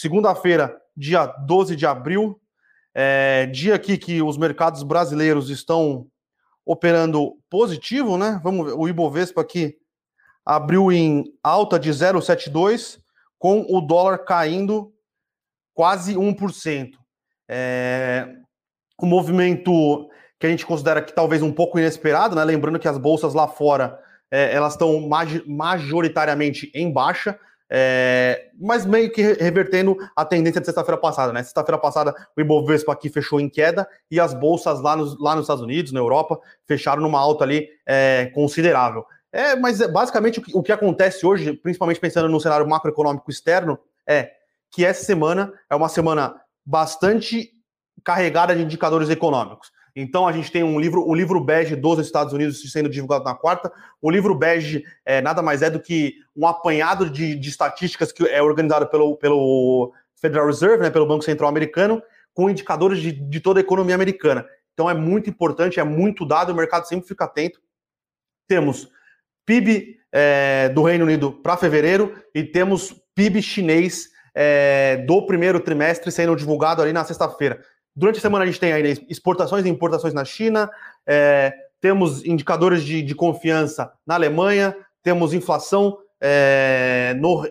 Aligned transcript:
segunda-feira, 0.00 0.74
dia 0.96 1.26
12 1.26 1.76
de 1.76 1.84
abril, 1.84 2.40
é, 2.94 3.44
dia 3.46 3.74
aqui 3.74 3.98
que 3.98 4.22
os 4.22 4.38
mercados 4.38 4.82
brasileiros 4.82 5.50
estão 5.50 6.06
operando 6.64 7.36
positivo, 7.50 8.16
né? 8.16 8.40
Vamos 8.42 8.66
ver, 8.66 8.72
o 8.72 8.88
Ibovespa 8.88 9.42
aqui 9.42 9.76
abriu 10.44 10.90
em 10.90 11.24
alta 11.42 11.78
de 11.78 11.90
0,72, 11.90 12.98
com 13.38 13.66
o 13.68 13.80
dólar 13.80 14.18
caindo 14.24 14.90
quase 15.74 16.14
1%. 16.14 16.92
É, 17.46 18.26
um 19.02 19.06
movimento 19.06 20.08
que 20.38 20.46
a 20.46 20.50
gente 20.50 20.64
considera 20.64 21.02
que 21.02 21.14
talvez 21.14 21.42
um 21.42 21.52
pouco 21.52 21.78
inesperado, 21.78 22.34
né? 22.34 22.42
Lembrando 22.42 22.78
que 22.78 22.88
as 22.88 22.96
bolsas 22.96 23.34
lá 23.34 23.46
fora 23.46 23.98
é, 24.30 24.54
elas 24.54 24.72
estão 24.72 25.08
majoritariamente 25.46 26.70
em 26.74 26.90
baixa, 26.90 27.38
é, 27.72 28.48
mas 28.60 28.84
meio 28.84 29.12
que 29.12 29.22
revertendo 29.22 29.96
a 30.16 30.24
tendência 30.24 30.60
de 30.60 30.66
sexta-feira 30.66 31.00
passada, 31.00 31.32
né? 31.32 31.40
Sexta-feira 31.42 31.78
passada 31.78 32.12
o 32.36 32.40
Ibovespa 32.40 32.92
aqui 32.92 33.08
fechou 33.08 33.38
em 33.38 33.48
queda 33.48 33.88
e 34.10 34.18
as 34.18 34.34
bolsas 34.34 34.80
lá 34.80 34.96
nos, 34.96 35.16
lá 35.20 35.36
nos 35.36 35.44
Estados 35.44 35.62
Unidos, 35.62 35.92
na 35.92 36.00
Europa, 36.00 36.40
fecharam 36.66 37.00
numa 37.00 37.20
alta 37.20 37.44
ali 37.44 37.68
é, 37.86 38.26
considerável. 38.34 39.04
É, 39.32 39.54
mas 39.54 39.80
é, 39.80 39.86
basicamente 39.86 40.40
o 40.40 40.42
que, 40.42 40.56
o 40.56 40.62
que 40.62 40.72
acontece 40.72 41.24
hoje, 41.24 41.52
principalmente 41.52 42.00
pensando 42.00 42.28
no 42.28 42.40
cenário 42.40 42.68
macroeconômico 42.68 43.30
externo, 43.30 43.78
é 44.04 44.32
que 44.72 44.84
essa 44.84 45.04
semana 45.04 45.52
é 45.70 45.76
uma 45.76 45.88
semana 45.88 46.40
bastante 46.66 47.50
carregada 48.02 48.54
de 48.56 48.62
indicadores 48.62 49.08
econômicos. 49.10 49.70
Então 49.94 50.26
a 50.26 50.32
gente 50.32 50.50
tem 50.50 50.62
um 50.62 50.78
livro, 50.78 51.06
o 51.06 51.14
livro 51.14 51.40
bege 51.40 51.74
dos 51.76 51.98
Estados 51.98 52.32
Unidos 52.32 52.60
sendo 52.70 52.88
divulgado 52.88 53.24
na 53.24 53.34
quarta. 53.34 53.72
O 54.00 54.10
livro 54.10 54.34
bege 54.34 54.84
é, 55.04 55.20
nada 55.20 55.42
mais 55.42 55.62
é 55.62 55.70
do 55.70 55.80
que 55.80 56.14
um 56.36 56.46
apanhado 56.46 57.08
de, 57.10 57.34
de 57.34 57.48
estatísticas 57.48 58.12
que 58.12 58.26
é 58.26 58.42
organizado 58.42 58.86
pelo, 58.88 59.16
pelo 59.16 59.92
Federal 60.16 60.46
Reserve, 60.46 60.82
né, 60.82 60.90
pelo 60.90 61.06
Banco 61.06 61.24
Central 61.24 61.48
Americano, 61.48 62.02
com 62.32 62.48
indicadores 62.48 63.00
de, 63.00 63.12
de 63.12 63.40
toda 63.40 63.60
a 63.60 63.62
economia 63.62 63.94
americana. 63.94 64.46
Então 64.72 64.88
é 64.88 64.94
muito 64.94 65.28
importante, 65.28 65.80
é 65.80 65.84
muito 65.84 66.24
dado, 66.24 66.52
o 66.52 66.54
mercado 66.54 66.86
sempre 66.86 67.08
fica 67.08 67.24
atento. 67.24 67.60
Temos 68.46 68.88
PIB 69.44 69.98
é, 70.12 70.68
do 70.68 70.82
Reino 70.82 71.04
Unido 71.04 71.32
para 71.32 71.56
fevereiro 71.56 72.14
e 72.34 72.42
temos 72.42 72.94
PIB 73.14 73.42
chinês 73.42 74.08
é, 74.34 74.98
do 75.06 75.26
primeiro 75.26 75.60
trimestre 75.60 76.10
sendo 76.10 76.36
divulgado 76.36 76.82
ali 76.82 76.92
na 76.92 77.04
sexta-feira. 77.04 77.60
Durante 77.94 78.18
a 78.18 78.22
semana 78.22 78.44
a 78.44 78.46
gente 78.46 78.60
tem 78.60 78.72
aí 78.72 79.06
exportações 79.08 79.64
e 79.64 79.68
importações 79.68 80.14
na 80.14 80.24
China, 80.24 80.70
é, 81.06 81.52
temos 81.80 82.24
indicadores 82.24 82.84
de, 82.84 83.02
de, 83.02 83.14
confiança 83.14 83.92
na 84.06 84.14
Alemanha, 84.14 84.76
temos 85.02 85.32
inflação 85.32 85.98
é, 86.20 87.14
no, 87.18 87.42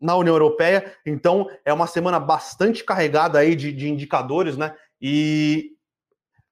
na 0.00 0.16
União 0.16 0.34
Europeia, 0.34 0.92
então 1.06 1.48
é 1.64 1.72
uma 1.72 1.86
semana 1.86 2.18
bastante 2.18 2.84
carregada 2.84 3.38
aí 3.38 3.54
de, 3.54 3.72
de 3.72 3.88
indicadores, 3.88 4.56
né? 4.56 4.74
E 5.00 5.72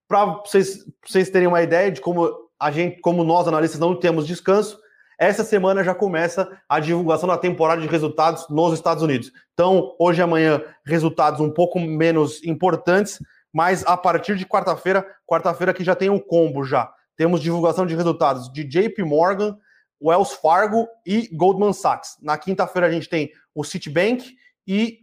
para 0.09 0.25
vocês, 0.25 0.87
vocês 1.07 1.31
terem 1.31 1.49
uma 1.49 1.63
ideia 1.63 1.91
de 1.91 2.01
como 2.01 2.29
a 2.59 2.71
gente, 2.71 3.01
como 3.01 3.25
nós 3.25 3.49
analistas 3.49 3.81
não 3.81 3.95
temos 3.95 4.27
descanso, 4.27 4.81
essa 5.21 5.45
semana 5.45 5.85
já 5.85 5.95
começa 5.95 6.51
a 6.67 6.81
divulgação 6.81 7.29
da 7.29 7.37
temporada 7.37 7.83
de 7.83 7.87
resultados 7.87 8.49
nos 8.49 8.73
Estados 8.73 9.03
Unidos. 9.03 9.31
Então, 9.53 9.95
hoje 9.99 10.19
e 10.19 10.23
amanhã, 10.23 10.63
resultados 10.83 11.41
um 11.41 11.51
pouco 11.51 11.79
menos 11.79 12.43
importantes, 12.43 13.19
mas 13.53 13.85
a 13.85 13.99
partir 13.99 14.35
de 14.35 14.47
quarta-feira, 14.47 15.07
quarta-feira 15.27 15.75
que 15.75 15.85
já 15.85 15.95
tem 15.95 16.09
um 16.09 16.19
combo 16.19 16.65
já. 16.65 16.91
Temos 17.19 17.43
divulgação 17.43 17.85
de 17.85 17.95
resultados 17.95 18.51
de 18.51 18.65
JP 18.65 19.03
Morgan, 19.03 19.59
Wells 20.03 20.33
Fargo 20.33 20.89
e 21.05 21.29
Goldman 21.37 21.75
Sachs. 21.75 22.17
Na 22.23 22.39
quinta-feira 22.39 22.87
a 22.87 22.91
gente 22.91 23.07
tem 23.07 23.31
o 23.55 23.63
Citibank 23.63 24.35
e 24.67 25.01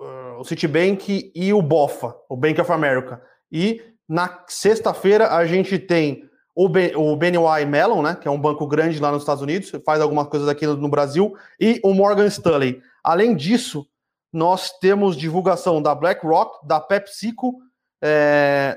uh, 0.00 0.40
o 0.40 0.44
Citibank 0.44 1.30
e 1.32 1.52
o 1.52 1.62
BOFA, 1.62 2.16
o 2.28 2.36
Bank 2.36 2.60
of 2.60 2.72
America. 2.72 3.22
E 3.52 3.80
na 4.08 4.44
sexta-feira 4.48 5.36
a 5.36 5.46
gente 5.46 5.78
tem 5.78 6.28
o, 6.56 6.68
BNY 7.16 7.66
Mellon, 7.68 8.00
né, 8.00 8.16
que 8.18 8.26
é 8.26 8.30
um 8.30 8.40
banco 8.40 8.66
grande 8.66 8.98
lá 8.98 9.12
nos 9.12 9.22
Estados 9.22 9.42
Unidos, 9.42 9.70
faz 9.84 10.00
algumas 10.00 10.26
coisas 10.28 10.48
aqui 10.48 10.66
no, 10.66 10.88
Brasil, 10.88 11.36
e 11.60 11.78
o 11.84 11.92
Morgan 11.92 12.26
Stanley. 12.26 12.80
Além 13.04 13.36
disso, 13.36 13.86
nós 14.32 14.72
temos 14.78 15.18
divulgação 15.18 15.82
da 15.82 15.94
BlackRock, 15.94 16.66
da 16.66 16.80
PepsiCo 16.80 17.58
é, 18.02 18.74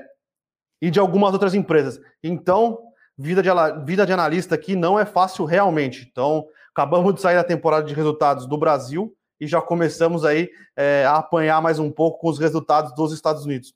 e 0.80 0.90
de 0.90 1.00
algumas 1.00 1.32
outras 1.32 1.54
empresas. 1.54 1.98
Então, 2.22 2.78
vida 3.16 3.42
de, 3.42 3.48
vida 3.86 4.04
de 4.04 4.12
analista 4.12 4.54
aqui 4.54 4.76
não 4.76 4.98
é 4.98 5.06
fácil 5.06 5.46
realmente. 5.46 6.06
Então, 6.10 6.44
acabamos 6.74 7.14
de 7.14 7.22
sair 7.22 7.36
da 7.36 7.44
temporada 7.44 7.86
de 7.86 7.94
resultados 7.94 8.46
do 8.46 8.58
Brasil 8.58 9.14
e 9.40 9.46
já 9.46 9.62
começamos 9.62 10.22
aí 10.26 10.50
é, 10.76 11.06
a 11.06 11.16
apanhar 11.16 11.62
mais 11.62 11.78
um 11.78 11.90
pouco 11.90 12.18
com 12.18 12.28
os 12.28 12.38
resultados 12.38 12.94
dos 12.94 13.10
Estados 13.10 13.46
Unidos. 13.46 13.72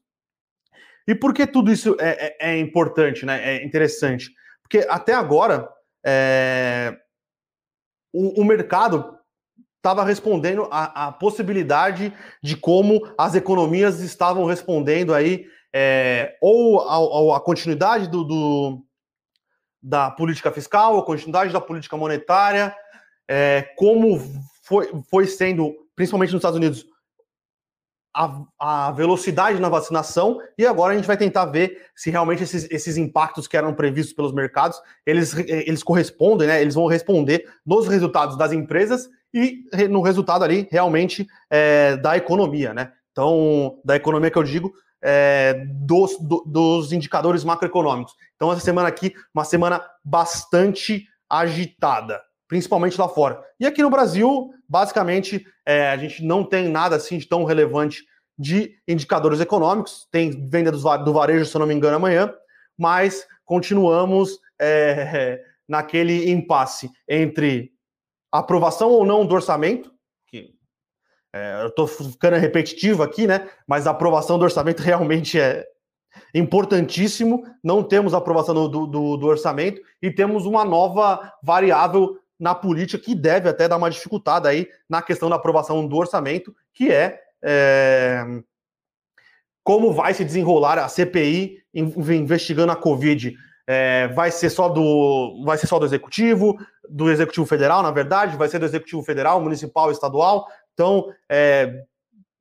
E 1.07 1.15
por 1.15 1.35
que 1.35 1.47
tudo 1.47 1.71
isso 1.71 1.97
é, 2.01 2.37
é, 2.41 2.53
é 2.53 2.59
importante, 2.59 3.27
né? 3.27 3.57
É 3.57 3.65
interessante? 3.65 4.33
Porque 4.63 4.87
até 4.89 5.13
agora 5.13 5.69
é, 6.05 6.97
o, 8.13 8.41
o, 8.41 8.45
mercado 8.45 9.19
estava 9.77 10.03
respondendo 10.03 10.67
à, 10.71 11.13
possibilidade 11.13 12.13
de 12.43 12.57
como 12.57 13.03
as 13.19 13.35
economias 13.35 14.01
estavam 14.01 14.47
respondendo 14.47 15.13
aí 15.13 15.47
é, 15.75 16.39
ou 16.41 17.35
a 17.35 17.41
continuidade 17.41 18.09
do, 18.09 18.25
do, 18.25 18.85
da 19.83 20.11
política 20.11 20.51
fiscal, 20.51 20.99
a 20.99 21.05
continuidade 21.05 21.53
da 21.53 21.61
política 21.61 21.97
monetária, 21.97 22.75
é, 23.29 23.63
como 23.77 24.19
foi, 24.63 24.91
foi 25.11 25.27
sendo, 25.27 25.75
principalmente 25.95 26.33
nos 26.33 26.41
Estados 26.41 26.57
Unidos, 26.57 26.87
a, 28.15 28.43
a, 28.59 28.93
velocidade 28.93 29.61
na 29.61 29.69
vacinação 29.69 30.39
e 30.57 30.65
agora 30.65 30.93
a 30.93 30.97
gente 30.97 31.07
vai 31.07 31.17
tentar 31.17 31.47
ver 31.47 31.89
se 31.97 32.11
realmente 32.11 32.45
esses, 32.45 32.71
esses 32.71 32.97
impactos 32.97 33.49
que 33.49 33.57
eram 33.57 33.75
previstos 33.75 34.15
pelos 34.15 34.33
mercados 34.33 34.81
eles, 35.05 35.37
eles 35.37 35.83
correspondem, 35.83 36.47
né? 36.47 36.61
Eles 36.63 36.75
vão 36.75 36.87
responder 36.87 37.45
nos 37.67 37.89
resultados 37.89 38.39
das 38.39 38.53
empresas 38.53 39.09
e 39.33 39.65
no 39.91 40.01
resultado 40.01 40.45
ali 40.45 40.69
realmente 40.71 41.27
é, 41.51 41.97
da 41.97 42.17
economia, 42.17 42.73
né? 42.73 42.93
Então, 43.11 43.81
da 43.85 43.97
economia 43.97 44.31
que 44.31 44.39
eu 44.39 44.43
digo, 44.45 44.73
é, 45.03 45.67
dos, 45.69 46.19
do, 46.19 46.45
dos 46.47 46.93
indicadores 46.93 47.45
macroeconômicos. 47.45 48.15
Então, 48.37 48.51
essa 48.51 48.61
semana 48.61 48.89
aqui, 48.89 49.13
uma 49.35 49.45
semana 49.45 49.85
bastante 50.05 51.07
agitada, 51.29 52.21
principalmente 52.49 53.01
lá 53.01 53.09
fora. 53.09 53.43
E 53.59 53.67
aqui 53.67 53.83
no 53.83 53.91
Brasil, 53.91 54.51
basicamente, 54.69 55.47
é, 55.67 55.89
a 55.89 55.97
gente 55.97 56.25
não 56.25 56.45
tem 56.45 56.69
nada 56.69 56.97
assim 56.97 57.19
de 57.19 57.27
tão 57.27 57.45
relevante 57.45 58.05
de 58.39 58.77
indicadores 58.87 59.41
econômicos. 59.41 60.07
Tem 60.11 60.49
venda 60.49 60.73
do 60.73 61.13
varejo, 61.13 61.47
se 61.47 61.57
eu 61.57 61.61
não 61.61 61.67
me 61.67 61.75
engano, 61.75 61.97
amanhã, 61.97 62.33
mas 62.77 63.27
continuamos 63.45 64.39
é, 64.61 65.41
naquele 65.69 66.31
impasse 66.31 66.91
entre 67.09 67.71
aprovação 68.31 68.91
ou 68.91 69.07
não 69.07 69.25
do 69.25 69.35
orçamento, 69.35 69.93
que 70.27 70.55
é, 71.33 71.63
eu 71.63 71.69
estou 71.69 71.87
ficando 71.87 72.37
repetitivo 72.37 73.03
aqui, 73.03 73.27
né? 73.27 73.49
Mas 73.67 73.87
a 73.87 73.91
aprovação 73.91 74.39
do 74.39 74.45
orçamento 74.45 74.81
realmente 74.83 75.39
é 75.39 75.65
importantíssimo. 76.35 77.45
Não 77.63 77.83
temos 77.83 78.13
aprovação 78.13 78.55
do, 78.55 78.87
do, 78.87 79.17
do 79.17 79.27
orçamento 79.27 79.81
e 80.03 80.11
temos 80.11 80.47
uma 80.47 80.65
nova 80.65 81.33
variável 81.43 82.19
na 82.39 82.55
política 82.55 83.03
que 83.03 83.15
deve 83.15 83.49
até 83.49 83.69
dar 83.69 83.77
uma 83.77 83.91
dificultada 83.91 84.49
aí 84.49 84.69
na 84.89 85.01
questão 85.01 85.29
da 85.29 85.37
aprovação 85.37 85.87
do 85.87 85.97
orçamento, 85.97 86.55
que 86.73 86.91
é, 86.91 87.21
é 87.43 88.25
como 89.63 89.93
vai 89.93 90.13
se 90.13 90.25
desenrolar 90.25 90.79
a 90.79 90.89
CPI 90.89 91.59
investigando 91.73 92.71
a 92.71 92.77
Covid. 92.77 93.35
É, 93.67 94.09
vai 94.09 94.31
ser 94.31 94.51
só 94.51 94.69
do 94.69 95.43
vai 95.45 95.57
ser 95.57 95.67
só 95.67 95.79
do 95.79 95.87
executivo, 95.87 96.55
do 96.87 97.11
executivo 97.11 97.47
federal, 97.47 97.83
na 97.83 97.91
verdade, 97.91 98.37
vai 98.37 98.47
ser 98.47 98.59
do 98.59 98.67
executivo 98.67 99.03
federal, 99.03 99.41
municipal, 99.41 99.91
estadual. 99.91 100.47
Então, 100.75 101.07
é, 101.31 101.83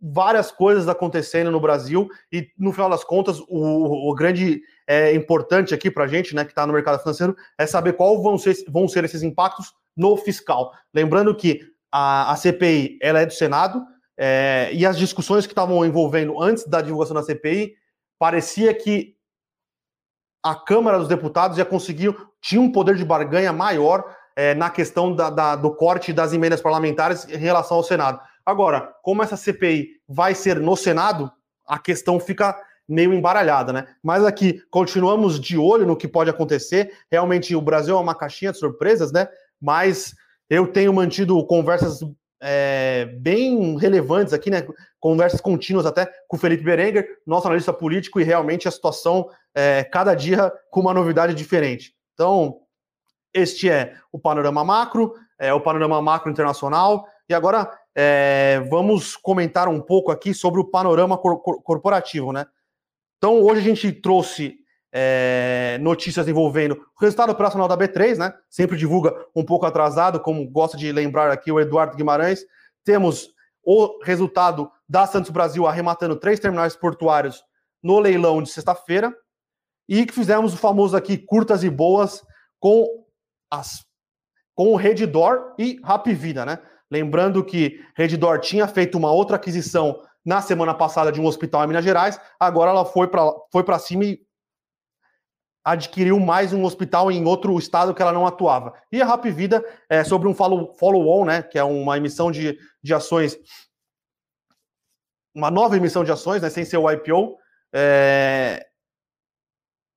várias 0.01 0.51
coisas 0.51 0.89
acontecendo 0.89 1.49
no 1.49 1.61
Brasil 1.61 2.09
e 2.29 2.49
no 2.57 2.73
final 2.73 2.89
das 2.89 3.05
contas 3.05 3.39
o, 3.47 4.09
o 4.09 4.13
grande 4.13 4.61
é, 4.85 5.15
importante 5.15 5.73
aqui 5.73 5.89
para 5.89 6.03
a 6.03 6.07
gente, 6.07 6.35
né, 6.35 6.43
que 6.43 6.51
está 6.51 6.67
no 6.67 6.73
mercado 6.73 6.99
financeiro, 6.99 7.37
é 7.57 7.65
saber 7.65 7.93
qual 7.93 8.21
vão 8.21 8.37
ser, 8.37 8.53
vão 8.67 8.85
ser 8.85 9.05
esses 9.05 9.23
impactos 9.23 9.73
no 9.95 10.17
fiscal. 10.17 10.71
Lembrando 10.93 11.35
que 11.35 11.61
a, 11.91 12.31
a 12.31 12.35
CPI 12.35 12.97
ela 13.01 13.19
é 13.19 13.25
do 13.25 13.33
Senado 13.33 13.83
é, 14.17 14.69
e 14.73 14.85
as 14.85 14.97
discussões 14.97 15.45
que 15.45 15.51
estavam 15.51 15.85
envolvendo 15.85 16.41
antes 16.41 16.65
da 16.67 16.81
divulgação 16.81 17.15
da 17.15 17.23
CPI 17.23 17.73
parecia 18.19 18.73
que 18.73 19.15
a 20.43 20.55
Câmara 20.55 20.99
dos 20.99 21.07
Deputados 21.07 21.57
já 21.57 21.65
conseguiu 21.65 22.15
tinha 22.41 22.59
um 22.59 22.71
poder 22.71 22.95
de 22.95 23.05
barganha 23.05 23.53
maior 23.53 24.03
é, 24.35 24.53
na 24.53 24.69
questão 24.69 25.15
da, 25.15 25.29
da, 25.29 25.55
do 25.55 25.73
corte 25.75 26.11
das 26.11 26.33
emendas 26.33 26.61
parlamentares 26.61 27.27
em 27.29 27.37
relação 27.37 27.77
ao 27.77 27.83
Senado. 27.83 28.19
Agora, 28.45 28.93
como 29.01 29.23
essa 29.23 29.37
CPI 29.37 30.01
vai 30.07 30.35
ser 30.35 30.59
no 30.59 30.75
Senado, 30.75 31.31
a 31.65 31.79
questão 31.79 32.19
fica 32.19 32.59
meio 32.87 33.13
embaralhada, 33.13 33.71
né? 33.71 33.87
Mas 34.03 34.25
aqui 34.25 34.61
continuamos 34.69 35.39
de 35.39 35.57
olho 35.57 35.85
no 35.85 35.95
que 35.95 36.07
pode 36.07 36.29
acontecer. 36.29 36.91
Realmente 37.09 37.55
o 37.55 37.61
Brasil 37.61 37.95
é 37.95 37.99
uma 37.99 38.15
caixinha 38.15 38.51
de 38.51 38.57
surpresas, 38.57 39.11
né? 39.11 39.29
Mas 39.63 40.13
eu 40.49 40.67
tenho 40.67 40.91
mantido 40.91 41.41
conversas 41.47 42.01
é, 42.41 43.05
bem 43.21 43.77
relevantes 43.77 44.33
aqui, 44.33 44.49
né? 44.49 44.67
Conversas 44.99 45.39
contínuas 45.39 45.85
até 45.85 46.05
com 46.27 46.35
o 46.35 46.39
Felipe 46.39 46.65
Berenguer, 46.65 47.07
nosso 47.25 47.47
analista 47.47 47.71
político, 47.71 48.19
e 48.19 48.23
realmente 48.23 48.67
a 48.67 48.71
situação, 48.71 49.29
é, 49.55 49.85
cada 49.85 50.13
dia 50.13 50.51
com 50.69 50.81
uma 50.81 50.93
novidade 50.93 51.33
diferente. 51.33 51.95
Então, 52.13 52.59
este 53.33 53.69
é 53.69 53.95
o 54.11 54.19
panorama 54.19 54.65
macro, 54.65 55.13
é 55.39 55.53
o 55.53 55.61
panorama 55.61 56.01
macro 56.01 56.29
internacional, 56.29 57.07
e 57.29 57.33
agora 57.33 57.71
é, 57.95 58.59
vamos 58.69 59.15
comentar 59.15 59.69
um 59.69 59.79
pouco 59.79 60.11
aqui 60.11 60.33
sobre 60.33 60.59
o 60.59 60.65
panorama 60.65 61.17
cor 61.17 61.41
corporativo, 61.41 62.33
né? 62.33 62.45
Então, 63.17 63.41
hoje 63.41 63.61
a 63.61 63.63
gente 63.63 63.93
trouxe 63.93 64.57
é, 64.95 65.79
notícias 65.81 66.27
envolvendo 66.27 66.73
o 66.73 67.01
resultado 67.01 67.31
operacional 67.31 67.67
da 67.67 67.75
B3, 67.75 68.15
né? 68.15 68.31
Sempre 68.47 68.77
divulga 68.77 69.11
um 69.35 69.43
pouco 69.43 69.65
atrasado, 69.65 70.19
como 70.19 70.47
gosta 70.47 70.77
de 70.77 70.91
lembrar 70.91 71.31
aqui 71.31 71.51
o 71.51 71.59
Eduardo 71.59 71.97
Guimarães. 71.97 72.45
Temos 72.83 73.29
o 73.63 73.99
resultado 74.03 74.71
da 74.87 75.07
Santos 75.07 75.31
Brasil 75.31 75.65
arrematando 75.65 76.15
três 76.15 76.39
terminais 76.39 76.75
portuários 76.75 77.43
no 77.81 77.99
leilão 77.99 78.43
de 78.43 78.51
sexta-feira. 78.51 79.11
E 79.89 80.05
que 80.05 80.13
fizemos 80.13 80.53
o 80.53 80.57
famoso 80.57 80.95
aqui 80.95 81.17
curtas 81.17 81.63
e 81.63 81.69
boas 81.69 82.23
com 82.59 82.85
as 83.49 83.83
com 84.55 84.71
o 84.71 84.75
Redditor 84.75 85.55
e 85.57 85.79
Rapvida, 85.83 86.45
né? 86.45 86.59
Lembrando 86.91 87.43
que 87.43 87.83
Redditor 87.95 88.39
tinha 88.39 88.67
feito 88.67 88.95
uma 88.99 89.11
outra 89.11 89.37
aquisição 89.37 89.99
na 90.23 90.41
semana 90.41 90.75
passada 90.75 91.11
de 91.11 91.19
um 91.19 91.25
hospital 91.25 91.63
em 91.63 91.67
Minas 91.67 91.83
Gerais, 91.83 92.21
agora 92.39 92.69
ela 92.69 92.85
foi 92.85 93.07
para 93.07 93.33
foi 93.51 93.65
cima 93.79 94.05
e 94.05 94.21
adquiriu 95.63 96.19
mais 96.19 96.51
um 96.51 96.63
hospital 96.63 97.11
em 97.11 97.25
outro 97.25 97.57
estado 97.57 97.93
que 97.93 98.01
ela 98.01 98.11
não 98.11 98.27
atuava. 98.27 98.73
E 98.91 99.01
a 99.01 99.05
Rap 99.05 99.29
Vida 99.31 99.63
é 99.89 100.03
sobre 100.03 100.27
um 100.27 100.33
follow-on, 100.33 101.25
né, 101.25 101.41
que 101.41 101.57
é 101.57 101.63
uma 101.63 101.97
emissão 101.97 102.31
de, 102.31 102.57
de 102.83 102.93
ações, 102.93 103.37
uma 105.33 105.49
nova 105.49 105.77
emissão 105.77 106.03
de 106.03 106.11
ações, 106.11 106.41
né, 106.41 106.49
sem 106.49 106.65
ser 106.65 106.77
o 106.77 106.91
IPO, 106.91 107.37
é, 107.73 108.65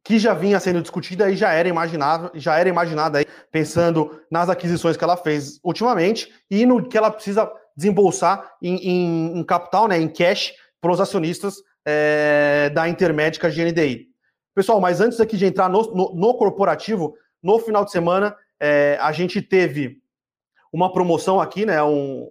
que 0.05 0.21
já 0.21 0.33
vinha 0.35 0.61
sendo 0.61 0.81
discutida 0.81 1.29
e 1.29 1.37
já 1.37 1.53
era 1.53 1.69
imaginada, 1.69 2.31
já 2.35 2.57
era 2.57 2.69
imaginada 2.69 3.19
aí, 3.19 3.27
pensando 3.51 4.23
nas 4.31 4.49
aquisições 4.49 4.97
que 4.97 5.03
ela 5.03 5.17
fez 5.17 5.59
ultimamente 5.65 6.33
e 6.49 6.65
no 6.65 6.89
que 6.89 6.97
ela 6.97 7.11
precisa 7.11 7.51
desembolsar 7.77 8.53
em, 8.63 8.77
em, 8.77 9.39
em 9.39 9.45
capital, 9.45 9.89
né, 9.89 9.99
em 9.99 10.09
cash, 10.09 10.53
para 10.81 10.93
os 10.93 11.01
acionistas 11.01 11.57
é, 11.85 12.71
da 12.73 12.89
Intermédica 12.89 13.51
GNDI. 13.51 14.16
Pessoal, 14.57 14.81
mas 14.81 15.03
antes 15.03 15.21
aqui 15.21 15.37
de 15.37 15.45
entrar 15.45 15.69
no, 15.69 15.83
no, 15.95 16.15
no 16.15 16.35
corporativo, 16.35 17.15
no 17.43 17.59
final 17.59 17.85
de 17.85 17.91
semana, 17.91 18.35
é, 18.59 18.97
a 19.03 19.13
gente 19.13 19.43
teve 19.43 19.99
uma 20.73 20.91
promoção 20.91 21.39
aqui, 21.39 21.67
né? 21.67 21.83
Um, 21.83 22.27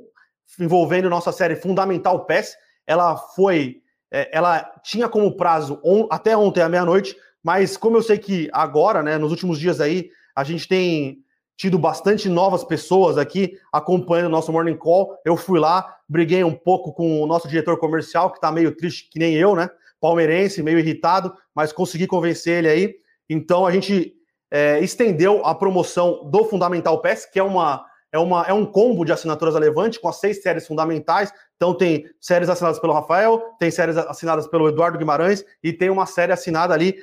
envolvendo 0.59 1.07
nossa 1.07 1.31
série 1.31 1.55
Fundamental 1.55 2.25
PES. 2.25 2.55
Ela 2.87 3.15
foi. 3.15 3.83
É, 4.11 4.35
ela 4.35 4.63
tinha 4.83 5.07
como 5.07 5.37
prazo 5.37 5.79
on, 5.85 6.07
até 6.09 6.35
ontem 6.35 6.61
à 6.61 6.67
meia-noite, 6.67 7.15
mas 7.43 7.77
como 7.77 7.97
eu 7.97 8.01
sei 8.01 8.17
que 8.17 8.49
agora, 8.51 9.03
né, 9.03 9.19
nos 9.19 9.29
últimos 9.29 9.59
dias 9.59 9.79
aí, 9.79 10.09
a 10.35 10.43
gente 10.43 10.67
tem 10.67 11.19
tido 11.55 11.77
bastante 11.77 12.27
novas 12.27 12.63
pessoas 12.63 13.19
aqui 13.19 13.55
acompanhando 13.71 14.27
o 14.27 14.29
nosso 14.29 14.51
Morning 14.51 14.77
Call. 14.77 15.15
Eu 15.23 15.37
fui 15.37 15.59
lá, 15.59 15.95
briguei 16.09 16.43
um 16.43 16.55
pouco 16.55 16.91
com 16.91 17.21
o 17.21 17.27
nosso 17.27 17.47
diretor 17.47 17.77
comercial, 17.77 18.31
que 18.31 18.37
está 18.37 18.51
meio 18.51 18.75
triste, 18.75 19.11
que 19.11 19.19
nem 19.19 19.35
eu, 19.35 19.55
né? 19.55 19.69
Palmeirense, 20.05 20.61
meio 20.61 20.77
irritado, 20.77 21.33
mas 21.55 21.73
consegui 21.73 22.05
convencer 22.05 22.59
ele 22.59 22.69
aí. 22.69 22.95
Então 23.27 23.65
a 23.65 23.71
gente 23.71 24.13
é, 24.51 24.79
estendeu 24.79 25.43
a 25.43 25.55
promoção 25.55 26.29
do 26.29 26.45
Fundamental 26.45 27.01
Pass, 27.01 27.25
que 27.25 27.39
é 27.39 27.43
uma 27.43 27.83
é, 28.11 28.19
uma, 28.19 28.43
é 28.43 28.53
um 28.53 28.65
combo 28.65 29.03
de 29.03 29.11
assinaturas 29.11 29.55
da 29.55 29.59
Levante 29.59 29.99
com 29.99 30.07
as 30.07 30.19
seis 30.19 30.41
séries 30.41 30.67
fundamentais. 30.67 31.33
Então 31.55 31.73
tem 31.73 32.05
séries 32.21 32.47
assinadas 32.47 32.79
pelo 32.79 32.93
Rafael, 32.93 33.41
tem 33.59 33.71
séries 33.71 33.97
assinadas 33.97 34.47
pelo 34.47 34.69
Eduardo 34.69 34.97
Guimarães 34.97 35.43
e 35.63 35.73
tem 35.73 35.89
uma 35.89 36.05
série 36.05 36.31
assinada 36.31 36.73
ali 36.73 36.95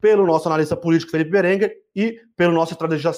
pelo 0.00 0.26
nosso 0.26 0.48
analista 0.48 0.76
político 0.76 1.10
Felipe 1.10 1.30
Berenguer 1.30 1.74
e 1.96 2.20
pelo 2.36 2.52
nonosso 2.52 2.76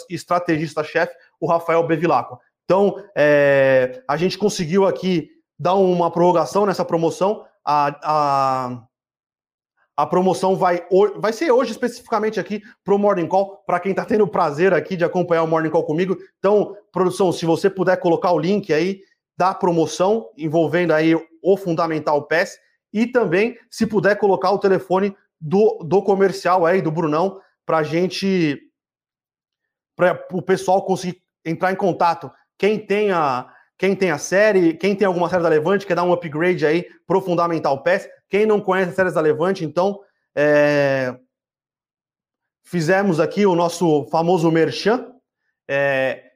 estrategista-chefe, 0.09 1.13
o 1.41 1.47
Rafael 1.47 1.85
Bevilacqua. 1.87 2.39
Então, 2.65 2.97
é, 3.17 4.03
a 4.09 4.17
gente 4.17 4.39
conseguiu 4.39 4.87
aqui 4.87 5.29
dar 5.59 5.75
uma 5.75 6.11
prorrogação 6.11 6.65
nessa 6.65 6.85
promoção. 6.85 7.45
A, 7.65 7.99
a, 8.03 8.83
a 9.97 10.07
promoção 10.07 10.57
vai, 10.57 10.85
vai 11.17 11.33
ser 11.33 11.51
hoje 11.53 11.71
especificamente 11.71 12.41
aqui 12.41 12.63
para 12.85 12.95
o 12.95 12.99
Morning 12.99 13.29
Call, 13.29 13.59
para 13.67 13.79
quem 13.79 13.93
está 13.93 14.05
tendo 14.05 14.25
o 14.25 14.29
prazer 14.29 14.75
aqui 14.75 14.97
de 14.97 15.05
acompanhar 15.05 15.45
o 15.45 15.47
Morning 15.47 15.71
Call 15.71 15.85
comigo. 15.85 16.17
Então, 16.39 16.77
produção, 16.91 17.31
se 17.31 17.47
você 17.47 17.71
puder 17.71 17.97
colocar 17.99 18.33
o 18.33 18.39
link 18.39 18.73
aí 18.73 19.01
da 19.37 19.55
promoção 19.55 20.29
envolvendo 20.37 20.93
aí 20.93 21.15
o 21.43 21.57
Fundamental 21.57 22.27
Pass 22.27 22.59
e 22.93 23.07
também, 23.07 23.57
se 23.71 23.87
puder, 23.87 24.17
colocar 24.17 24.51
o 24.51 24.59
telefone 24.59 25.17
do, 25.41 25.79
do 25.85 26.03
comercial 26.03 26.67
aí, 26.67 26.83
do 26.83 26.91
Brunão, 26.91 27.41
para 27.67 27.83
gente, 27.83 28.59
para 29.97 30.27
o 30.33 30.43
pessoal 30.43 30.85
conseguir 30.85 31.23
entrar 31.45 31.73
em 31.73 31.77
contato. 31.77 32.31
Quem 32.59 32.79
tem 32.79 33.11
a, 33.13 33.53
quem 33.85 33.95
tem 33.95 34.11
a 34.11 34.17
série, 34.17 34.73
quem 34.73 34.97
tem 34.97 35.07
alguma 35.07 35.29
série 35.29 35.43
da 35.43 35.49
Levante, 35.51 35.85
quer 35.85 35.95
dar 35.95 36.05
um 36.05 36.13
upgrade 36.15 36.65
aí 36.65 36.87
pro 37.07 37.21
Fundamental 37.21 37.83
Pass. 37.83 38.09
Quem 38.31 38.47
não 38.47 38.59
conhece 38.59 38.89
as 38.89 38.97
séries 38.97 39.13
da 39.13 39.21
Levante, 39.21 39.63
então 39.63 40.01
é... 40.35 41.15
fizemos 42.65 43.21
aqui 43.21 43.45
o 43.45 43.55
nosso 43.55 44.07
famoso 44.11 44.51
merchan. 44.51 45.13
É... 45.69 46.31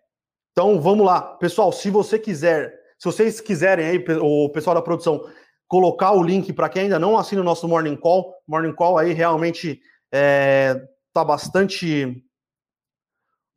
Então 0.53 0.79
vamos 0.79 1.07
lá, 1.07 1.23
pessoal. 1.23 1.73
Se 1.73 1.89
você 1.89 2.19
quiser, 2.19 2.71
se 2.99 3.07
vocês 3.07 3.41
quiserem 3.41 3.87
aí, 3.87 4.05
o 4.21 4.51
pessoal 4.51 4.77
da 4.77 4.83
produção, 4.83 5.25
colocar 5.67 6.13
o 6.13 6.23
link 6.23 6.53
para 6.53 6.69
quem 6.69 6.83
ainda 6.83 6.99
não 6.99 7.17
assina 7.17 7.41
o 7.41 7.45
nosso 7.45 7.67
Morning 7.67 7.97
Call, 7.97 8.35
Morning 8.47 8.75
Call 8.75 8.99
aí 8.99 9.15
realmente 9.15 9.81
é, 10.13 10.79
tá 11.15 11.25
bastante 11.25 12.23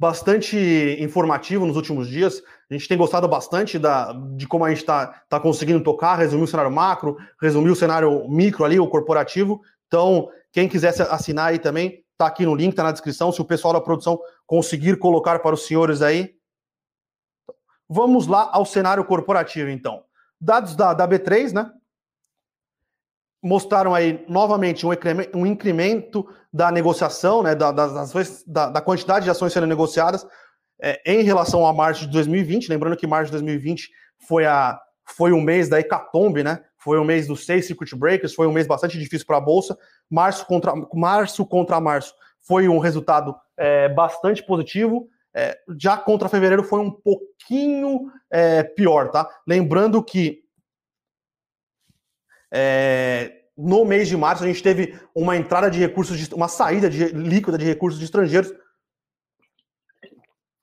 bastante 0.02 0.58
informativo 1.00 1.64
nos 1.64 1.76
últimos 1.76 2.08
dias. 2.08 2.42
A 2.68 2.74
gente 2.74 2.88
tem 2.88 2.98
gostado 2.98 3.28
bastante 3.28 3.78
da, 3.78 4.12
de 4.36 4.48
como 4.48 4.66
a 4.66 4.70
gente 4.70 4.80
está 4.80 5.06
tá 5.30 5.40
conseguindo 5.40 5.84
tocar, 5.84 6.16
resumir 6.16 6.42
o 6.42 6.48
cenário 6.48 6.72
macro, 6.72 7.18
resumir 7.40 7.70
o 7.70 7.76
cenário 7.76 8.28
micro 8.28 8.66
ali, 8.66 8.80
o 8.80 8.88
corporativo. 8.88 9.62
Então, 9.86 10.28
quem 10.52 10.68
quiser 10.68 10.90
assinar 11.12 11.50
aí 11.50 11.60
também, 11.60 12.04
tá 12.18 12.26
aqui 12.26 12.48
no 12.48 12.56
link, 12.56 12.74
tá 12.74 12.82
na 12.82 12.92
descrição. 12.92 13.32
Se 13.32 13.42
o 13.42 13.46
pessoal 13.46 13.76
da 13.76 13.80
produção 13.80 14.20
conseguir 14.48 14.98
colocar 14.98 15.38
para 15.38 15.54
os 15.54 15.68
senhores 15.68 16.02
aí. 16.02 16.34
Vamos 17.88 18.26
lá 18.26 18.50
ao 18.52 18.66
cenário 18.66 19.06
corporativo, 19.06 19.70
então. 19.70 20.02
Dados 20.40 20.76
da, 20.76 20.96
da 20.96 21.08
B3, 21.08 21.54
né? 21.54 21.72
Mostraram 23.42 23.96
aí 23.96 24.24
novamente 24.28 24.86
um 25.34 25.46
incremento 25.46 26.28
da 26.54 26.72
negociação, 26.72 27.42
né, 27.42 27.56
da, 27.56 27.72
das 27.72 27.96
ações, 27.96 28.44
da, 28.46 28.70
da 28.70 28.82
quantidade 28.82 29.26
de 29.26 29.32
ações 29.32 29.52
sendo 29.52 29.66
negociadas 29.66 30.26
é, 30.82 31.02
em 31.06 31.24
relação 31.24 31.66
a 31.66 31.74
março 31.74 32.02
de 32.02 32.12
2020. 32.12 32.70
Lembrando 32.70 32.98
que 32.98 33.08
março 33.08 33.28
de 33.28 33.32
2020 33.32 33.90
foi, 34.28 34.46
a, 34.46 34.80
foi 35.16 35.32
um 35.32 35.42
mês 35.42 35.70
da 35.70 35.80
hecatombe, 35.80 36.44
né? 36.44 36.60
Foi 36.78 37.00
um 37.00 37.04
mês 37.04 37.28
dos 37.28 37.46
seis 37.46 37.68
circuit 37.68 37.96
breakers, 37.96 38.34
foi 38.34 38.48
um 38.48 38.52
mês 38.52 38.68
bastante 38.68 38.98
difícil 38.98 39.26
para 39.26 39.38
a 39.38 39.42
bolsa. 39.42 39.78
Março 40.10 40.46
contra 40.46 40.74
março 40.94 41.46
contra 41.46 41.80
março 41.80 42.14
foi 42.42 42.68
um 42.68 42.80
resultado 42.80 43.36
é, 43.58 43.88
bastante 43.90 44.44
positivo. 44.44 45.08
É, 45.34 45.58
já 45.80 45.96
contra 45.96 46.28
fevereiro 46.28 46.64
foi 46.64 46.80
um 46.80 46.92
pouquinho 46.92 48.12
é, 48.30 48.64
pior, 48.64 49.10
tá? 49.10 49.30
Lembrando 49.48 50.04
que 50.04 50.42
é, 52.52 53.42
no 53.58 53.86
mês 53.86 54.08
de 54.08 54.18
março, 54.18 54.44
a 54.44 54.48
gente 54.48 54.64
teve 54.64 55.00
uma 55.16 55.38
entrada 55.38 55.70
de 55.70 55.80
recursos, 55.80 56.18
de, 56.18 56.34
uma 56.34 56.48
saída 56.48 56.90
de, 56.90 57.06
líquida 57.06 57.58
de 57.58 57.66
recursos 57.66 58.00
de 58.00 58.06
estrangeiros. 58.06 58.52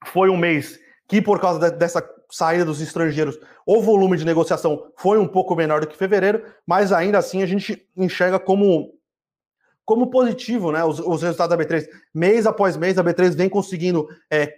Foi 0.06 0.28
um 0.28 0.36
mês 0.36 0.78
que, 1.06 1.22
por 1.22 1.40
causa 1.40 1.58
de, 1.58 1.76
dessa 1.76 2.02
saída 2.30 2.64
dos 2.64 2.80
estrangeiros, 2.80 3.38
o 3.66 3.80
volume 3.80 4.16
de 4.16 4.24
negociação 4.24 4.90
foi 4.96 5.18
um 5.18 5.26
pouco 5.26 5.56
menor 5.56 5.80
do 5.80 5.86
que 5.86 5.96
fevereiro, 5.96 6.44
mas 6.66 6.92
ainda 6.92 7.18
assim 7.18 7.42
a 7.42 7.46
gente 7.46 7.88
enxerga 7.96 8.38
como, 8.38 8.94
como 9.84 10.10
positivo 10.10 10.70
né, 10.70 10.84
os, 10.84 10.98
os 10.98 11.22
resultados 11.22 11.56
da 11.56 11.64
B3. 11.64 11.86
Mês 12.14 12.46
após 12.46 12.76
mês, 12.76 12.98
a 12.98 13.04
B3 13.04 13.34
vem 13.34 13.48
conseguindo 13.48 14.08
é, 14.30 14.54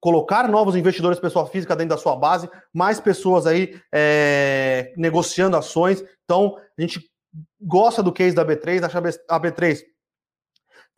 colocar 0.00 0.48
novos 0.48 0.76
investidores, 0.76 1.18
pessoa 1.18 1.46
física 1.46 1.74
dentro 1.74 1.96
da 1.96 2.00
sua 2.00 2.16
base, 2.16 2.48
mais 2.72 3.00
pessoas 3.00 3.46
aí 3.46 3.80
é, 3.92 4.92
negociando 4.96 5.56
ações. 5.56 6.04
Então, 6.24 6.56
a 6.78 6.80
gente 6.80 7.00
gosta 7.60 8.02
do 8.02 8.12
case 8.12 8.34
da 8.34 8.44
B3, 8.44 8.84
acha 8.84 8.98
a 8.98 9.40
B3 9.40 9.82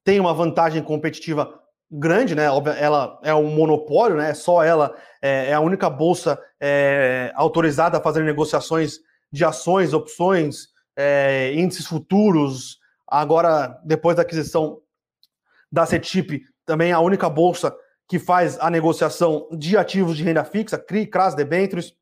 tem 0.04 0.18
uma 0.18 0.34
vantagem 0.34 0.82
competitiva 0.82 1.60
grande, 1.90 2.34
né? 2.34 2.44
Ela 2.44 3.18
é 3.22 3.34
um 3.34 3.50
monopólio, 3.50 4.16
né? 4.16 4.32
Só 4.34 4.62
ela 4.62 4.94
é, 5.20 5.50
é 5.50 5.54
a 5.54 5.60
única 5.60 5.90
bolsa 5.90 6.40
é, 6.60 7.32
autorizada 7.34 7.98
a 7.98 8.00
fazer 8.00 8.22
negociações 8.24 8.98
de 9.32 9.44
ações, 9.44 9.92
opções, 9.92 10.68
é, 10.96 11.52
índices 11.54 11.86
futuros. 11.86 12.78
Agora, 13.06 13.78
depois 13.84 14.16
da 14.16 14.22
aquisição 14.22 14.80
da 15.70 15.84
CETIP, 15.86 16.42
também 16.64 16.90
é 16.90 16.94
a 16.94 17.00
única 17.00 17.28
bolsa 17.28 17.74
que 18.10 18.18
faz 18.18 18.58
a 18.58 18.68
negociação 18.68 19.46
de 19.52 19.76
ativos 19.76 20.16
de 20.16 20.24
renda 20.24 20.42
fixa, 20.42 20.76
CRI, 20.76 21.06
CRAS, 21.06 21.36
debêntures. 21.36 21.94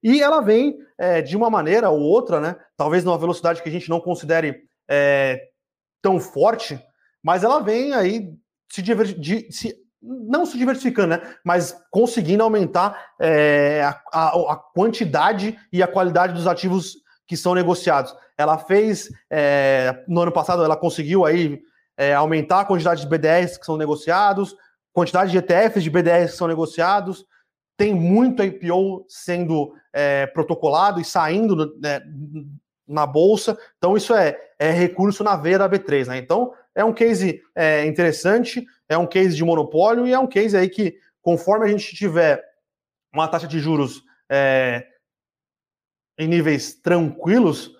E 0.00 0.22
ela 0.22 0.40
vem 0.40 0.78
é, 0.96 1.20
de 1.20 1.36
uma 1.36 1.50
maneira 1.50 1.90
ou 1.90 1.98
outra, 1.98 2.38
né? 2.38 2.54
Talvez 2.76 3.02
numa 3.02 3.18
velocidade 3.18 3.60
que 3.60 3.68
a 3.68 3.72
gente 3.72 3.90
não 3.90 4.00
considere 4.00 4.62
é, 4.88 5.40
tão 6.00 6.20
forte, 6.20 6.80
mas 7.20 7.42
ela 7.42 7.58
vem 7.58 7.92
aí 7.92 8.32
se, 8.70 8.80
se 9.50 9.76
não 10.00 10.46
se 10.46 10.56
diversificando, 10.56 11.16
né? 11.16 11.34
Mas 11.44 11.76
conseguindo 11.90 12.44
aumentar 12.44 13.10
é, 13.20 13.82
a, 13.82 14.00
a, 14.12 14.52
a, 14.52 14.56
quantidade 14.56 15.58
e 15.72 15.82
a 15.82 15.88
qualidade 15.88 16.32
dos 16.32 16.46
ativos 16.46 16.94
que 17.26 17.36
são 17.36 17.56
negociados. 17.56 18.14
Ela 18.38 18.56
fez 18.56 19.08
é, 19.28 20.04
no 20.06 20.20
ano 20.20 20.30
passado, 20.30 20.62
ela 20.62 20.76
conseguiu 20.76 21.24
aí 21.24 21.60
é, 21.96 22.14
aumentar 22.14 22.60
a 22.60 22.64
quantidade 22.64 23.00
de 23.00 23.08
BDRs 23.08 23.58
que 23.58 23.66
são 23.66 23.76
negociados, 23.76 24.56
quantidade 24.92 25.30
de 25.30 25.38
ETFs 25.38 25.82
de 25.82 25.90
BDRs 25.90 26.32
que 26.32 26.36
são 26.36 26.46
negociados. 26.46 27.24
Tem 27.76 27.94
muito 27.94 28.42
IPO 28.42 29.04
sendo 29.08 29.74
é, 29.92 30.26
protocolado 30.26 31.00
e 31.00 31.04
saindo 31.04 31.76
né, 31.80 32.00
na 32.86 33.06
bolsa. 33.06 33.58
Então, 33.78 33.96
isso 33.96 34.14
é, 34.14 34.38
é 34.58 34.70
recurso 34.70 35.24
na 35.24 35.36
veia 35.36 35.58
da 35.58 35.68
B3, 35.68 36.06
né? 36.06 36.18
Então, 36.18 36.52
é 36.74 36.84
um 36.84 36.92
case 36.92 37.42
é, 37.54 37.84
interessante, 37.86 38.64
é 38.88 38.96
um 38.96 39.06
case 39.06 39.34
de 39.36 39.44
monopólio 39.44 40.06
e 40.06 40.12
é 40.12 40.18
um 40.18 40.26
case 40.26 40.56
aí 40.56 40.68
que, 40.68 40.96
conforme 41.20 41.64
a 41.64 41.68
gente 41.68 41.94
tiver 41.94 42.42
uma 43.12 43.28
taxa 43.28 43.46
de 43.46 43.58
juros 43.58 44.02
é, 44.30 44.86
em 46.18 46.28
níveis 46.28 46.74
tranquilos, 46.74 47.70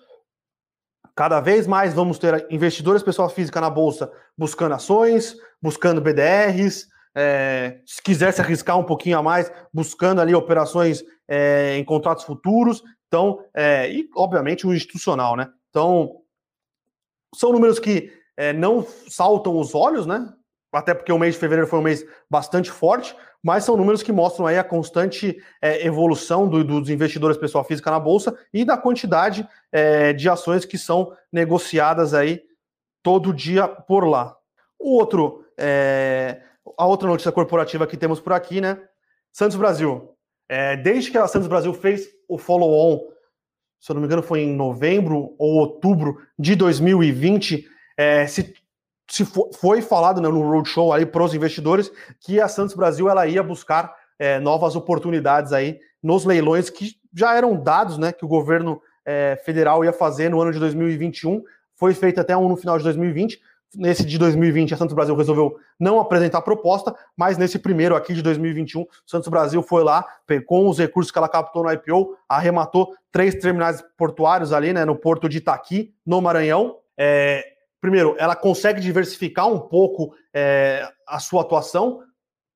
cada 1.15 1.39
vez 1.39 1.65
mais 1.65 1.93
vamos 1.93 2.19
ter 2.19 2.45
investidores, 2.49 3.03
pessoa 3.03 3.29
física 3.29 3.61
na 3.61 3.69
bolsa 3.69 4.11
buscando 4.37 4.75
ações, 4.75 5.35
buscando 5.61 6.01
BDRs, 6.01 6.87
é, 7.15 7.79
se 7.85 8.01
quiser 8.01 8.31
se 8.31 8.41
arriscar 8.41 8.77
um 8.77 8.83
pouquinho 8.83 9.17
a 9.17 9.23
mais, 9.23 9.51
buscando 9.73 10.21
ali 10.21 10.33
operações 10.33 11.03
é, 11.27 11.77
em 11.77 11.83
contratos 11.83 12.23
futuros. 12.23 12.83
Então, 13.07 13.43
é, 13.53 13.91
e 13.91 14.09
obviamente 14.15 14.65
o 14.65 14.73
institucional, 14.73 15.35
né? 15.35 15.49
Então, 15.69 16.21
são 17.35 17.51
números 17.51 17.79
que 17.79 18.11
é, 18.37 18.53
não 18.53 18.85
saltam 19.07 19.57
os 19.59 19.75
olhos, 19.75 20.05
né? 20.05 20.33
Até 20.71 20.93
porque 20.93 21.11
o 21.11 21.19
mês 21.19 21.35
de 21.35 21.39
fevereiro 21.39 21.69
foi 21.69 21.79
um 21.79 21.83
mês 21.83 22.03
bastante 22.29 22.71
forte, 22.71 23.15
mas 23.43 23.63
são 23.63 23.77
números 23.77 24.01
que 24.01 24.11
mostram 24.11 24.47
aí 24.47 24.57
a 24.57 24.63
constante 24.63 25.37
é, 25.61 25.85
evolução 25.85 26.47
do, 26.47 26.63
dos 26.63 26.89
investidores 26.89 27.37
pessoal 27.37 27.63
física 27.63 27.91
na 27.91 27.99
bolsa 27.99 28.35
e 28.51 28.65
da 28.65 28.75
quantidade 28.75 29.47
é, 29.71 30.13
de 30.13 30.27
ações 30.27 30.65
que 30.65 30.77
são 30.77 31.15
negociadas 31.31 32.13
aí 32.13 32.41
todo 33.03 33.33
dia 33.33 33.67
por 33.67 34.05
lá. 34.05 34.35
O 34.79 34.97
outro, 34.97 35.45
é, 35.59 36.41
a 36.77 36.85
outra 36.85 37.07
notícia 37.07 37.31
corporativa 37.31 37.87
que 37.87 37.97
temos 37.97 38.19
por 38.19 38.33
aqui, 38.33 38.61
né? 38.61 38.79
Santos 39.31 39.57
Brasil. 39.57 40.09
É, 40.47 40.75
desde 40.77 41.11
que 41.11 41.17
a 41.17 41.27
Santos 41.27 41.47
Brasil 41.47 41.73
fez 41.73 42.07
o 42.27 42.37
follow-on, 42.37 42.99
se 43.79 43.91
eu 43.91 43.95
não 43.95 44.01
me 44.01 44.07
engano, 44.07 44.23
foi 44.23 44.41
em 44.41 44.55
novembro 44.55 45.35
ou 45.37 45.55
outubro 45.55 46.17
de 46.37 46.55
2020, 46.55 47.67
é, 47.97 48.27
se, 48.27 48.53
se 49.09 49.25
foi 49.59 49.81
falado 49.81 50.21
né, 50.21 50.29
no 50.29 50.41
roadshow 50.41 50.93
aí 50.93 51.05
para 51.05 51.23
os 51.23 51.33
investidores 51.33 51.91
que 52.19 52.39
a 52.39 52.47
Santos 52.47 52.75
Brasil 52.75 53.09
ela 53.09 53.27
ia 53.27 53.43
buscar 53.43 53.93
é, 54.17 54.39
novas 54.39 54.75
oportunidades 54.75 55.51
aí 55.51 55.79
nos 56.01 56.25
leilões 56.25 56.69
que 56.69 56.95
já 57.13 57.35
eram 57.35 57.55
dados, 57.55 57.97
né, 57.97 58.11
que 58.11 58.25
o 58.25 58.27
governo 58.27 58.81
é, 59.05 59.39
federal 59.43 59.83
ia 59.83 59.93
fazer 59.93 60.29
no 60.29 60.41
ano 60.41 60.51
de 60.51 60.59
2021. 60.59 61.41
Foi 61.75 61.93
feito 61.93 62.19
até 62.19 62.35
um 62.35 62.47
no 62.47 62.57
final 62.57 62.77
de 62.77 62.83
2020. 62.83 63.39
Nesse 63.75 64.05
de 64.05 64.17
2020, 64.17 64.73
a 64.73 64.77
Santos 64.77 64.93
Brasil 64.93 65.15
resolveu 65.15 65.55
não 65.79 65.99
apresentar 65.99 66.41
proposta, 66.41 66.95
mas 67.17 67.37
nesse 67.37 67.57
primeiro 67.57 67.95
aqui 67.95 68.13
de 68.13 68.21
2021, 68.21 68.85
Santos 69.05 69.27
Brasil 69.29 69.63
foi 69.63 69.83
lá, 69.83 70.05
com 70.45 70.67
os 70.67 70.77
recursos 70.77 71.11
que 71.11 71.17
ela 71.17 71.29
captou 71.29 71.63
no 71.63 71.71
IPO, 71.71 72.15
arrematou 72.29 72.93
três 73.11 73.35
terminais 73.35 73.83
portuários 73.97 74.53
ali, 74.53 74.73
né, 74.73 74.85
no 74.85 74.95
porto 74.95 75.27
de 75.27 75.37
Itaqui, 75.37 75.93
no 76.05 76.21
Maranhão. 76.21 76.77
É, 76.97 77.43
primeiro, 77.81 78.15
ela 78.19 78.35
consegue 78.35 78.79
diversificar 78.79 79.47
um 79.47 79.59
pouco 79.59 80.13
é, 80.33 80.87
a 81.07 81.19
sua 81.19 81.41
atuação. 81.41 82.01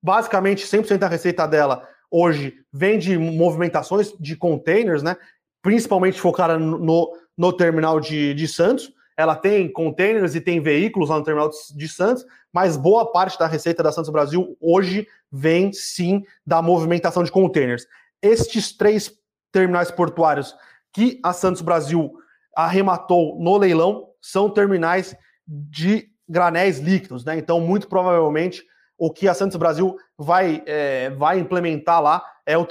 Basicamente, 0.02 0.66
100% 0.66 0.98
da 0.98 1.08
receita 1.08 1.46
dela 1.46 1.86
hoje 2.10 2.54
vem 2.72 2.98
de 2.98 3.18
movimentações 3.18 4.12
de 4.18 4.36
containers, 4.36 5.02
né? 5.02 5.16
Principalmente 5.62 6.20
focada 6.20 6.58
no, 6.58 7.12
no 7.36 7.52
terminal 7.52 8.00
de, 8.00 8.32
de 8.34 8.48
Santos. 8.48 8.92
Ela 9.18 9.34
tem 9.34 9.68
containers 9.68 10.36
e 10.36 10.40
tem 10.40 10.60
veículos 10.60 11.10
lá 11.10 11.18
no 11.18 11.24
terminal 11.24 11.50
de 11.74 11.88
Santos, 11.88 12.24
mas 12.52 12.76
boa 12.76 13.10
parte 13.10 13.36
da 13.36 13.48
receita 13.48 13.82
da 13.82 13.90
Santos 13.90 14.10
Brasil 14.10 14.56
hoje 14.60 15.08
vem 15.30 15.72
sim 15.72 16.22
da 16.46 16.62
movimentação 16.62 17.24
de 17.24 17.32
containers. 17.32 17.84
Estes 18.22 18.76
três 18.76 19.12
terminais 19.50 19.90
portuários 19.90 20.54
que 20.92 21.18
a 21.24 21.32
Santos 21.32 21.62
Brasil 21.62 22.12
arrematou 22.54 23.36
no 23.40 23.56
leilão 23.56 24.08
são 24.22 24.48
terminais 24.48 25.16
de 25.44 26.08
granéis 26.28 26.78
líquidos, 26.78 27.24
né? 27.24 27.36
Então, 27.36 27.60
muito 27.60 27.88
provavelmente, 27.88 28.62
o 28.96 29.12
que 29.12 29.26
a 29.26 29.34
Santos 29.34 29.56
Brasil 29.56 29.96
vai, 30.16 30.62
é, 30.64 31.10
vai 31.10 31.40
implementar 31.40 32.00
lá 32.00 32.22
é 32.46 32.56
o 32.56 32.66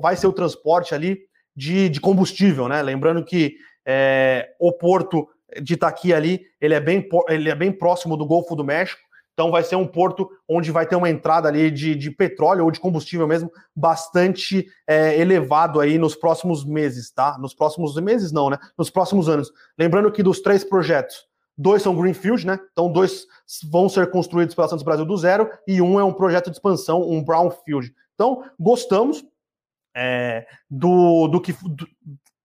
vai 0.00 0.14
ser 0.14 0.28
o 0.28 0.32
transporte 0.32 0.94
ali 0.94 1.18
de, 1.56 1.88
de 1.88 2.00
combustível, 2.00 2.68
né? 2.68 2.82
Lembrando 2.82 3.24
que 3.24 3.56
é, 3.84 4.54
o 4.60 4.72
porto 4.72 5.28
de 5.62 5.74
Itaqui 5.74 6.12
ali, 6.12 6.42
ele 6.60 6.74
é, 6.74 6.80
bem, 6.80 7.08
ele 7.28 7.48
é 7.48 7.54
bem 7.54 7.72
próximo 7.72 8.16
do 8.16 8.26
Golfo 8.26 8.54
do 8.54 8.64
México, 8.64 9.00
então 9.38 9.52
vai 9.52 9.62
ser 9.62 9.76
um 9.76 9.86
porto 9.86 10.28
onde 10.48 10.72
vai 10.72 10.84
ter 10.84 10.96
uma 10.96 11.08
entrada 11.08 11.46
ali 11.46 11.70
de, 11.70 11.94
de 11.94 12.10
petróleo 12.10 12.64
ou 12.64 12.72
de 12.72 12.80
combustível 12.80 13.24
mesmo 13.24 13.52
bastante 13.74 14.66
é, 14.84 15.16
elevado 15.16 15.78
aí 15.78 15.96
nos 15.96 16.16
próximos 16.16 16.64
meses, 16.64 17.12
tá? 17.12 17.38
Nos 17.38 17.54
próximos 17.54 17.94
meses 18.00 18.32
não, 18.32 18.50
né? 18.50 18.58
Nos 18.76 18.90
próximos 18.90 19.28
anos. 19.28 19.52
Lembrando 19.78 20.10
que 20.10 20.24
dos 20.24 20.40
três 20.40 20.64
projetos, 20.64 21.24
dois 21.56 21.82
são 21.82 21.94
greenfield, 21.94 22.44
né? 22.44 22.58
Então 22.72 22.90
dois 22.90 23.26
vão 23.70 23.88
ser 23.88 24.10
construídos 24.10 24.56
pela 24.56 24.66
Santos 24.66 24.84
Brasil 24.84 25.04
do 25.04 25.16
zero 25.16 25.48
e 25.68 25.80
um 25.80 26.00
é 26.00 26.04
um 26.04 26.12
projeto 26.12 26.46
de 26.46 26.56
expansão, 26.56 27.08
um 27.08 27.22
brownfield. 27.22 27.94
Então 28.14 28.42
gostamos 28.58 29.24
é, 29.96 30.48
do, 30.68 31.28
do 31.28 31.40
que 31.40 31.52
do, 31.52 31.86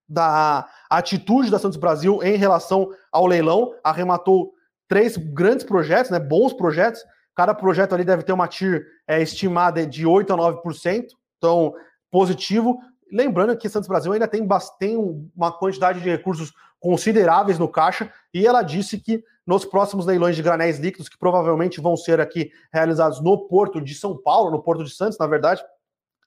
da 0.07 0.67
atitude 0.89 1.49
da 1.49 1.59
Santos 1.59 1.77
Brasil 1.77 2.21
em 2.23 2.35
relação 2.35 2.89
ao 3.11 3.25
leilão, 3.25 3.73
arrematou 3.83 4.53
três 4.87 5.17
grandes 5.17 5.65
projetos, 5.65 6.11
né, 6.11 6.19
bons 6.19 6.53
projetos. 6.53 7.01
Cada 7.35 7.53
projeto 7.53 7.93
ali 7.93 8.03
deve 8.03 8.23
ter 8.23 8.33
uma 8.33 8.47
TIR 8.47 8.85
é, 9.07 9.21
estimada 9.21 9.85
de 9.87 10.05
8 10.05 10.33
a 10.33 10.37
9%, 10.37 11.07
então 11.37 11.73
positivo. 12.11 12.79
Lembrando 13.11 13.57
que 13.57 13.69
Santos 13.69 13.87
Brasil 13.87 14.11
ainda 14.11 14.27
tem, 14.27 14.47
tem 14.79 14.97
uma 15.35 15.51
quantidade 15.51 15.99
de 16.01 16.09
recursos 16.09 16.53
consideráveis 16.79 17.57
no 17.57 17.67
caixa, 17.67 18.11
e 18.33 18.45
ela 18.45 18.61
disse 18.61 18.99
que 18.99 19.23
nos 19.45 19.65
próximos 19.65 20.05
leilões 20.05 20.35
de 20.35 20.41
granéis 20.41 20.79
líquidos, 20.79 21.09
que 21.09 21.17
provavelmente 21.17 21.81
vão 21.81 21.97
ser 21.97 22.19
aqui 22.19 22.51
realizados 22.71 23.21
no 23.21 23.47
Porto 23.47 23.81
de 23.81 23.93
São 23.93 24.17
Paulo, 24.17 24.51
no 24.51 24.61
Porto 24.61 24.83
de 24.83 24.93
Santos, 24.93 25.17
na 25.17 25.27
verdade, 25.27 25.63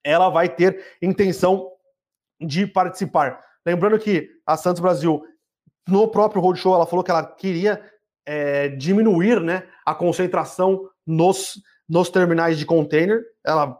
ela 0.04 0.28
vai 0.28 0.48
ter 0.48 0.96
intenção 1.00 1.70
de 2.40 2.66
participar. 2.66 3.40
Lembrando 3.66 3.98
que 3.98 4.30
a 4.46 4.56
Santos 4.56 4.80
Brasil, 4.80 5.24
no 5.88 6.06
próprio 6.06 6.40
roadshow, 6.40 6.76
ela 6.76 6.86
falou 6.86 7.04
que 7.04 7.10
ela 7.10 7.26
queria 7.26 7.82
é, 8.24 8.68
diminuir 8.68 9.40
né, 9.40 9.64
a 9.84 9.92
concentração 9.92 10.88
nos, 11.04 11.60
nos 11.88 12.08
terminais 12.08 12.58
de 12.58 12.64
container. 12.64 13.24
Ela, 13.44 13.76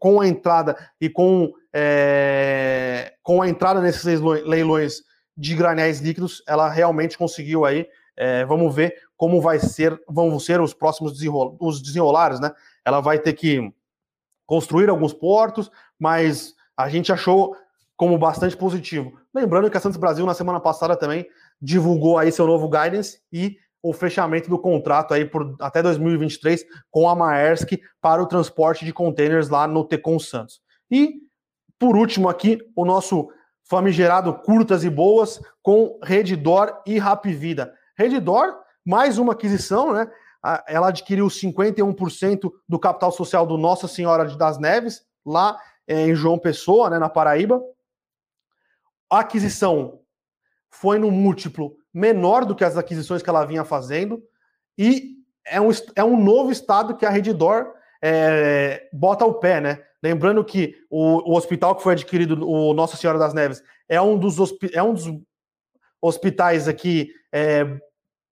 com 0.00 0.20
a 0.20 0.26
entrada 0.26 0.76
e 1.00 1.08
com, 1.08 1.52
é, 1.72 3.14
com 3.22 3.40
a 3.40 3.48
entrada 3.48 3.80
nesses 3.80 4.20
leilões 4.20 5.02
de 5.36 5.54
granéis 5.54 6.00
líquidos, 6.00 6.42
ela 6.46 6.68
realmente 6.68 7.16
conseguiu 7.16 7.64
aí. 7.64 7.86
É, 8.16 8.44
vamos 8.44 8.74
ver 8.74 8.96
como 9.16 9.40
vai 9.40 9.60
ser, 9.60 9.96
vão 10.08 10.36
ser 10.40 10.60
os 10.60 10.74
próximos 10.74 11.12
desenrol 11.12 11.56
os 11.60 11.80
desenrolares, 11.80 12.40
né? 12.40 12.52
Ela 12.84 13.00
vai 13.00 13.20
ter 13.20 13.34
que 13.34 13.72
construir 14.44 14.88
alguns 14.88 15.12
portos, 15.12 15.70
mas 15.96 16.54
a 16.76 16.88
gente 16.88 17.12
achou 17.12 17.56
como 17.98 18.16
bastante 18.16 18.56
positivo. 18.56 19.18
Lembrando 19.34 19.68
que 19.68 19.76
a 19.76 19.80
Santos 19.80 19.98
Brasil 19.98 20.24
na 20.24 20.32
semana 20.32 20.60
passada 20.60 20.96
também 20.96 21.26
divulgou 21.60 22.16
aí 22.16 22.30
seu 22.30 22.46
novo 22.46 22.68
guidance 22.68 23.20
e 23.32 23.56
o 23.82 23.92
fechamento 23.92 24.48
do 24.48 24.56
contrato 24.56 25.12
aí 25.12 25.24
por 25.24 25.56
até 25.60 25.82
2023 25.82 26.64
com 26.92 27.08
a 27.08 27.14
Maersk 27.16 27.72
para 28.00 28.22
o 28.22 28.26
transporte 28.26 28.84
de 28.84 28.92
containers 28.92 29.48
lá 29.48 29.66
no 29.66 29.84
Tecon 29.84 30.20
Santos. 30.20 30.60
E 30.88 31.14
por 31.76 31.96
último 31.96 32.28
aqui, 32.28 32.58
o 32.76 32.84
nosso 32.84 33.28
famigerado 33.64 34.32
curtas 34.32 34.84
e 34.84 34.90
boas 34.90 35.40
com 35.60 35.98
Redditor 36.02 36.80
e 36.86 36.98
Rapvida. 36.98 37.74
Redditor, 37.96 38.54
mais 38.86 39.18
uma 39.18 39.32
aquisição, 39.32 39.92
né? 39.92 40.08
Ela 40.68 40.88
adquiriu 40.88 41.26
51% 41.26 42.48
do 42.68 42.78
capital 42.78 43.10
social 43.10 43.44
do 43.44 43.58
Nossa 43.58 43.88
Senhora 43.88 44.24
das 44.36 44.56
Neves, 44.56 45.02
lá 45.26 45.58
é, 45.86 46.06
em 46.06 46.14
João 46.14 46.38
Pessoa, 46.38 46.88
né, 46.88 46.98
na 46.98 47.08
Paraíba. 47.08 47.60
A 49.10 49.20
aquisição 49.20 50.00
foi 50.70 50.98
no 50.98 51.10
múltiplo 51.10 51.76
menor 51.92 52.44
do 52.44 52.54
que 52.54 52.64
as 52.64 52.76
aquisições 52.76 53.22
que 53.22 53.30
ela 53.30 53.44
vinha 53.44 53.64
fazendo, 53.64 54.22
e 54.76 55.16
é 55.46 55.60
um, 55.60 55.70
é 55.96 56.04
um 56.04 56.22
novo 56.22 56.52
estado 56.52 56.96
que 56.96 57.06
a 57.06 57.10
Redditor 57.10 57.72
é, 58.02 58.88
bota 58.92 59.24
o 59.24 59.34
pé, 59.34 59.60
né? 59.60 59.82
Lembrando 60.02 60.44
que 60.44 60.76
o, 60.88 61.32
o, 61.32 61.36
hospital 61.36 61.74
que 61.74 61.82
foi 61.82 61.94
adquirido, 61.94 62.48
o 62.48 62.72
Nossa 62.72 62.96
Senhora 62.96 63.18
das 63.18 63.34
Neves, 63.34 63.62
é 63.88 64.00
um 64.00 64.16
dos, 64.16 64.36
é 64.72 64.82
um 64.82 64.94
dos 64.94 65.06
hospitais 66.00 66.68
aqui, 66.68 67.10
é, 67.32 67.64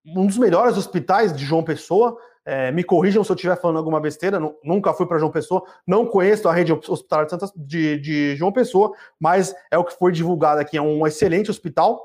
um 0.07 0.27
dos 0.27 0.39
melhores 0.39 0.77
hospitais 0.77 1.37
de 1.37 1.45
João 1.45 1.65
Pessoa. 1.65 2.17
É, 2.49 2.71
me 2.71 2.85
corrijam 2.85 3.25
se 3.25 3.33
eu 3.33 3.35
estiver 3.35 3.61
falando 3.61 3.79
alguma 3.79 4.01
besteira, 4.01 4.39
nunca 4.63 4.95
fui 4.95 5.05
para 5.05 5.19
João 5.19 5.33
Pessoa, 5.33 5.65
não 5.85 6.07
conheço 6.07 6.49
a 6.49 6.53
rede 6.53 6.73
hospitalar 6.73 7.25
de, 7.25 7.31
Santa, 7.33 7.51
de, 7.57 7.99
de, 7.99 8.37
João 8.37 8.53
Pessoa, 8.53 8.93
mas 9.19 9.53
é 9.69 9.77
o 9.77 9.83
que 9.83 9.99
foi 9.99 10.13
divulgado 10.13 10.61
aqui. 10.61 10.77
É 10.77 10.81
um 10.81 11.05
excelente 11.05 11.51
hospital. 11.51 12.01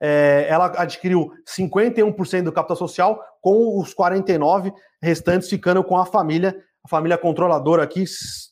É, 0.00 0.46
ela 0.48 0.72
adquiriu 0.74 1.34
51% 1.46 2.44
do 2.44 2.52
capital 2.52 2.76
social, 2.76 3.22
com 3.42 3.78
os 3.78 3.92
49 3.92 4.72
restantes 5.02 5.50
ficando 5.50 5.84
com 5.84 5.98
a 5.98 6.06
família, 6.06 6.56
a 6.82 6.88
família 6.88 7.18
controladora 7.18 7.82
aqui. 7.82 8.04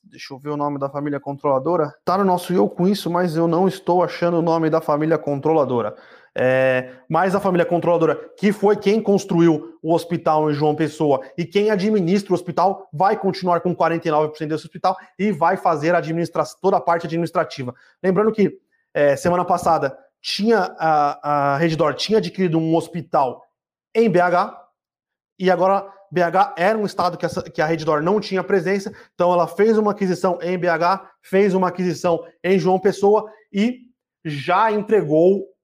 Deixa 0.04 0.34
eu 0.34 0.38
ver 0.38 0.50
o 0.50 0.56
nome 0.56 0.78
da 0.78 0.90
família 0.90 1.18
controladora. 1.18 1.94
Tá 2.04 2.18
no 2.18 2.24
nosso 2.24 2.52
eu 2.52 2.68
com 2.68 2.86
isso, 2.86 3.10
mas 3.10 3.36
eu 3.36 3.48
não 3.48 3.66
estou 3.66 4.02
achando 4.02 4.38
o 4.38 4.42
nome 4.42 4.68
da 4.68 4.82
família 4.82 5.16
controladora. 5.16 5.96
É, 6.40 6.92
mas 7.08 7.34
a 7.34 7.40
família 7.40 7.66
controladora, 7.66 8.14
que 8.36 8.52
foi 8.52 8.76
quem 8.76 9.02
construiu 9.02 9.76
o 9.82 9.92
hospital 9.92 10.48
em 10.48 10.54
João 10.54 10.72
Pessoa 10.72 11.20
e 11.36 11.44
quem 11.44 11.68
administra 11.68 12.30
o 12.30 12.34
hospital, 12.34 12.88
vai 12.92 13.16
continuar 13.16 13.60
com 13.60 13.74
49% 13.74 14.46
desse 14.46 14.64
hospital 14.64 14.96
e 15.18 15.32
vai 15.32 15.56
fazer 15.56 15.96
a 15.96 16.02
toda 16.60 16.76
a 16.76 16.80
parte 16.80 17.06
administrativa. 17.06 17.74
Lembrando 18.00 18.30
que 18.30 18.56
é, 18.94 19.16
semana 19.16 19.44
passada 19.44 19.98
tinha 20.22 20.76
a, 20.78 21.54
a 21.54 21.56
Reddor 21.56 21.94
tinha 21.94 22.18
adquirido 22.18 22.56
um 22.56 22.76
hospital 22.76 23.42
em 23.92 24.08
BH 24.08 24.54
e 25.40 25.50
agora 25.50 25.92
BH 26.12 26.54
era 26.56 26.78
um 26.78 26.86
estado 26.86 27.18
que, 27.18 27.26
essa, 27.26 27.42
que 27.42 27.60
a 27.60 27.66
Reddor 27.66 28.00
não 28.00 28.20
tinha 28.20 28.44
presença, 28.44 28.92
então 29.12 29.32
ela 29.32 29.48
fez 29.48 29.76
uma 29.76 29.90
aquisição 29.90 30.38
em 30.40 30.56
BH, 30.56 31.02
fez 31.20 31.52
uma 31.52 31.66
aquisição 31.66 32.24
em 32.44 32.60
João 32.60 32.78
Pessoa 32.78 33.28
e 33.52 33.88
já 34.24 34.70
entregou 34.70 35.57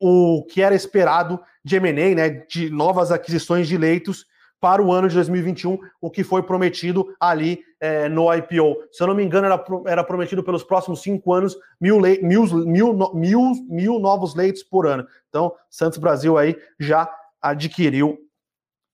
o 0.00 0.44
que 0.44 0.62
era 0.62 0.74
esperado 0.74 1.40
de 1.64 1.76
M&A, 1.76 2.14
né, 2.14 2.28
de 2.48 2.70
novas 2.70 3.10
aquisições 3.10 3.66
de 3.66 3.76
leitos 3.76 4.26
para 4.60 4.82
o 4.82 4.92
ano 4.92 5.08
de 5.08 5.14
2021, 5.14 5.78
o 6.00 6.10
que 6.10 6.24
foi 6.24 6.42
prometido 6.42 7.14
ali 7.20 7.60
é, 7.80 8.08
no 8.08 8.32
IPO. 8.32 8.76
Se 8.90 9.02
eu 9.02 9.06
não 9.06 9.14
me 9.14 9.22
engano, 9.22 9.46
era, 9.46 9.64
era 9.86 10.04
prometido 10.04 10.42
pelos 10.42 10.64
próximos 10.64 11.02
cinco 11.02 11.32
anos 11.32 11.56
mil, 11.80 12.00
le, 12.00 12.20
mil, 12.22 12.44
mil, 12.66 13.12
mil, 13.14 13.52
mil 13.68 13.98
novos 14.00 14.34
leitos 14.34 14.62
por 14.62 14.86
ano. 14.86 15.06
Então, 15.28 15.52
Santos 15.70 15.98
Brasil 15.98 16.36
aí 16.36 16.56
já 16.78 17.08
adquiriu 17.40 18.18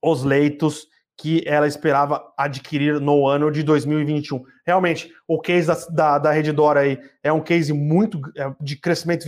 os 0.02 0.23
leitos 0.23 0.87
que 1.16 1.42
ela 1.46 1.66
esperava 1.66 2.23
adquirir 2.37 3.00
no 3.00 3.26
ano 3.26 3.50
de 3.50 3.62
2021. 3.62 4.42
Realmente, 4.66 5.11
o 5.28 5.40
case 5.40 5.66
da, 5.66 5.75
da, 5.90 6.18
da 6.18 6.32
Redditor 6.32 6.76
aí 6.76 6.99
é 7.23 7.32
um 7.32 7.40
case 7.40 7.73
muito 7.73 8.20
é, 8.37 8.52
de 8.61 8.76
crescimento 8.76 9.20
de 9.20 9.26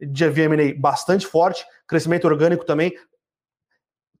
de 0.00 0.28
VMA 0.28 0.74
bastante 0.78 1.26
forte, 1.26 1.64
crescimento 1.86 2.26
orgânico 2.26 2.64
também, 2.64 2.92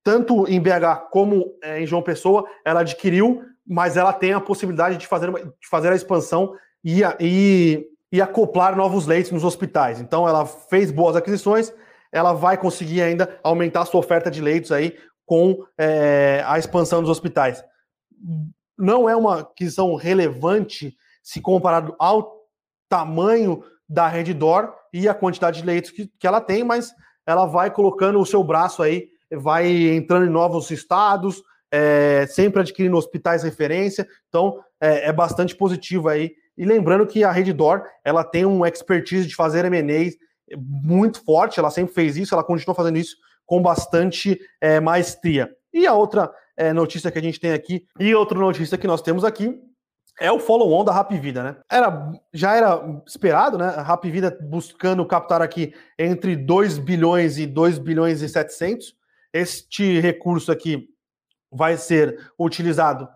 tanto 0.02 0.46
em 0.48 0.60
BH 0.60 1.10
como 1.10 1.54
é, 1.62 1.82
em 1.82 1.86
João 1.86 2.02
Pessoa, 2.02 2.48
ela 2.64 2.80
adquiriu, 2.80 3.42
mas 3.66 3.96
ela 3.96 4.12
tem 4.12 4.32
a 4.32 4.40
possibilidade 4.40 4.96
de 4.96 5.06
fazer, 5.06 5.30
de 5.30 5.68
fazer 5.68 5.92
a 5.92 5.94
expansão 5.94 6.54
e, 6.82 7.02
e, 7.20 7.86
e 8.10 8.22
acoplar 8.22 8.74
novos 8.76 9.06
leitos 9.06 9.32
nos 9.32 9.44
hospitais. 9.44 10.00
Então 10.00 10.26
ela 10.26 10.46
fez 10.46 10.90
boas 10.90 11.14
aquisições, 11.14 11.72
ela 12.10 12.32
vai 12.32 12.56
conseguir 12.56 13.02
ainda 13.02 13.38
aumentar 13.42 13.82
a 13.82 13.84
sua 13.84 14.00
oferta 14.00 14.30
de 14.30 14.40
leitos 14.40 14.72
aí 14.72 14.96
com 15.26 15.62
é, 15.76 16.42
a 16.46 16.58
expansão 16.58 17.02
dos 17.02 17.10
hospitais. 17.10 17.62
Não 18.78 19.08
é 19.08 19.14
uma 19.14 19.40
aquisição 19.40 19.94
relevante 19.94 20.96
se 21.22 21.42
comparado 21.42 21.94
ao 21.98 22.46
tamanho 22.88 23.62
da 23.88 24.06
Reddor 24.08 24.72
e 24.92 25.08
a 25.08 25.14
quantidade 25.14 25.60
de 25.60 25.66
leitos 25.66 25.90
que, 25.90 26.10
que 26.18 26.26
ela 26.26 26.40
tem, 26.40 26.62
mas 26.62 26.92
ela 27.26 27.46
vai 27.46 27.70
colocando 27.70 28.20
o 28.20 28.26
seu 28.26 28.42
braço 28.44 28.82
aí, 28.82 29.08
vai 29.30 29.70
entrando 29.70 30.26
em 30.26 30.30
novos 30.30 30.70
estados, 30.70 31.42
é, 31.70 32.26
sempre 32.28 32.60
adquirindo 32.60 32.96
hospitais 32.96 33.42
referência, 33.42 34.06
então 34.28 34.58
é, 34.80 35.08
é, 35.08 35.12
bastante 35.12 35.54
positivo 35.54 36.08
aí. 36.08 36.32
E 36.56 36.64
lembrando 36.64 37.06
que 37.06 37.22
a 37.22 37.30
Reddor, 37.30 37.84
ela 38.04 38.24
tem 38.24 38.44
um 38.44 38.64
expertise 38.64 39.26
de 39.26 39.36
fazer 39.36 39.64
M&As 39.64 40.14
muito 40.56 41.22
forte, 41.24 41.58
ela 41.58 41.70
sempre 41.70 41.94
fez 41.94 42.16
isso, 42.16 42.34
ela 42.34 42.44
continua 42.44 42.74
fazendo 42.74 42.98
isso 42.98 43.16
com 43.44 43.60
bastante 43.60 44.38
é, 44.60 44.80
maestria. 44.80 45.50
E 45.72 45.86
a 45.86 45.94
outra 45.94 46.30
é, 46.56 46.72
notícia 46.72 47.10
que 47.10 47.18
a 47.18 47.22
gente 47.22 47.38
tem 47.38 47.52
aqui, 47.52 47.84
e 47.98 48.14
outra 48.14 48.38
notícia 48.38 48.78
que 48.78 48.86
nós 48.86 49.02
temos 49.02 49.24
aqui, 49.24 49.58
é 50.20 50.32
o 50.32 50.38
follow-on 50.38 50.84
da 50.84 50.92
Rap 50.92 51.16
Vida, 51.18 51.42
né? 51.42 51.56
Era, 51.70 52.12
já 52.32 52.54
era 52.54 53.00
esperado, 53.06 53.56
né? 53.56 53.66
A 53.66 53.82
Rap 53.82 54.10
Vida 54.10 54.36
buscando 54.42 55.06
captar 55.06 55.40
aqui 55.40 55.72
entre 55.98 56.34
2 56.34 56.78
bilhões 56.78 57.38
e 57.38 57.46
2 57.46 57.78
bilhões 57.78 58.20
e 58.20 58.28
700. 58.28 58.94
Este 59.32 60.00
recurso 60.00 60.50
aqui 60.50 60.88
vai 61.50 61.76
ser 61.76 62.30
utilizado 62.38 63.08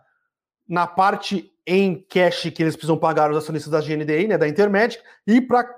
na 0.68 0.86
parte 0.86 1.50
em 1.66 2.04
cash 2.08 2.50
que 2.50 2.62
eles 2.62 2.76
precisam 2.76 2.96
pagar 2.96 3.30
os 3.30 3.36
acionistas 3.36 3.70
da 3.70 3.80
GNDI, 3.80 4.28
né, 4.28 4.38
da 4.38 4.48
Intermédica, 4.48 5.02
e 5.26 5.40
para 5.40 5.68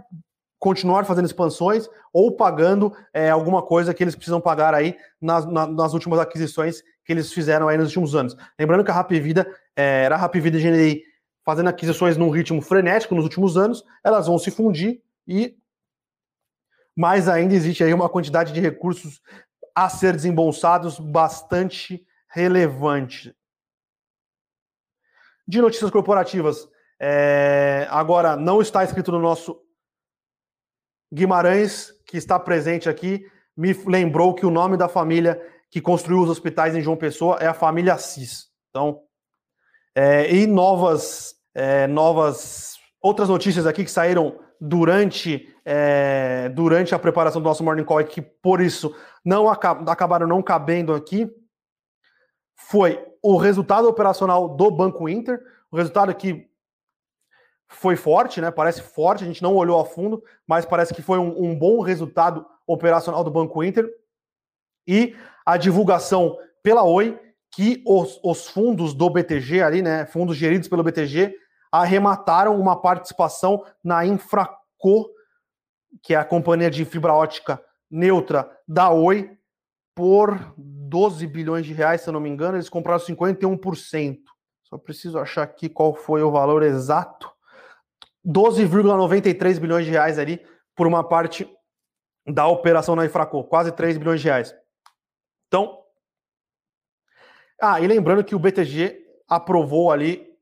continuar 0.59 1.05
fazendo 1.05 1.27
expansões 1.27 1.89
ou 2.13 2.33
pagando 2.37 2.95
é, 3.13 3.29
alguma 3.29 3.61
coisa 3.61 3.93
que 3.93 4.03
eles 4.03 4.15
precisam 4.15 4.41
pagar 4.41 4.73
aí 4.73 4.97
nas, 5.21 5.45
na, 5.45 5.67
nas 5.67 5.93
últimas 5.93 6.19
aquisições 6.19 6.83
que 7.05 7.13
eles 7.13 7.33
fizeram 7.33 7.69
aí 7.69 7.77
nos 7.77 7.89
últimos 7.89 8.15
anos. 8.15 8.35
Lembrando 8.59 8.83
que 8.83 8.91
a 8.91 8.95
Rap 8.95 9.19
Vida 9.21 9.47
é, 9.77 10.05
era 10.05 10.15
a 10.15 10.19
Rap 10.19 10.41
Vida 10.41 10.59
GNDI 10.59 11.03
fazendo 11.45 11.69
aquisições 11.69 12.17
num 12.17 12.31
ritmo 12.31 12.63
frenético 12.63 13.15
nos 13.15 13.25
últimos 13.25 13.57
anos, 13.57 13.85
elas 14.03 14.27
vão 14.27 14.39
se 14.39 14.51
fundir 14.51 15.03
e 15.27 15.57
mais 16.97 17.29
ainda 17.29 17.55
existe 17.55 17.83
aí 17.83 17.93
uma 17.93 18.09
quantidade 18.09 18.53
de 18.53 18.61
recursos 18.61 19.21
a 19.75 19.89
ser 19.89 20.13
desembolsados 20.13 20.99
bastante 20.99 22.07
relevante. 22.29 23.37
De 25.47 25.61
notícias 25.61 25.91
corporativas, 25.91 26.69
é, 26.99 27.87
agora 27.91 28.37
não 28.37 28.63
está 28.63 28.85
escrito 28.85 29.13
no 29.13 29.19
nosso 29.19 29.61
Guimarães, 31.13 31.93
que 32.07 32.17
está 32.17 32.39
presente 32.39 32.89
aqui, 32.89 33.29
me 33.57 33.73
lembrou 33.87 34.35
que 34.35 34.47
o 34.47 34.51
nome 34.51 34.77
da 34.77 34.89
família 34.89 35.41
que 35.71 35.81
construiu 35.81 36.21
os 36.23 36.31
hospitais 36.31 36.75
em 36.75 36.81
João 36.81 36.97
Pessoa 36.97 37.39
é 37.41 37.47
a 37.47 37.55
família 37.55 37.95
Assis. 37.95 38.49
Então, 38.71 39.03
é, 39.95 40.35
e 40.35 40.47
novas, 40.47 41.35
é, 41.55 41.87
novas 41.87 42.77
outras 43.01 43.29
notícias 43.29 43.67
aqui 43.67 43.85
que 43.85 43.91
saíram 43.91 44.39
durante, 44.61 45.49
é, 45.65 46.49
durante 46.51 46.95
a 46.95 46.99
preparação 46.99 47.41
do 47.41 47.45
nosso 47.45 47.63
Morning 47.63 47.85
Call 47.85 48.01
e 48.01 48.05
que 48.05 48.23
por 48.23 48.61
isso 48.61 48.95
não 49.25 49.49
acabaram 49.49 50.27
não 50.27 50.43
cabendo 50.43 50.95
aqui 50.95 51.31
foi 52.57 53.05
o 53.23 53.37
resultado 53.37 53.89
operacional 53.89 54.49
do 54.49 54.71
Banco 54.71 55.09
Inter, 55.09 55.41
o 55.71 55.77
resultado 55.77 56.15
que 56.15 56.49
foi 57.69 57.97
forte, 57.97 58.41
né? 58.41 58.51
Parece 58.51 58.83
forte, 58.83 59.25
a 59.25 59.27
gente 59.27 59.43
não 59.43 59.55
olhou 59.55 59.81
a 59.81 59.85
fundo, 59.85 60.23
mas 60.47 60.65
parece 60.65 60.95
que 60.95 61.03
foi 61.03 61.19
um, 61.19 61.45
um 61.45 61.59
bom 61.59 61.81
resultado 61.81 62.47
operacional 62.67 63.25
do 63.25 63.31
Banco 63.31 63.63
Inter. 63.63 63.91
E 64.87 65.17
a 65.45 65.57
divulgação 65.57 66.39
pela 66.63 66.85
Oi 66.85 67.19
que 67.55 67.83
os, 67.87 68.19
os 68.23 68.49
fundos 68.49 68.95
do 68.95 69.09
BTG 69.09 69.62
ali, 69.62 69.83
né, 69.83 70.07
fundos 70.07 70.37
geridos 70.37 70.69
pelo 70.69 70.83
BTG, 70.83 71.35
arremataram 71.71 72.59
uma 72.59 72.81
participação 72.81 73.64
na 73.83 74.05
Infraco, 74.05 75.11
que 76.03 76.14
é 76.14 76.17
a 76.17 76.25
companhia 76.25 76.71
de 76.71 76.85
fibra 76.85 77.12
ótica 77.14 77.62
neutra 77.90 78.51
da 78.67 78.90
Oi, 78.90 79.38
por 79.95 80.53
12 80.57 81.27
bilhões 81.29 81.64
de 81.64 81.73
reais, 81.73 82.01
se 82.01 82.09
eu 82.09 82.12
não 82.12 82.21
me 82.21 82.29
engano, 82.29 82.57
eles 82.57 82.69
compraram 82.69 83.01
51%. 83.01 84.19
Só 84.64 84.77
preciso 84.77 85.19
achar 85.19 85.43
aqui 85.43 85.69
qual 85.69 85.95
foi 85.95 86.23
o 86.23 86.33
valor 86.33 86.62
exato. 86.64 87.31
12,93 88.27 89.61
bilhões 89.61 89.85
de 89.85 89.93
reais 89.93 90.19
ali 90.19 90.45
por 90.75 90.87
uma 90.87 91.05
parte 91.05 91.49
da 92.27 92.47
operação 92.49 92.97
na 92.97 93.05
Infraco, 93.05 93.45
quase 93.45 93.71
3 93.71 93.99
bilhões 93.99 94.21
de 94.21 94.27
reais. 94.27 94.55
Então, 95.47 95.84
ah, 97.61 97.81
e 97.81 97.87
lembrando 97.87 98.25
que 98.25 98.35
o 98.35 98.38
BTG 98.38 99.03
aprovou 99.29 99.90
ali 99.90 100.35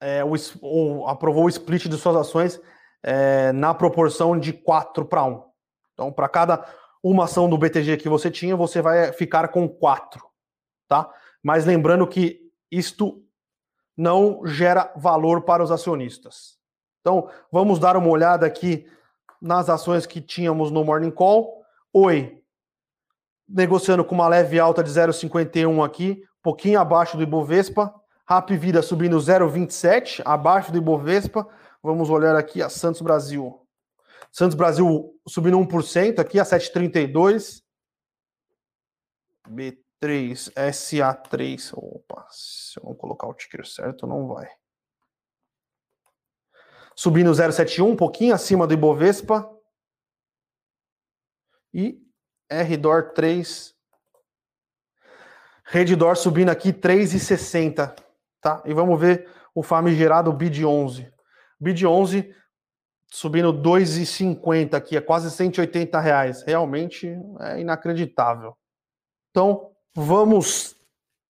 é, 0.00 0.24
o, 0.24 0.32
o, 0.62 1.06
aprovou 1.06 1.44
o 1.44 1.48
split 1.48 1.86
de 1.86 1.96
suas 1.96 2.16
ações 2.16 2.60
é, 3.02 3.52
na 3.52 3.74
proporção 3.74 4.38
de 4.38 4.52
4 4.52 5.04
para 5.04 5.24
1. 5.24 5.42
Então, 5.92 6.10
para 6.10 6.28
cada 6.28 6.64
uma 7.02 7.24
ação 7.24 7.48
do 7.48 7.58
BTG 7.58 7.98
que 7.98 8.08
você 8.08 8.30
tinha, 8.30 8.56
você 8.56 8.80
vai 8.80 9.12
ficar 9.12 9.48
com 9.48 9.68
4, 9.68 10.22
tá? 10.88 11.10
Mas 11.42 11.64
lembrando 11.64 12.06
que 12.06 12.40
isto 12.70 13.22
não 13.96 14.46
gera 14.46 14.92
valor 14.96 15.42
para 15.42 15.62
os 15.62 15.70
acionistas. 15.70 16.58
Então, 17.00 17.28
vamos 17.52 17.78
dar 17.78 17.96
uma 17.96 18.08
olhada 18.08 18.46
aqui 18.46 18.86
nas 19.40 19.68
ações 19.68 20.06
que 20.06 20.20
tínhamos 20.20 20.70
no 20.70 20.84
Morning 20.84 21.10
Call. 21.10 21.62
Oi, 21.92 22.42
negociando 23.48 24.04
com 24.04 24.14
uma 24.14 24.28
leve 24.28 24.58
alta 24.60 24.82
de 24.82 24.90
0,51 24.90 25.84
aqui, 25.84 26.22
pouquinho 26.42 26.80
abaixo 26.80 27.16
do 27.16 27.22
Ibovespa. 27.22 27.94
Rap 28.28 28.50
subindo 28.82 29.16
0,27, 29.16 30.22
abaixo 30.24 30.70
do 30.70 30.78
Ibovespa. 30.78 31.48
Vamos 31.82 32.10
olhar 32.10 32.36
aqui 32.36 32.62
a 32.62 32.68
Santos 32.68 33.00
Brasil. 33.00 33.66
Santos 34.30 34.54
Brasil 34.54 35.18
subindo 35.26 35.58
1% 35.58 36.20
aqui 36.20 36.38
a 36.38 36.44
7,32. 36.44 37.62
B3, 39.48 40.52
SA3. 40.54 41.72
Opa, 41.74 42.26
se 42.30 42.78
eu 42.78 42.84
não 42.84 42.94
colocar 42.94 43.26
o 43.26 43.34
ticker 43.34 43.66
certo, 43.66 44.06
não 44.06 44.28
vai. 44.28 44.48
Subindo 46.94 47.30
0,71, 47.30 47.84
um 47.84 47.96
pouquinho 47.96 48.34
acima 48.34 48.66
do 48.66 48.74
Ibovespa. 48.74 49.50
E 51.72 52.00
RDOR 52.50 53.12
3. 53.12 53.74
Reddor 55.70 56.16
subindo 56.16 56.50
aqui 56.50 56.72
3,60. 56.72 57.94
Tá? 58.40 58.60
E 58.66 58.74
vamos 58.74 58.98
ver 59.00 59.28
o 59.54 59.62
famigerado 59.62 60.32
BID 60.32 60.64
11. 60.64 61.08
BID 61.60 61.86
11 61.86 62.34
subindo 63.12 63.52
2,50 63.52 64.74
aqui, 64.74 64.96
é 64.96 65.00
quase 65.00 65.30
180 65.30 65.98
reais. 66.00 66.42
Realmente 66.42 67.16
é 67.40 67.60
inacreditável. 67.60 68.56
Então, 69.30 69.70
vamos 69.94 70.76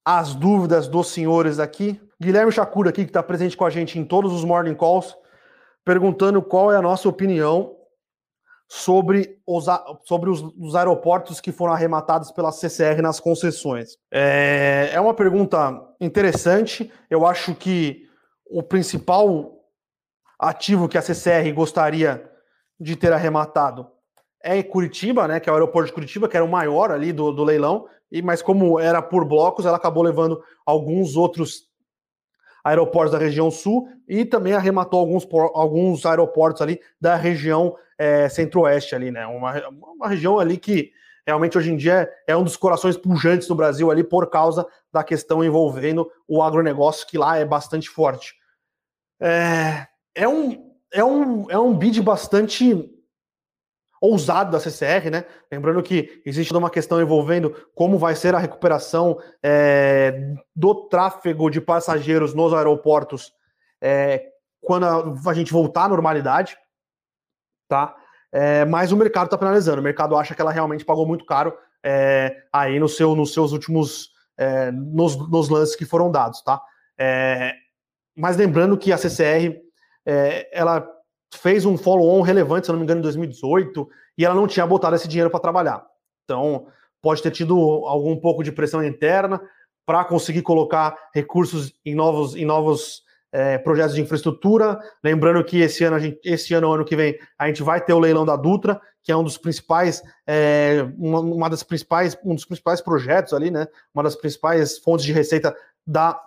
às 0.05 0.35
dúvidas 0.35 0.89
dos 0.89 1.09
senhores 1.09 1.59
aqui. 1.59 2.01
Guilherme 2.21 2.53
Chacura 2.53 2.91
aqui, 2.91 3.05
que 3.05 3.11
está 3.11 3.23
presente 3.23 3.57
com 3.57 3.65
a 3.65 3.71
gente 3.71 3.99
em 3.99 4.05
todos 4.05 4.33
os 4.33 4.45
Morning 4.45 4.75
Calls, 4.75 5.17
perguntando 5.85 6.43
qual 6.43 6.73
é 6.73 6.77
a 6.77 6.83
nossa 6.83 7.09
opinião 7.09 7.77
sobre 8.73 9.37
os, 9.45 9.67
sobre 10.05 10.31
os, 10.31 10.43
os 10.57 10.77
aeroportos 10.77 11.41
que 11.41 11.51
foram 11.51 11.73
arrematados 11.73 12.31
pela 12.31 12.53
CCR 12.53 13.03
nas 13.03 13.19
concessões. 13.19 13.99
É, 14.13 14.91
é 14.93 15.01
uma 15.01 15.13
pergunta 15.13 15.83
interessante. 16.01 16.89
Eu 17.11 17.27
acho 17.27 17.53
que 17.57 18.09
o 18.49 18.63
principal 18.63 19.59
ativo 20.39 20.89
que 20.89 20.97
a 20.97 21.03
CCR 21.03 21.53
gostaria 21.53 22.31
de 22.79 22.95
ter 22.95 23.13
arrematado 23.13 23.89
é 24.41 24.63
Curitiba, 24.63 25.27
né, 25.27 25.41
que 25.41 25.51
é 25.51 25.53
o 25.53 25.57
aeroporto 25.57 25.89
de 25.89 25.93
Curitiba, 25.93 26.29
que 26.29 26.37
era 26.37 26.47
o 26.47 26.49
maior 26.49 26.93
ali 26.93 27.13
do, 27.13 27.33
do 27.33 27.43
leilão, 27.43 27.89
e 28.11 28.23
mas 28.23 28.41
como 28.41 28.79
era 28.79 29.03
por 29.03 29.25
blocos, 29.25 29.67
ela 29.67 29.79
acabou 29.79 30.05
levando 30.05 30.41
alguns 30.65 31.17
outros 31.17 31.69
aeroportos 32.63 33.13
da 33.13 33.19
região 33.19 33.51
sul 33.51 33.89
e 34.09 34.25
também 34.25 34.53
arrematou 34.53 35.01
alguns, 35.01 35.27
alguns 35.55 36.07
aeroportos 36.07 36.63
ali 36.63 36.81
da 37.01 37.17
região 37.17 37.75
é, 38.01 38.31
centro-oeste 38.31 38.95
ali, 38.95 39.11
né, 39.11 39.27
uma, 39.27 39.69
uma 39.69 40.09
região 40.09 40.39
ali 40.39 40.57
que 40.57 40.91
realmente 41.27 41.59
hoje 41.59 41.71
em 41.71 41.77
dia 41.77 42.11
é 42.27 42.35
um 42.35 42.43
dos 42.43 42.57
corações 42.57 42.97
pujantes 42.97 43.47
do 43.47 43.55
Brasil 43.55 43.91
ali 43.91 44.03
por 44.03 44.31
causa 44.31 44.67
da 44.91 45.05
questão 45.05 45.45
envolvendo 45.45 46.11
o 46.27 46.43
agronegócio, 46.43 47.07
que 47.07 47.19
lá 47.19 47.37
é 47.37 47.45
bastante 47.45 47.91
forte. 47.91 48.35
É, 49.21 49.87
é 50.15 50.27
um, 50.27 50.73
é 50.91 51.05
um, 51.05 51.51
é 51.51 51.59
um 51.59 51.77
bid 51.77 52.01
bastante 52.01 52.91
ousado 54.01 54.51
da 54.51 54.59
CCR, 54.59 55.11
né? 55.11 55.27
Lembrando 55.53 55.83
que 55.83 56.23
existe 56.25 56.57
uma 56.57 56.71
questão 56.71 57.03
envolvendo 57.03 57.55
como 57.75 57.99
vai 57.99 58.17
ser 58.17 58.35
a 58.35 58.39
recuperação 58.39 59.21
é, 59.43 60.35
do 60.57 60.89
tráfego 60.89 61.51
de 61.51 61.61
passageiros 61.61 62.33
nos 62.33 62.55
aeroportos 62.55 63.31
é, 63.79 64.27
quando 64.63 64.87
a, 64.87 65.31
a, 65.31 65.35
gente 65.35 65.53
voltar 65.53 65.85
à 65.85 65.89
normalidade, 65.89 66.57
tá? 67.71 67.95
É, 68.33 68.65
mas 68.65 68.91
o 68.91 68.97
mercado 68.97 69.27
está 69.27 69.39
penalizando. 69.39 69.81
O 69.81 69.85
mercado 69.85 70.17
acha 70.17 70.35
que 70.35 70.43
ela 70.43 70.53
realmente 70.53 70.85
pagou 70.85 71.07
muito 71.07 71.25
caro 71.25 71.55
é, 71.83 72.43
aí 72.53 72.79
no 72.79 72.89
seu, 72.89 73.15
nos 73.15 73.33
seus 73.33 73.53
últimos 73.53 74.11
é, 74.37 74.73
nos, 74.73 75.17
nos 75.29 75.49
lances 75.49 75.77
que 75.77 75.85
foram 75.85 76.11
dados, 76.11 76.43
tá? 76.43 76.61
É, 76.99 77.55
mas 78.17 78.37
lembrando 78.37 78.77
que 78.77 78.93
a 78.93 78.99
CCR 78.99 79.57
é, 80.05 80.49
ela 80.53 80.87
fez 81.33 81.65
um 81.65 81.77
follow-on 81.77 82.23
relevante, 82.23 82.67
se 82.67 82.73
não 82.73 82.79
me 82.79 82.85
engano, 82.85 83.01
em 83.01 83.03
2018, 83.03 83.89
e 84.19 84.25
ela 84.25 84.35
não 84.35 84.47
tinha 84.47 84.67
botado 84.67 84.97
esse 84.97 85.07
dinheiro 85.07 85.31
para 85.31 85.41
trabalhar. 85.41 85.87
Então, 86.25 86.67
pode 87.01 87.23
ter 87.23 87.31
tido 87.31 87.55
algum 87.87 88.17
pouco 88.17 88.43
de 88.43 88.51
pressão 88.51 88.83
interna 88.83 89.41
para 89.87 90.05
conseguir 90.05 90.43
colocar 90.43 90.97
recursos 91.15 91.73
em 91.85 91.95
novos, 91.95 92.35
em 92.35 92.45
novos 92.45 93.03
é, 93.33 93.59
projetos 93.59 93.95
de 93.95 94.01
infraestrutura. 94.01 94.79
Lembrando 95.03 95.45
que 95.45 95.61
esse 95.61 95.85
ano, 95.85 95.99
gente, 95.99 96.21
esse 96.25 96.55
ano, 96.55 96.73
ano 96.73 96.85
que 96.85 96.97
vem, 96.97 97.19
a 97.39 97.47
gente 97.47 97.63
vai 97.63 97.81
ter 97.81 97.93
o 97.93 97.99
leilão 97.99 98.25
da 98.25 98.37
Dutra, 98.37 98.81
que 99.03 99.13
é 99.13 99.17
um 99.17 99.25
dos 99.25 99.39
principais, 99.39 100.03
é, 100.27 100.87
uma, 100.97 101.21
uma, 101.21 101.51
das 101.51 101.63
principais, 101.63 102.17
um 102.25 102.35
dos 102.35 102.45
principais 102.45 102.81
projetos 102.81 103.33
ali, 103.33 103.51
né? 103.51 103.67
Uma 103.95 104.03
das 104.03 104.17
principais 104.17 104.79
fontes 104.79 105.05
de 105.05 105.13
receita 105.13 105.55
da 105.87 106.21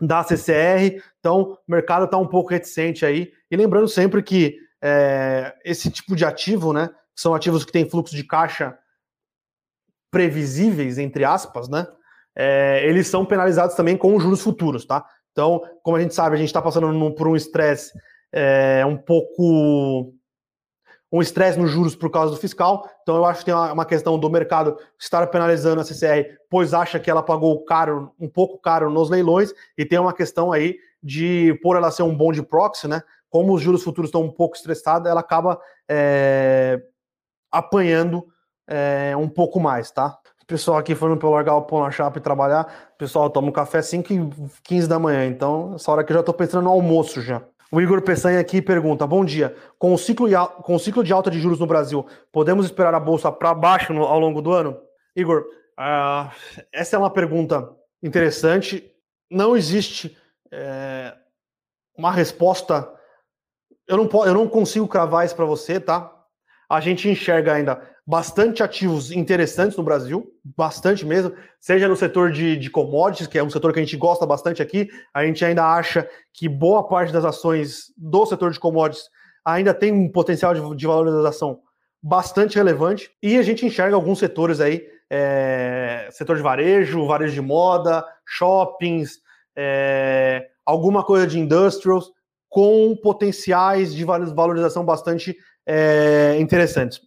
da 0.00 0.24
CCR, 0.24 1.00
então 1.20 1.52
o 1.52 1.58
mercado 1.68 2.04
está 2.04 2.18
um 2.18 2.26
pouco 2.26 2.50
reticente 2.50 3.06
aí. 3.06 3.32
E 3.50 3.56
lembrando 3.56 3.88
sempre 3.88 4.22
que 4.22 4.58
é, 4.82 5.54
esse 5.64 5.90
tipo 5.90 6.16
de 6.16 6.24
ativo, 6.24 6.72
né, 6.72 6.90
são 7.14 7.34
ativos 7.34 7.64
que 7.64 7.72
têm 7.72 7.88
fluxo 7.88 8.14
de 8.14 8.24
caixa 8.24 8.76
previsíveis, 10.10 10.98
entre 10.98 11.24
aspas, 11.24 11.68
né, 11.68 11.86
é, 12.36 12.84
eles 12.86 13.06
são 13.06 13.24
penalizados 13.24 13.76
também 13.76 13.96
com 13.96 14.14
os 14.16 14.22
juros 14.22 14.42
futuros, 14.42 14.84
tá? 14.84 15.04
Então, 15.34 15.60
como 15.82 15.96
a 15.96 16.00
gente 16.00 16.14
sabe, 16.14 16.36
a 16.36 16.38
gente 16.38 16.46
está 16.46 16.62
passando 16.62 17.14
por 17.14 17.26
um 17.26 17.34
estresse 17.34 17.92
é, 18.32 18.86
um 18.86 18.96
pouco 18.96 20.14
um 21.12 21.22
estresse 21.22 21.58
nos 21.58 21.70
juros 21.70 21.94
por 21.94 22.10
causa 22.10 22.32
do 22.32 22.40
fiscal. 22.40 22.88
Então, 23.02 23.16
eu 23.16 23.24
acho 23.24 23.40
que 23.40 23.44
tem 23.46 23.54
uma, 23.54 23.72
uma, 23.72 23.84
questão 23.84 24.18
do 24.18 24.28
mercado 24.28 24.76
estar 24.98 25.24
penalizando 25.28 25.80
a 25.80 25.84
CCR, 25.84 26.36
pois 26.50 26.74
acha 26.74 26.98
que 26.98 27.08
ela 27.08 27.22
pagou 27.22 27.64
caro, 27.64 28.12
um 28.18 28.28
pouco 28.28 28.58
caro 28.58 28.90
nos 28.90 29.08
leilões, 29.10 29.52
e 29.78 29.84
tem 29.84 29.96
uma 29.96 30.12
questão 30.12 30.50
aí 30.50 30.76
de, 31.00 31.56
por 31.62 31.76
ela 31.76 31.92
ser 31.92 32.02
um 32.02 32.16
bom 32.16 32.32
de 32.32 32.42
proxy, 32.42 32.88
né? 32.88 33.00
Como 33.30 33.54
os 33.54 33.62
juros 33.62 33.84
futuros 33.84 34.08
estão 34.08 34.22
um 34.22 34.30
pouco 34.30 34.56
estressados, 34.56 35.08
ela 35.08 35.20
acaba 35.20 35.60
é, 35.88 36.82
apanhando 37.50 38.26
é, 38.66 39.14
um 39.16 39.28
pouco 39.28 39.60
mais, 39.60 39.92
tá? 39.92 40.18
Pessoal 40.46 40.78
aqui 40.78 40.94
para 40.94 41.08
eu 41.08 41.30
largar 41.30 41.54
o 41.56 41.62
pão 41.62 41.80
na 41.80 41.90
chapa 41.90 42.18
e 42.18 42.20
trabalhar. 42.20 42.92
Pessoal, 42.98 43.30
toma 43.30 43.48
um 43.48 43.52
café 43.52 43.80
5 43.80 44.12
e 44.12 44.30
15 44.62 44.88
da 44.88 44.98
manhã, 44.98 45.26
então 45.26 45.74
essa 45.74 45.90
hora 45.90 46.04
que 46.04 46.12
eu 46.12 46.14
já 46.14 46.20
estou 46.20 46.34
pensando 46.34 46.64
no 46.64 46.70
almoço 46.70 47.20
já. 47.22 47.42
O 47.72 47.80
Igor 47.80 48.02
Peçanha 48.02 48.38
aqui 48.38 48.62
pergunta: 48.62 49.06
Bom 49.06 49.24
dia. 49.24 49.56
Com 49.78 49.92
o, 49.94 49.98
ciclo, 49.98 50.28
com 50.62 50.74
o 50.74 50.78
ciclo 50.78 51.02
de 51.02 51.12
alta 51.12 51.30
de 51.30 51.40
juros 51.40 51.58
no 51.58 51.66
Brasil, 51.66 52.06
podemos 52.30 52.66
esperar 52.66 52.94
a 52.94 53.00
bolsa 53.00 53.32
para 53.32 53.52
baixo 53.54 53.92
no, 53.92 54.04
ao 54.04 54.20
longo 54.20 54.40
do 54.40 54.52
ano? 54.52 54.78
Igor, 55.16 55.44
uh, 55.78 56.30
essa 56.72 56.94
é 56.94 56.98
uma 56.98 57.10
pergunta 57.10 57.68
interessante. 58.02 58.92
Não 59.30 59.56
existe 59.56 60.16
é, 60.52 61.14
uma 61.96 62.12
resposta. 62.12 62.88
Eu 63.88 63.96
não, 63.96 64.24
eu 64.24 64.34
não 64.34 64.48
consigo 64.48 64.86
cravar 64.86 65.24
isso 65.24 65.34
para 65.34 65.44
você, 65.44 65.80
tá? 65.80 66.13
A 66.74 66.80
gente 66.80 67.08
enxerga 67.08 67.52
ainda 67.52 67.80
bastante 68.04 68.60
ativos 68.60 69.12
interessantes 69.12 69.76
no 69.76 69.84
Brasil, 69.84 70.26
bastante 70.44 71.06
mesmo, 71.06 71.32
seja 71.60 71.86
no 71.86 71.94
setor 71.94 72.32
de, 72.32 72.56
de 72.56 72.68
commodities, 72.68 73.28
que 73.28 73.38
é 73.38 73.44
um 73.44 73.48
setor 73.48 73.72
que 73.72 73.78
a 73.78 73.82
gente 73.82 73.96
gosta 73.96 74.26
bastante 74.26 74.60
aqui, 74.60 74.88
a 75.14 75.24
gente 75.24 75.44
ainda 75.44 75.64
acha 75.64 76.08
que 76.32 76.48
boa 76.48 76.86
parte 76.88 77.12
das 77.12 77.24
ações 77.24 77.92
do 77.96 78.26
setor 78.26 78.50
de 78.50 78.58
commodities 78.58 79.04
ainda 79.44 79.72
tem 79.72 79.92
um 79.92 80.10
potencial 80.10 80.52
de, 80.52 80.76
de 80.76 80.86
valorização 80.86 81.60
bastante 82.02 82.56
relevante, 82.56 83.08
e 83.22 83.38
a 83.38 83.42
gente 83.42 83.64
enxerga 83.64 83.94
alguns 83.94 84.18
setores 84.18 84.60
aí, 84.60 84.84
é, 85.08 86.08
setor 86.10 86.36
de 86.36 86.42
varejo, 86.42 87.06
varejo 87.06 87.34
de 87.34 87.40
moda, 87.40 88.04
shoppings, 88.26 89.20
é, 89.56 90.48
alguma 90.66 91.04
coisa 91.04 91.24
de 91.24 91.38
industrials, 91.38 92.10
com 92.48 92.96
potenciais 93.02 93.94
de 93.94 94.04
valorização 94.04 94.84
bastante 94.84 95.36
é, 95.66 96.38
interessantes 96.38 97.00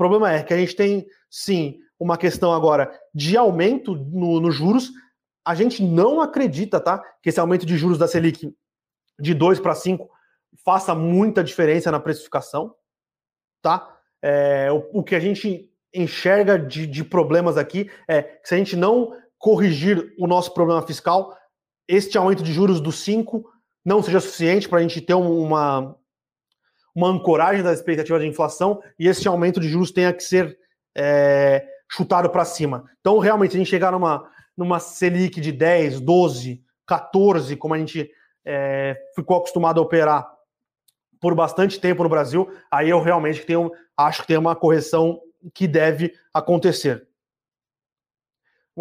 problema 0.00 0.32
é 0.32 0.42
que 0.42 0.54
a 0.54 0.56
gente 0.56 0.74
tem, 0.74 1.06
sim, 1.30 1.78
uma 1.98 2.16
questão 2.16 2.54
agora 2.54 2.90
de 3.14 3.36
aumento 3.36 3.94
nos 3.94 4.40
no 4.40 4.50
juros. 4.50 4.90
A 5.44 5.54
gente 5.54 5.82
não 5.82 6.22
acredita, 6.22 6.80
tá? 6.80 7.04
Que 7.22 7.28
esse 7.28 7.38
aumento 7.38 7.66
de 7.66 7.76
juros 7.76 7.98
da 7.98 8.08
Selic 8.08 8.50
de 9.20 9.34
2 9.34 9.60
para 9.60 9.74
5 9.74 10.08
faça 10.64 10.94
muita 10.94 11.44
diferença 11.44 11.90
na 11.90 12.00
precificação, 12.00 12.74
tá? 13.60 13.94
É, 14.22 14.72
o, 14.72 15.00
o, 15.00 15.04
que 15.04 15.14
a 15.14 15.20
gente 15.20 15.70
enxerga 15.92 16.58
de, 16.58 16.86
de 16.86 17.04
problemas 17.04 17.58
aqui 17.58 17.90
é 18.08 18.22
que 18.22 18.48
se 18.48 18.54
a 18.54 18.58
gente 18.58 18.76
não 18.76 19.12
corrigir 19.36 20.14
o 20.18 20.26
nosso 20.26 20.54
problema 20.54 20.80
fiscal, 20.80 21.36
este 21.86 22.16
aumento 22.16 22.42
de 22.42 22.54
juros 22.54 22.80
do 22.80 22.90
5 22.90 23.44
não 23.84 24.02
seja 24.02 24.18
suficiente 24.18 24.66
para 24.66 24.78
a 24.78 24.82
gente 24.82 24.98
ter 25.02 25.12
uma, 25.12 25.94
uma 26.94 27.08
ancoragem 27.08 27.62
das 27.62 27.78
expectativas 27.78 28.20
de 28.20 28.28
inflação 28.28 28.82
e 28.98 29.06
esse 29.06 29.26
aumento 29.28 29.60
de 29.60 29.68
juros 29.68 29.90
tenha 29.90 30.12
que 30.12 30.22
ser 30.22 30.58
é, 30.96 31.66
chutado 31.88 32.30
para 32.30 32.44
cima. 32.44 32.84
Então, 33.00 33.18
realmente, 33.18 33.54
a 33.54 33.58
gente 33.58 33.70
chegar 33.70 33.92
numa, 33.92 34.28
numa 34.56 34.78
Selic 34.78 35.40
de 35.40 35.52
10, 35.52 36.00
12, 36.00 36.62
14, 36.86 37.56
como 37.56 37.74
a 37.74 37.78
gente 37.78 38.10
é, 38.44 38.96
ficou 39.14 39.38
acostumado 39.38 39.80
a 39.80 39.82
operar 39.82 40.30
por 41.20 41.34
bastante 41.34 41.78
tempo 41.78 42.02
no 42.02 42.08
Brasil, 42.08 42.50
aí 42.70 42.88
eu 42.88 43.00
realmente 43.00 43.44
tenho, 43.44 43.70
acho 43.96 44.22
que 44.22 44.28
tem 44.28 44.38
uma 44.38 44.56
correção 44.56 45.20
que 45.54 45.68
deve 45.68 46.14
acontecer. 46.32 47.06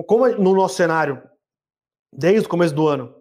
como 0.07 0.27
no 0.27 0.55
nosso 0.55 0.75
cenário, 0.75 1.21
desde 2.11 2.45
o 2.45 2.49
começo 2.49 2.73
do 2.73 2.87
ano, 2.87 3.18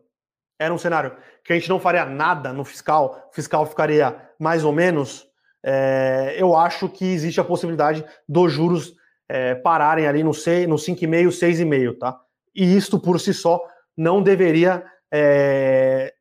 era 0.58 0.72
um 0.72 0.78
cenário 0.78 1.16
que 1.44 1.52
a 1.52 1.56
gente 1.56 1.68
não 1.68 1.78
faria 1.78 2.04
nada 2.04 2.52
no 2.52 2.64
fiscal, 2.64 3.28
o 3.30 3.34
fiscal 3.34 3.64
ficaria 3.64 4.16
mais 4.38 4.64
ou 4.64 4.72
menos, 4.72 5.26
é, 5.64 6.34
eu 6.38 6.56
acho 6.56 6.88
que 6.88 7.04
existe 7.04 7.40
a 7.40 7.44
possibilidade 7.44 8.04
dos 8.28 8.52
juros 8.52 8.94
é, 9.28 9.54
pararem 9.54 10.06
ali 10.06 10.22
no, 10.22 10.30
no 10.30 10.32
5,5, 10.32 11.28
6,5, 11.28 11.98
tá? 11.98 12.18
E 12.54 12.76
isto 12.76 12.98
por 12.98 13.20
si 13.20 13.34
só 13.34 13.62
não 13.96 14.22
deveria 14.22 14.84
é, 15.12 16.14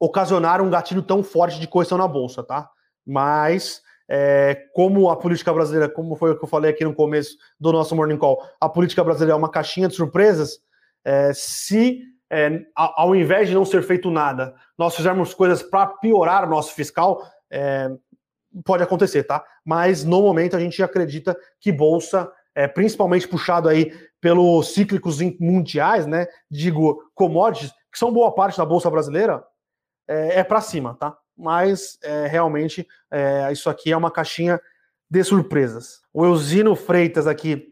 ocasionar 0.00 0.60
um 0.60 0.70
gatilho 0.70 1.02
tão 1.02 1.22
forte 1.22 1.60
de 1.60 1.68
correção 1.68 1.96
na 1.96 2.08
bolsa, 2.08 2.42
tá? 2.42 2.68
Mas 3.06 3.82
é, 4.08 4.66
como 4.74 5.08
a 5.08 5.16
política 5.16 5.52
brasileira, 5.52 5.88
como 5.88 6.16
foi 6.16 6.32
o 6.32 6.38
que 6.38 6.44
eu 6.44 6.48
falei 6.48 6.70
aqui 6.70 6.84
no 6.84 6.94
começo 6.94 7.36
do 7.58 7.72
nosso 7.72 7.94
Morning 7.94 8.18
Call, 8.18 8.42
a 8.60 8.68
política 8.68 9.04
brasileira 9.04 9.34
é 9.34 9.36
uma 9.36 9.50
caixinha 9.50 9.88
de 9.88 9.94
surpresas, 9.94 10.58
é, 11.04 11.32
se 11.34 12.00
é, 12.32 12.64
ao 12.74 13.14
invés 13.14 13.46
de 13.46 13.54
não 13.54 13.62
ser 13.62 13.82
feito 13.82 14.10
nada, 14.10 14.54
nós 14.78 14.96
fizermos 14.96 15.34
coisas 15.34 15.62
para 15.62 15.86
piorar 15.86 16.44
o 16.44 16.50
nosso 16.50 16.72
fiscal, 16.72 17.22
é, 17.50 17.90
pode 18.64 18.82
acontecer, 18.82 19.24
tá? 19.24 19.44
Mas 19.62 20.02
no 20.02 20.22
momento 20.22 20.56
a 20.56 20.60
gente 20.60 20.82
acredita 20.82 21.36
que 21.60 21.70
bolsa, 21.70 22.32
é, 22.54 22.66
principalmente 22.66 23.28
puxado 23.28 23.68
aí 23.68 23.92
pelos 24.18 24.72
cíclicos 24.72 25.18
mundiais, 25.38 26.06
né? 26.06 26.26
Digo, 26.50 27.02
commodities, 27.14 27.70
que 27.92 27.98
são 27.98 28.10
boa 28.10 28.34
parte 28.34 28.56
da 28.56 28.64
bolsa 28.64 28.88
brasileira, 28.88 29.44
é, 30.08 30.40
é 30.40 30.44
para 30.44 30.62
cima, 30.62 30.96
tá? 30.98 31.14
Mas 31.36 31.98
é, 32.02 32.26
realmente 32.28 32.86
é, 33.10 33.52
isso 33.52 33.68
aqui 33.68 33.92
é 33.92 33.96
uma 33.96 34.10
caixinha 34.10 34.58
de 35.10 35.22
surpresas. 35.22 36.00
O 36.14 36.24
Eusino 36.24 36.74
Freitas 36.74 37.26
aqui 37.26 37.71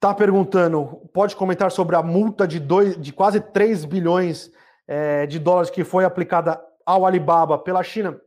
tá 0.00 0.14
perguntando, 0.14 1.08
pode 1.12 1.34
comentar 1.34 1.70
sobre 1.70 1.96
a 1.96 2.02
multa 2.02 2.46
de, 2.46 2.60
dois, 2.60 2.96
de 3.00 3.12
quase 3.12 3.40
3 3.40 3.84
bilhões 3.84 4.50
é, 4.86 5.26
de 5.26 5.38
dólares 5.38 5.70
que 5.70 5.84
foi 5.84 6.04
aplicada 6.04 6.60
ao 6.86 7.04
Alibaba 7.04 7.58
pela 7.58 7.82
China? 7.82 8.20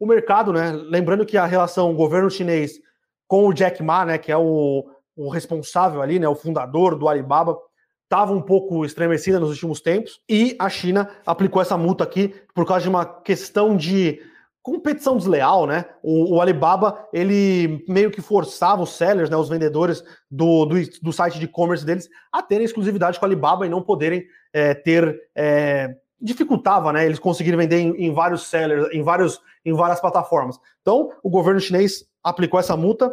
o 0.00 0.06
mercado, 0.06 0.50
né? 0.50 0.72
Lembrando 0.72 1.26
que 1.26 1.36
a 1.36 1.44
relação 1.44 1.94
governo 1.94 2.30
chinês 2.30 2.80
com 3.28 3.46
o 3.46 3.52
Jack 3.52 3.82
Ma, 3.82 4.06
né, 4.06 4.18
que 4.18 4.32
é 4.32 4.36
o, 4.36 4.86
o 5.14 5.28
responsável 5.28 6.00
ali, 6.00 6.18
né, 6.18 6.26
o 6.26 6.34
fundador 6.34 6.96
do 6.96 7.06
Alibaba, 7.06 7.56
estava 8.04 8.32
um 8.32 8.40
pouco 8.40 8.84
estremecida 8.84 9.38
nos 9.38 9.50
últimos 9.50 9.80
tempos 9.80 10.20
e 10.28 10.56
a 10.58 10.68
China 10.68 11.08
aplicou 11.24 11.62
essa 11.62 11.76
multa 11.76 12.02
aqui 12.02 12.34
por 12.54 12.66
causa 12.66 12.82
de 12.82 12.88
uma 12.88 13.04
questão 13.04 13.76
de 13.76 14.20
competição 14.62 15.16
desleal, 15.16 15.66
né? 15.66 15.86
O, 16.02 16.36
o 16.36 16.40
Alibaba 16.40 17.08
ele 17.12 17.84
meio 17.88 18.10
que 18.10 18.20
forçava 18.20 18.82
os 18.82 18.96
sellers, 18.96 19.30
né, 19.30 19.36
os 19.36 19.48
vendedores 19.48 20.04
do, 20.30 20.66
do, 20.66 20.76
do 21.02 21.12
site 21.12 21.38
de 21.38 21.46
e-commerce 21.46 21.84
deles 21.84 22.08
a 22.30 22.42
terem 22.42 22.64
exclusividade 22.64 23.18
com 23.18 23.24
o 23.24 23.28
Alibaba 23.28 23.66
e 23.66 23.70
não 23.70 23.82
poderem 23.82 24.24
é, 24.52 24.74
ter 24.74 25.18
é, 25.34 25.94
dificultava, 26.20 26.92
né? 26.92 27.06
Eles 27.06 27.18
conseguirem 27.18 27.58
vender 27.58 27.78
em, 27.78 28.06
em, 28.06 28.12
vários 28.12 28.46
sellers, 28.48 28.92
em, 28.92 29.02
vários, 29.02 29.40
em 29.64 29.72
várias 29.72 30.00
plataformas. 30.00 30.58
Então, 30.82 31.10
o 31.22 31.30
governo 31.30 31.60
chinês 31.60 32.04
aplicou 32.22 32.60
essa 32.60 32.76
multa. 32.76 33.12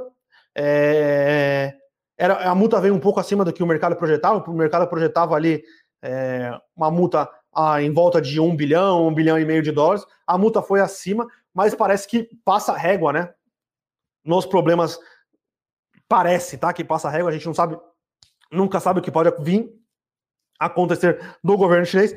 É, 0.55 1.73
era, 2.17 2.49
a 2.49 2.55
multa 2.55 2.81
veio 2.81 2.93
um 2.93 2.99
pouco 2.99 3.19
acima 3.19 3.45
do 3.45 3.53
que 3.53 3.63
o 3.63 3.67
mercado 3.67 3.95
projetava. 3.95 4.43
O 4.49 4.53
mercado 4.53 4.87
projetava 4.87 5.35
ali 5.35 5.63
é, 6.03 6.51
uma 6.75 6.91
multa 6.91 7.29
ah, 7.55 7.81
em 7.81 7.91
volta 7.91 8.21
de 8.21 8.39
um 8.39 8.55
bilhão, 8.55 9.07
um 9.07 9.13
bilhão 9.13 9.39
e 9.39 9.45
meio 9.45 9.61
de 9.61 9.71
dólares. 9.71 10.05
A 10.25 10.37
multa 10.37 10.61
foi 10.61 10.81
acima, 10.81 11.25
mas 11.57 11.73
parece 11.73 12.07
que 12.07 12.29
passa 12.45 12.77
régua, 12.77 13.11
né? 13.11 13.33
Nos 14.23 14.45
problemas. 14.45 14.99
Parece, 16.07 16.55
tá? 16.55 16.71
Que 16.71 16.83
passa 16.83 17.09
régua, 17.09 17.31
a 17.31 17.33
gente 17.33 17.47
não 17.47 17.53
sabe, 17.55 17.75
nunca 18.51 18.79
sabe 18.79 18.99
o 18.99 19.01
que 19.01 19.09
pode 19.09 19.33
vir 19.43 19.67
acontecer 20.59 21.19
do 21.43 21.57
governo 21.57 21.83
chinês, 21.83 22.15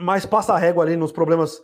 mas 0.00 0.24
passa 0.24 0.56
régua 0.56 0.84
ali 0.84 0.96
nos 0.96 1.10
problemas 1.10 1.60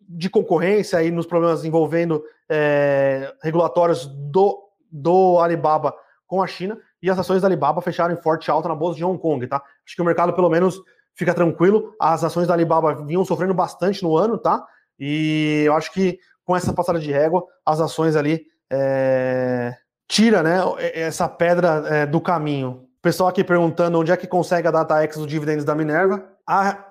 de 0.00 0.30
concorrência 0.30 1.02
e 1.02 1.10
nos 1.10 1.26
problemas 1.26 1.64
envolvendo 1.64 2.24
é, 2.48 3.34
regulatórios 3.42 4.06
do, 4.06 4.70
do 4.88 5.40
Alibaba 5.40 5.92
com 6.28 6.40
a 6.40 6.46
China 6.46 6.80
e 7.02 7.10
as 7.10 7.18
ações 7.18 7.42
da 7.42 7.48
Alibaba 7.48 7.82
fecharam 7.82 8.14
em 8.14 8.22
forte 8.22 8.52
alta 8.52 8.68
na 8.68 8.74
bolsa 8.76 8.98
de 8.98 9.04
Hong 9.04 9.20
Kong, 9.20 9.44
tá? 9.48 9.56
Acho 9.84 9.96
que 9.96 10.02
o 10.02 10.04
mercado 10.04 10.32
pelo 10.32 10.48
menos 10.48 10.80
fica 11.12 11.34
tranquilo. 11.34 11.92
As 12.00 12.22
ações 12.22 12.46
da 12.46 12.54
Alibaba 12.54 13.04
vinham 13.04 13.24
sofrendo 13.24 13.52
bastante 13.52 14.00
no 14.02 14.16
ano, 14.16 14.38
tá? 14.38 14.64
E 14.98 15.62
eu 15.66 15.74
acho 15.74 15.92
que 15.92 16.18
com 16.44 16.56
essa 16.56 16.72
passada 16.72 16.98
de 16.98 17.10
régua, 17.10 17.44
as 17.64 17.80
ações 17.80 18.16
ali 18.16 18.46
é, 18.70 19.74
tira, 20.08 20.42
né, 20.42 20.58
essa 20.92 21.28
pedra 21.28 21.84
é, 21.86 22.06
do 22.06 22.20
caminho. 22.20 22.86
O 22.98 23.02
pessoal 23.02 23.28
aqui 23.28 23.42
perguntando 23.42 23.98
onde 23.98 24.12
é 24.12 24.16
que 24.16 24.26
consegue 24.26 24.68
a 24.68 24.70
data 24.70 25.02
X 25.02 25.16
dos 25.16 25.26
dividendos 25.26 25.64
da 25.64 25.74
Minerva. 25.74 26.24
A 26.46 26.84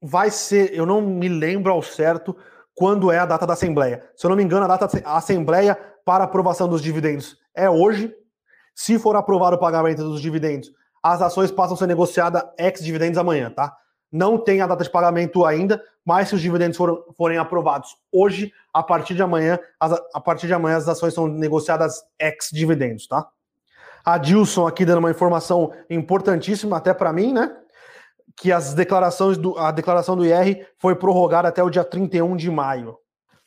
vai 0.00 0.30
ser, 0.30 0.72
eu 0.72 0.86
não 0.86 1.00
me 1.00 1.28
lembro 1.28 1.72
ao 1.72 1.82
certo 1.82 2.36
quando 2.74 3.10
é 3.10 3.18
a 3.18 3.26
data 3.26 3.46
da 3.46 3.54
Assembleia. 3.54 4.04
Se 4.16 4.24
eu 4.24 4.28
não 4.30 4.36
me 4.36 4.42
engano, 4.42 4.64
a 4.64 4.68
data 4.68 4.86
da 4.86 5.16
Assembleia 5.16 5.76
para 6.04 6.24
aprovação 6.24 6.68
dos 6.68 6.80
dividendos 6.80 7.36
é 7.54 7.68
hoje. 7.68 8.14
Se 8.74 8.98
for 8.98 9.16
aprovado 9.16 9.56
o 9.56 9.58
pagamento 9.58 10.04
dos 10.04 10.20
dividendos, 10.20 10.70
as 11.02 11.20
ações 11.20 11.50
passam 11.50 11.74
a 11.74 11.78
ser 11.78 11.86
negociadas 11.86 12.42
ex-dividendos 12.56 13.18
amanhã, 13.18 13.50
tá? 13.50 13.74
Não 14.10 14.38
tem 14.38 14.60
a 14.60 14.66
data 14.66 14.84
de 14.84 14.90
pagamento 14.90 15.44
ainda, 15.44 15.82
mas 16.04 16.28
se 16.28 16.34
os 16.34 16.40
dividendos 16.40 16.76
for, 16.76 17.04
forem 17.16 17.38
aprovados 17.38 17.96
hoje, 18.10 18.52
a 18.72 18.82
partir 18.82 19.14
de 19.14 19.22
amanhã, 19.22 19.58
as, 19.78 19.92
a 20.14 20.20
partir 20.20 20.46
de 20.46 20.54
amanhã 20.54 20.76
as 20.76 20.88
ações 20.88 21.14
são 21.14 21.26
negociadas 21.26 22.02
ex-dividendos, 22.18 23.06
tá? 23.06 23.28
A 24.04 24.16
Dilson 24.16 24.66
aqui 24.66 24.84
dando 24.84 24.98
uma 24.98 25.10
informação 25.10 25.72
importantíssima 25.90 26.78
até 26.78 26.94
para 26.94 27.12
mim, 27.12 27.32
né? 27.32 27.54
que 28.38 28.52
as 28.52 28.72
declarações 28.72 29.36
do, 29.36 29.58
a 29.58 29.70
declaração 29.70 30.16
do 30.16 30.24
IR 30.24 30.66
foi 30.78 30.94
prorrogada 30.94 31.48
até 31.48 31.62
o 31.62 31.70
dia 31.70 31.84
31 31.84 32.36
de 32.36 32.50
maio. 32.50 32.96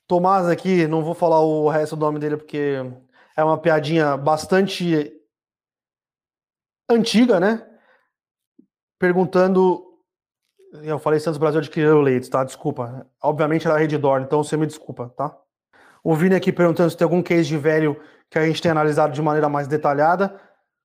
Tomás 0.05 0.47
aqui, 0.47 0.85
não 0.87 1.03
vou 1.03 1.13
falar 1.13 1.39
o 1.39 1.69
resto 1.69 1.95
do 1.95 2.05
nome 2.05 2.19
dele 2.19 2.35
porque 2.35 2.83
é 3.35 3.43
uma 3.43 3.57
piadinha 3.57 4.17
bastante 4.17 5.13
antiga, 6.89 7.39
né? 7.39 7.65
Perguntando. 8.99 9.87
Eu 10.73 10.97
falei 10.97 11.19
Santos 11.19 11.37
Brasil 11.37 11.59
adquiriu 11.59 11.99
leitos, 11.99 12.29
tá? 12.29 12.43
Desculpa. 12.45 13.05
Obviamente 13.21 13.67
era 13.67 13.97
Dorn, 13.97 14.23
então 14.23 14.41
você 14.41 14.55
me 14.55 14.65
desculpa, 14.65 15.09
tá? 15.17 15.37
O 16.01 16.15
Vini 16.15 16.33
aqui 16.33 16.51
perguntando 16.51 16.89
se 16.89 16.95
tem 16.95 17.03
algum 17.03 17.21
case 17.21 17.47
de 17.49 17.57
velho 17.57 17.99
que 18.29 18.39
a 18.39 18.45
gente 18.45 18.61
tem 18.61 18.71
analisado 18.71 19.13
de 19.13 19.21
maneira 19.21 19.49
mais 19.49 19.67
detalhada. 19.67 20.39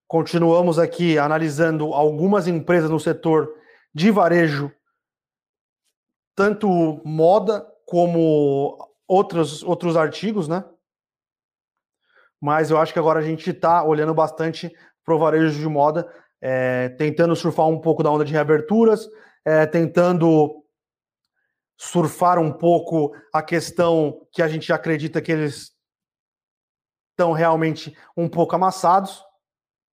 Continuamos 0.05 0.77
aqui 0.77 1.17
analisando 1.17 1.93
algumas 1.93 2.47
empresas 2.47 2.89
no 2.89 2.99
setor 2.99 3.49
de 3.93 4.11
varejo, 4.11 4.71
tanto 6.35 7.01
moda 7.05 7.65
como 7.85 8.77
outros, 9.07 9.63
outros 9.63 9.95
artigos, 9.95 10.47
né? 10.49 10.65
Mas 12.39 12.69
eu 12.69 12.77
acho 12.77 12.91
que 12.91 12.99
agora 12.99 13.19
a 13.19 13.23
gente 13.23 13.49
está 13.49 13.83
olhando 13.83 14.13
bastante 14.13 14.71
para 15.03 15.15
o 15.15 15.19
varejo 15.19 15.57
de 15.57 15.67
moda, 15.67 16.07
é, 16.41 16.89
tentando 16.89 17.35
surfar 17.35 17.67
um 17.67 17.79
pouco 17.79 18.03
da 18.03 18.11
onda 18.11 18.25
de 18.25 18.33
reaberturas, 18.33 19.09
é, 19.47 19.65
tentando 19.65 20.61
surfar 21.77 22.37
um 22.37 22.51
pouco 22.51 23.15
a 23.31 23.41
questão 23.41 24.27
que 24.29 24.41
a 24.41 24.47
gente 24.49 24.73
acredita 24.73 25.21
que 25.21 25.31
eles 25.31 25.71
estão 27.11 27.31
realmente 27.31 27.97
um 28.17 28.27
pouco 28.27 28.57
amassados. 28.57 29.23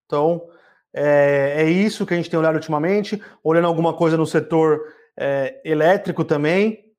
Então, 0.07 0.51
é, 0.93 1.63
é, 1.63 1.71
isso 1.71 2.05
que 2.05 2.13
a 2.13 2.17
gente 2.17 2.29
tem 2.29 2.37
olhado 2.37 2.57
ultimamente, 2.57 3.23
olhando 3.45 3.69
alguma 3.69 3.97
coisa 3.97 4.17
no 4.17 4.27
setor 4.27 4.93
é, 5.17 5.61
elétrico 5.65 6.25
também. 6.25 6.93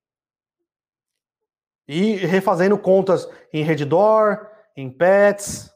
E 1.90 2.16
refazendo 2.16 2.80
contas 2.80 3.30
em 3.52 3.64
Redditor, 3.64 4.50
em 4.78 4.90
Pets. 4.90 5.70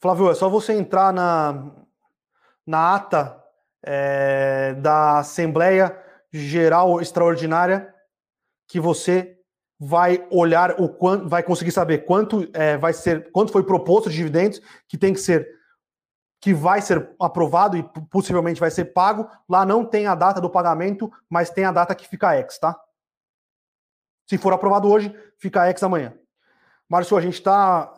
Flávio, 0.00 0.32
é 0.32 0.34
só 0.34 0.48
você 0.48 0.72
entrar 0.72 1.12
na, 1.12 1.72
na 2.66 2.96
ata 2.96 3.40
é, 3.84 4.74
da 4.74 5.20
Assembleia 5.20 6.07
Geral 6.32 7.00
Extraordinária 7.00 7.94
que 8.66 8.78
você 8.78 9.38
vai 9.80 10.26
olhar 10.30 10.80
o 10.80 10.88
quanto, 10.88 11.28
vai 11.28 11.42
conseguir 11.42 11.70
saber 11.70 12.04
quanto 12.04 12.48
é, 12.52 12.76
vai 12.76 12.92
ser, 12.92 13.30
quanto 13.30 13.52
foi 13.52 13.62
proposto 13.62 14.10
de 14.10 14.16
dividendos, 14.16 14.60
que 14.88 14.98
tem 14.98 15.12
que 15.12 15.20
ser 15.20 15.56
que 16.40 16.54
vai 16.54 16.80
ser 16.80 17.10
aprovado 17.20 17.76
e 17.76 17.82
possivelmente 18.10 18.60
vai 18.60 18.70
ser 18.70 18.86
pago, 18.86 19.28
lá 19.48 19.66
não 19.66 19.84
tem 19.84 20.06
a 20.06 20.14
data 20.14 20.40
do 20.40 20.48
pagamento, 20.48 21.10
mas 21.28 21.50
tem 21.50 21.64
a 21.64 21.72
data 21.72 21.96
que 21.96 22.06
fica 22.06 22.38
ex, 22.38 22.58
tá? 22.58 22.80
Se 24.24 24.38
for 24.38 24.52
aprovado 24.52 24.88
hoje, 24.88 25.12
fica 25.36 25.68
ex 25.68 25.82
amanhã. 25.82 26.16
Márcio, 26.88 27.16
a 27.16 27.20
gente 27.20 27.34
está 27.34 27.92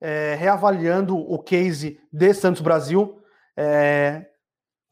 é, 0.00 0.34
reavaliando 0.36 1.16
o 1.16 1.38
case 1.38 2.00
de 2.10 2.32
Santos 2.32 2.62
Brasil, 2.62 3.22
é, 3.54 4.31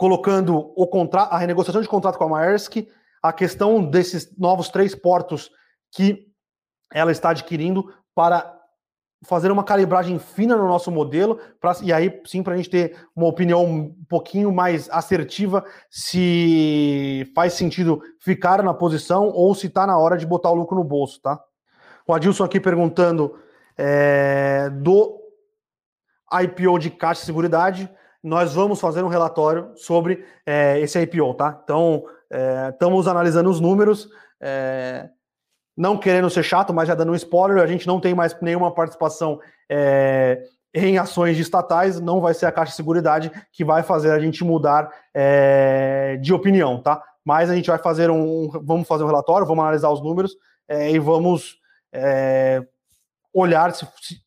colocando 0.01 0.73
o 0.75 0.87
contrato, 0.87 1.31
a 1.31 1.37
renegociação 1.37 1.83
de 1.83 1.87
contrato 1.87 2.17
com 2.17 2.25
a 2.25 2.29
Maersk, 2.31 2.89
a 3.23 3.35
questão 3.35 3.85
desses 3.85 4.35
novos 4.39 4.71
três 4.71 4.95
portos 4.95 5.51
que 5.93 6.27
ela 6.91 7.13
está 7.13 7.29
adquirindo 7.29 7.93
para 8.15 8.51
fazer 9.27 9.53
uma 9.53 9.63
calibragem 9.63 10.19
fina 10.19 10.57
no 10.57 10.67
nosso 10.67 10.91
modelo, 10.91 11.39
pra, 11.61 11.77
e 11.83 11.93
aí 11.93 12.19
sim 12.25 12.43
para 12.43 12.55
a 12.55 12.57
gente 12.57 12.71
ter 12.71 12.97
uma 13.15 13.27
opinião 13.27 13.63
um 13.63 13.95
pouquinho 14.09 14.51
mais 14.51 14.89
assertiva 14.89 15.63
se 15.91 17.31
faz 17.35 17.53
sentido 17.53 18.01
ficar 18.21 18.63
na 18.63 18.73
posição 18.73 19.29
ou 19.29 19.55
se 19.55 19.67
está 19.67 19.87
na 19.87 19.99
hora 19.99 20.17
de 20.17 20.27
botar 20.27 20.51
o 20.51 20.55
lucro 20.55 20.79
no 20.79 20.83
bolso, 20.83 21.21
tá? 21.21 21.39
O 22.07 22.15
Adilson 22.15 22.45
aqui 22.45 22.59
perguntando 22.59 23.39
é, 23.77 24.71
do 24.71 25.21
IPO 26.33 26.79
de 26.79 26.89
Caixa 26.89 27.21
de 27.21 27.27
Seguridade, 27.27 27.95
nós 28.23 28.55
vamos 28.55 28.81
fazer 28.81 29.03
um 29.03 29.09
relatório 29.09 29.73
sobre 29.77 30.25
é, 30.45 30.79
esse 30.81 31.01
IPO, 31.01 31.35
tá? 31.35 31.59
Então, 31.65 32.05
é, 32.31 32.69
estamos 32.71 33.09
analisando 33.09 33.49
os 33.49 33.61
números, 33.61 34.09
é, 34.41 35.09
não 35.77 35.97
querendo 35.97 36.29
ser 36.29 36.43
chato, 36.43 36.73
mas 36.73 36.89
já 36.89 36.95
dando 36.95 37.13
um 37.13 37.15
spoiler, 37.15 37.63
a 37.63 37.67
gente 37.67 37.87
não 37.87 38.01
tem 38.01 38.15
mais 38.15 38.39
nenhuma 38.41 38.73
participação 38.73 39.41
em 40.75 40.99
ações 40.99 41.39
estatais, 41.39 42.01
não 42.01 42.21
vai 42.21 42.35
ser 42.35 42.47
a 42.47 42.53
Caixa 42.53 42.71
de 42.71 42.77
Seguridade 42.77 43.31
que 43.53 43.65
vai 43.65 43.83
fazer 43.83 44.11
a 44.11 44.19
gente 44.19 44.45
mudar 44.45 44.91
de 46.21 46.35
opinião, 46.35 46.83
tá? 46.83 47.03
Mas 47.25 47.49
a 47.49 47.55
gente 47.55 47.71
vai 47.71 47.79
fazer 47.79 48.11
um, 48.11 48.51
vamos 48.63 48.87
fazer 48.87 49.05
um 49.05 49.07
relatório, 49.07 49.47
vamos 49.47 49.63
analisar 49.63 49.91
os 49.91 50.03
números 50.03 50.37
e 50.69 50.99
vamos 50.99 51.57
olhar 53.33 53.73
se, 53.73 53.87
se 54.03 54.21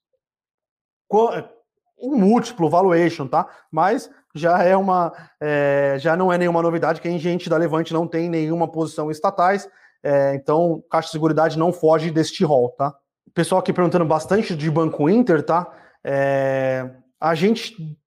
um 2.03 2.17
múltiplo 2.17 2.69
valuation, 2.69 3.27
tá? 3.27 3.47
Mas 3.71 4.09
já 4.35 4.61
é 4.61 4.75
uma, 4.75 5.13
é, 5.39 5.95
já 5.99 6.15
não 6.15 6.31
é 6.31 6.37
nenhuma 6.37 6.61
novidade 6.61 6.99
que 6.99 7.07
a 7.07 7.17
gente 7.17 7.49
da 7.49 7.57
Levante 7.57 7.93
não 7.93 8.05
tem 8.05 8.29
nenhuma 8.29 8.67
posição 8.67 9.09
estatais. 9.09 9.67
É, 10.03 10.35
então, 10.35 10.83
Caixa 10.91 11.07
de 11.07 11.11
Seguridade 11.13 11.57
não 11.57 11.71
foge 11.71 12.11
deste 12.11 12.43
rol, 12.43 12.71
tá? 12.71 12.93
Pessoal 13.33 13.61
aqui 13.61 13.71
perguntando 13.71 14.05
bastante 14.05 14.55
de 14.55 14.69
Banco 14.69 15.09
Inter, 15.09 15.43
tá? 15.43 15.71
É, 16.03 16.89
a 17.19 17.33
gente 17.33 17.97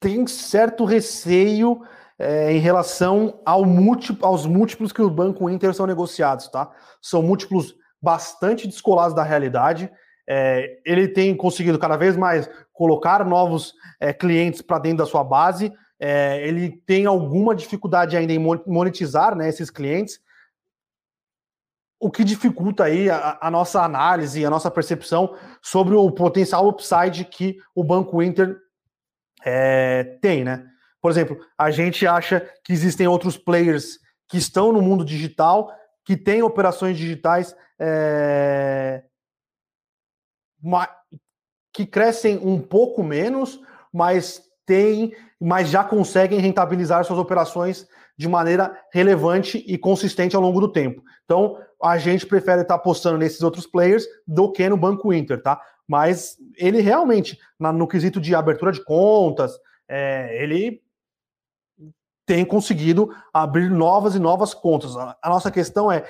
tem 0.00 0.26
certo 0.26 0.84
receio 0.84 1.80
é, 2.18 2.52
em 2.52 2.58
relação 2.58 3.40
ao 3.46 3.64
múltiplo, 3.64 4.26
aos 4.26 4.46
múltiplos 4.46 4.92
que 4.92 5.00
o 5.00 5.08
Banco 5.08 5.48
Inter 5.48 5.72
são 5.72 5.86
negociados, 5.86 6.48
tá? 6.48 6.70
São 7.00 7.22
múltiplos 7.22 7.74
bastante 8.02 8.66
descolados 8.66 9.14
da 9.14 9.22
realidade. 9.22 9.90
É, 10.28 10.78
ele 10.84 11.08
tem 11.08 11.36
conseguido 11.36 11.78
cada 11.78 11.96
vez 11.96 12.16
mais 12.16 12.48
colocar 12.74 13.24
novos 13.24 13.72
é, 13.98 14.12
clientes 14.12 14.60
para 14.60 14.78
dentro 14.78 14.98
da 14.98 15.06
sua 15.06 15.24
base. 15.24 15.72
É, 15.98 16.46
ele 16.46 16.82
tem 16.84 17.06
alguma 17.06 17.54
dificuldade 17.54 18.16
ainda 18.16 18.32
em 18.34 18.38
monetizar 18.66 19.34
né, 19.34 19.48
esses 19.48 19.70
clientes 19.70 20.20
o 22.04 22.10
que 22.10 22.22
dificulta 22.22 22.84
aí 22.84 23.08
a, 23.08 23.38
a, 23.40 23.50
nossa 23.50 23.82
análise, 23.82 24.44
a 24.44 24.50
nossa 24.50 24.70
percepção 24.70 25.34
sobre 25.62 25.94
o 25.94 26.10
potencial 26.10 26.68
upside 26.68 27.24
que 27.24 27.56
o 27.74 27.82
Banco 27.82 28.22
Inter 28.22 28.58
é, 29.42 30.04
tem, 30.20 30.44
né? 30.44 30.66
Por 31.00 31.10
exemplo, 31.10 31.38
a 31.56 31.70
gente 31.70 32.06
acha 32.06 32.46
que 32.62 32.74
existem 32.74 33.06
outros 33.06 33.38
players 33.38 33.98
que 34.28 34.36
estão 34.36 34.70
no 34.70 34.82
mundo 34.82 35.02
digital, 35.02 35.72
que 36.04 36.14
têm 36.14 36.42
operações 36.42 36.98
digitais 36.98 37.56
é, 37.78 39.02
que 41.74 41.84
crescem 41.84 42.38
um 42.38 42.60
pouco 42.60 43.02
menos, 43.02 43.60
mas 43.92 44.40
tem, 44.64 45.12
mas 45.40 45.68
já 45.68 45.82
conseguem 45.82 46.38
rentabilizar 46.38 47.04
suas 47.04 47.18
operações 47.18 47.86
de 48.16 48.28
maneira 48.28 48.80
relevante 48.92 49.62
e 49.66 49.76
consistente 49.76 50.36
ao 50.36 50.42
longo 50.42 50.60
do 50.60 50.70
tempo. 50.70 51.02
Então, 51.24 51.58
a 51.82 51.98
gente 51.98 52.26
prefere 52.26 52.62
estar 52.62 52.76
apostando 52.76 53.18
nesses 53.18 53.42
outros 53.42 53.66
players 53.66 54.06
do 54.24 54.52
que 54.52 54.68
no 54.68 54.76
Banco 54.76 55.12
Inter, 55.12 55.42
tá? 55.42 55.60
Mas 55.86 56.36
ele 56.56 56.80
realmente, 56.80 57.38
no 57.58 57.88
quesito 57.88 58.20
de 58.20 58.34
abertura 58.34 58.70
de 58.70 58.82
contas, 58.82 59.52
é, 59.88 60.42
ele 60.42 60.80
tem 62.24 62.44
conseguido 62.44 63.10
abrir 63.32 63.68
novas 63.68 64.14
e 64.14 64.18
novas 64.18 64.54
contas. 64.54 64.96
A 64.96 65.28
nossa 65.28 65.50
questão 65.50 65.90
é 65.90 66.04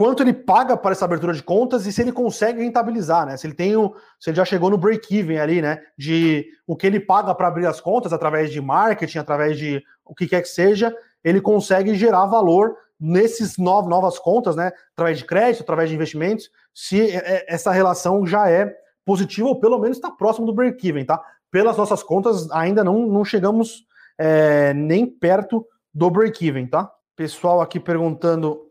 quanto 0.00 0.22
ele 0.22 0.32
paga 0.32 0.78
para 0.78 0.92
essa 0.92 1.04
abertura 1.04 1.34
de 1.34 1.42
contas 1.42 1.84
e 1.84 1.92
se 1.92 2.00
ele 2.00 2.10
consegue 2.10 2.62
rentabilizar, 2.62 3.26
né? 3.26 3.36
Se 3.36 3.46
ele 3.46 3.52
tem 3.52 3.76
o, 3.76 3.94
se 4.18 4.30
ele 4.30 4.36
já 4.38 4.46
chegou 4.46 4.70
no 4.70 4.78
break-even 4.78 5.38
ali, 5.38 5.60
né? 5.60 5.78
De 5.94 6.46
o 6.66 6.74
que 6.74 6.86
ele 6.86 6.98
paga 6.98 7.34
para 7.34 7.48
abrir 7.48 7.66
as 7.66 7.82
contas 7.82 8.10
através 8.10 8.50
de 8.50 8.62
marketing, 8.62 9.18
através 9.18 9.58
de 9.58 9.82
o 10.02 10.14
que 10.14 10.26
quer 10.26 10.40
que 10.40 10.48
seja, 10.48 10.96
ele 11.22 11.38
consegue 11.38 11.94
gerar 11.94 12.24
valor 12.24 12.74
nesses 12.98 13.58
novas 13.58 14.18
contas, 14.18 14.56
né? 14.56 14.72
Através 14.94 15.18
de 15.18 15.26
crédito, 15.26 15.64
através 15.64 15.90
de 15.90 15.96
investimentos, 15.96 16.48
se 16.72 17.10
essa 17.46 17.70
relação 17.70 18.26
já 18.26 18.48
é 18.48 18.74
positiva 19.04 19.48
ou 19.48 19.60
pelo 19.60 19.78
menos 19.78 19.98
está 19.98 20.10
próximo 20.10 20.46
do 20.46 20.54
break-even, 20.54 21.04
tá? 21.04 21.22
Pelas 21.50 21.76
nossas 21.76 22.02
contas, 22.02 22.50
ainda 22.52 22.82
não, 22.82 23.06
não 23.06 23.22
chegamos 23.22 23.84
é, 24.16 24.72
nem 24.72 25.04
perto 25.04 25.62
do 25.92 26.08
break-even, 26.08 26.66
tá? 26.68 26.90
Pessoal 27.14 27.60
aqui 27.60 27.78
perguntando 27.78 28.69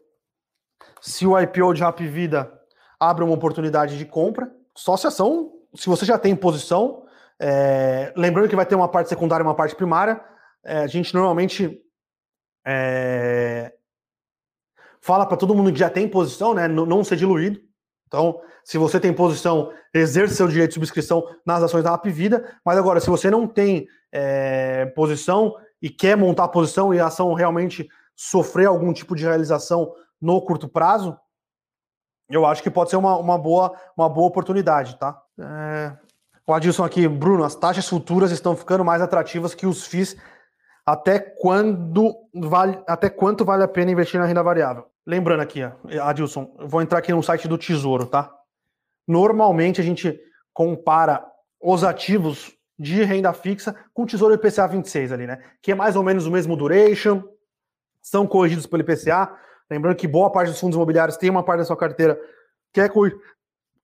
se 1.02 1.26
o 1.26 1.40
IPO 1.40 1.74
de 1.74 1.82
Rap 1.82 2.06
Vida 2.06 2.52
abre 3.00 3.24
uma 3.24 3.34
oportunidade 3.34 3.98
de 3.98 4.06
compra. 4.06 4.52
Só 4.76 4.98
se 4.98 5.08
ação, 5.08 5.52
se 5.76 5.88
você 5.88 6.06
já 6.06 6.18
tem 6.18 6.36
posição, 6.36 7.04
é, 7.40 8.14
lembrando 8.16 8.50
que 8.50 8.56
vai 8.56 8.66
ter 8.66 8.76
uma 8.76 8.88
parte 8.88 9.10
secundária 9.10 9.44
e 9.44 9.48
uma 9.48 9.56
parte 9.56 9.76
primária, 9.76 10.22
é, 10.64 10.80
a 10.80 10.88
gente 10.88 11.14
normalmente 11.14 11.82
é, 12.66 13.74
fala 15.02 15.26
para 15.26 15.38
todo 15.38 15.56
mundo 15.56 15.72
que 15.72 15.80
já 15.80 15.90
tem 15.90 16.08
posição, 16.08 16.54
né, 16.54 16.68
não 16.68 17.04
ser 17.04 17.16
diluído. 17.16 17.60
Então, 18.08 18.42
se 18.64 18.78
você 18.78 19.00
tem 19.00 19.14
posição, 19.14 19.72
exerce 19.94 20.36
seu 20.36 20.48
direito 20.48 20.70
de 20.70 20.74
subscrição 20.74 21.24
nas 21.46 21.64
ações 21.64 21.84
da 21.84 21.92
Rap 21.92 22.10
Vida. 22.10 22.58
Mas 22.66 22.78
agora, 22.78 23.00
se 23.00 23.10
você 23.10 23.30
não 23.30 23.48
tem 23.48 23.88
é, 24.12 24.88
posição 24.96 25.56
e 25.82 25.90
quer 25.90 26.18
montar 26.18 26.46
a 26.46 26.50
posição 26.50 26.94
e 26.94 27.00
a 27.00 27.06
ação 27.06 27.34
realmente 27.34 27.88
sofrer 28.16 28.66
algum 28.66 28.92
tipo 28.92 29.16
de 29.16 29.24
realização 29.24 29.94
no 30.22 30.42
curto 30.42 30.68
prazo, 30.68 31.18
eu 32.30 32.46
acho 32.46 32.62
que 32.62 32.70
pode 32.70 32.90
ser 32.90 32.96
uma, 32.96 33.18
uma, 33.18 33.38
boa, 33.38 33.76
uma 33.98 34.08
boa 34.08 34.28
oportunidade, 34.28 34.98
tá? 34.98 35.20
É... 35.40 35.98
O 36.46 36.54
Adilson 36.54 36.84
aqui, 36.84 37.08
Bruno, 37.08 37.44
as 37.44 37.56
taxas 37.56 37.88
futuras 37.88 38.32
estão 38.32 38.56
ficando 38.56 38.84
mais 38.84 39.02
atrativas 39.02 39.54
que 39.54 39.68
os 39.68 39.86
FIIs. 39.86 40.16
Até 40.84 41.20
quando 41.20 42.16
vale, 42.34 42.82
até 42.88 43.08
quanto 43.08 43.46
vale 43.46 43.64
a 43.64 43.68
pena 43.68 43.92
investir 43.92 44.20
na 44.20 44.26
renda 44.26 44.42
variável? 44.42 44.88
Lembrando 45.06 45.42
aqui, 45.42 45.62
Adilson, 46.02 46.56
vou 46.66 46.82
entrar 46.82 46.98
aqui 46.98 47.12
no 47.12 47.22
site 47.22 47.48
do 47.48 47.58
Tesouro, 47.58 48.08
tá? 48.08 48.34
Normalmente 49.08 49.80
a 49.80 49.84
gente 49.84 50.20
compara 50.52 51.24
os 51.62 51.84
ativos 51.84 52.52
de 52.80 53.04
renda 53.04 53.32
fixa 53.34 53.76
com 53.94 54.04
o 54.04 54.06
Tesouro 54.08 54.34
IPCA 54.34 54.68
26 54.68 55.12
ali, 55.12 55.28
né? 55.28 55.44
Que 55.62 55.74
é 55.74 55.76
mais 55.76 55.96
ou 55.96 56.04
menos 56.04 56.26
o 56.26 56.32
mesmo 56.32 56.56
duration, 56.56 57.24
são 58.02 58.26
corrigidos 58.26 58.66
pelo 58.66 58.82
IPCA, 58.82 59.38
Lembrando 59.70 59.96
que 59.96 60.08
boa 60.08 60.32
parte 60.32 60.50
dos 60.50 60.60
fundos 60.60 60.76
imobiliários 60.76 61.18
tem 61.18 61.30
uma 61.30 61.44
parte 61.44 61.60
da 61.60 61.66
sua 61.66 61.78
carteira 61.78 62.20
que 62.74 62.82
é 62.82 62.90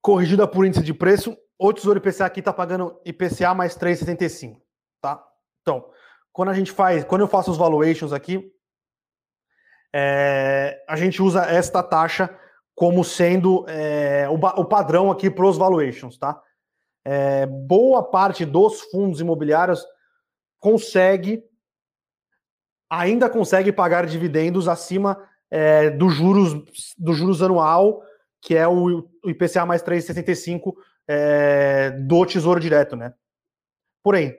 corrigida 0.00 0.46
por 0.46 0.66
índice 0.66 0.82
de 0.82 0.92
preço. 0.92 1.36
O 1.58 1.72
Tesouro 1.72 1.98
IPCA 1.98 2.26
aqui 2.26 2.40
está 2.40 2.52
pagando 2.52 3.00
IPCA 3.04 3.54
mais 3.54 3.76
3,75, 3.76 4.60
tá? 5.00 5.24
Então, 5.62 5.88
quando 6.32 6.50
a 6.50 6.54
gente 6.54 6.72
faz, 6.72 7.04
quando 7.04 7.22
eu 7.22 7.28
faço 7.28 7.50
os 7.50 7.56
valuations 7.56 8.12
aqui, 8.12 8.52
é, 9.94 10.84
a 10.88 10.96
gente 10.96 11.22
usa 11.22 11.46
esta 11.46 11.82
taxa 11.82 12.28
como 12.74 13.02
sendo 13.02 13.64
é, 13.68 14.28
o, 14.28 14.34
o, 14.34 14.64
padrão 14.64 15.10
aqui 15.10 15.30
para 15.30 15.46
os 15.46 15.56
valuations, 15.56 16.18
tá? 16.18 16.38
É, 17.02 17.46
boa 17.46 18.02
parte 18.02 18.44
dos 18.44 18.82
fundos 18.82 19.20
imobiliários 19.20 19.82
consegue 20.58 21.42
ainda 22.90 23.30
consegue 23.30 23.72
pagar 23.72 24.06
dividendos 24.06 24.68
acima 24.68 25.18
é, 25.58 25.88
do, 25.88 26.10
juros, 26.10 26.94
do 26.98 27.14
juros 27.14 27.42
anual, 27.42 28.02
que 28.42 28.54
é 28.54 28.68
o, 28.68 29.08
o 29.24 29.30
IPCA 29.30 29.64
mais 29.64 29.82
3,65 29.82 30.74
é, 31.08 31.92
do 31.92 32.26
Tesouro 32.26 32.60
Direto, 32.60 32.94
né? 32.94 33.14
Porém, 34.02 34.38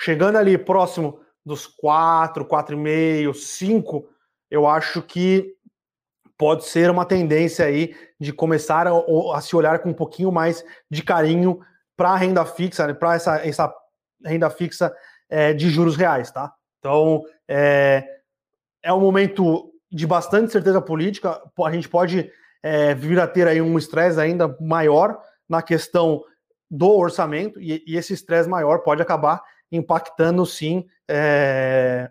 chegando 0.00 0.38
ali 0.38 0.56
próximo 0.56 1.20
dos 1.44 1.66
4, 1.66 2.46
4,5, 2.46 3.34
5, 3.34 4.08
eu 4.50 4.66
acho 4.66 5.02
que 5.02 5.54
pode 6.38 6.64
ser 6.64 6.90
uma 6.90 7.04
tendência 7.04 7.66
aí 7.66 7.94
de 8.18 8.32
começar 8.32 8.86
a, 8.86 8.92
a 9.34 9.40
se 9.42 9.54
olhar 9.54 9.80
com 9.80 9.90
um 9.90 9.94
pouquinho 9.94 10.32
mais 10.32 10.64
de 10.90 11.02
carinho 11.02 11.60
para 11.94 12.12
a 12.12 12.16
renda 12.16 12.46
fixa, 12.46 12.86
né, 12.86 12.94
para 12.94 13.14
essa, 13.14 13.46
essa 13.46 13.74
renda 14.24 14.48
fixa 14.48 14.90
é, 15.28 15.52
de 15.52 15.68
juros 15.68 15.96
reais, 15.96 16.30
tá? 16.30 16.50
Então, 16.78 17.22
é, 17.46 18.02
é 18.82 18.90
um 18.90 19.00
momento 19.00 19.73
de 19.94 20.08
bastante 20.08 20.50
certeza 20.50 20.80
política, 20.80 21.40
a 21.64 21.70
gente 21.70 21.88
pode 21.88 22.28
é, 22.60 22.96
vir 22.96 23.20
a 23.20 23.28
ter 23.28 23.46
aí 23.46 23.62
um 23.62 23.78
estresse 23.78 24.20
ainda 24.20 24.56
maior 24.60 25.22
na 25.48 25.62
questão 25.62 26.24
do 26.68 26.90
orçamento, 26.90 27.60
e, 27.60 27.80
e 27.86 27.96
esse 27.96 28.12
estresse 28.12 28.48
maior 28.48 28.78
pode 28.78 29.00
acabar 29.00 29.40
impactando 29.70 30.44
sim 30.44 30.84
é, 31.08 32.10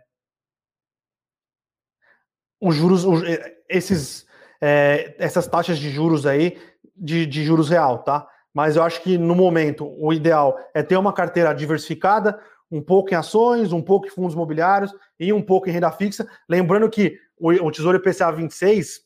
os 2.62 2.74
juros, 2.74 3.04
os, 3.04 3.22
é, 3.24 3.58
esses, 3.68 4.26
é, 4.62 5.14
essas 5.20 5.46
taxas 5.46 5.78
de 5.78 5.90
juros 5.90 6.26
aí, 6.26 6.58
de, 6.96 7.26
de 7.26 7.44
juros 7.44 7.70
real, 7.70 8.00
tá? 8.00 8.26
Mas 8.54 8.78
eu 8.78 8.84
acho 8.84 9.02
que 9.02 9.18
no 9.18 9.36
momento 9.36 9.94
o 10.00 10.14
ideal 10.14 10.58
é 10.74 10.82
ter 10.82 10.96
uma 10.96 11.12
carteira 11.12 11.54
diversificada, 11.54 12.40
um 12.72 12.82
pouco 12.82 13.14
em 13.14 13.18
ações, 13.18 13.74
um 13.74 13.82
pouco 13.82 14.08
em 14.08 14.10
fundos 14.10 14.34
imobiliários 14.34 14.94
e 15.20 15.34
um 15.34 15.42
pouco 15.42 15.68
em 15.68 15.72
renda 15.72 15.92
fixa. 15.92 16.26
Lembrando 16.48 16.90
que 16.90 17.20
o, 17.40 17.72
Tesouro 17.72 17.98
IPCA 17.98 18.32
26 18.32 19.02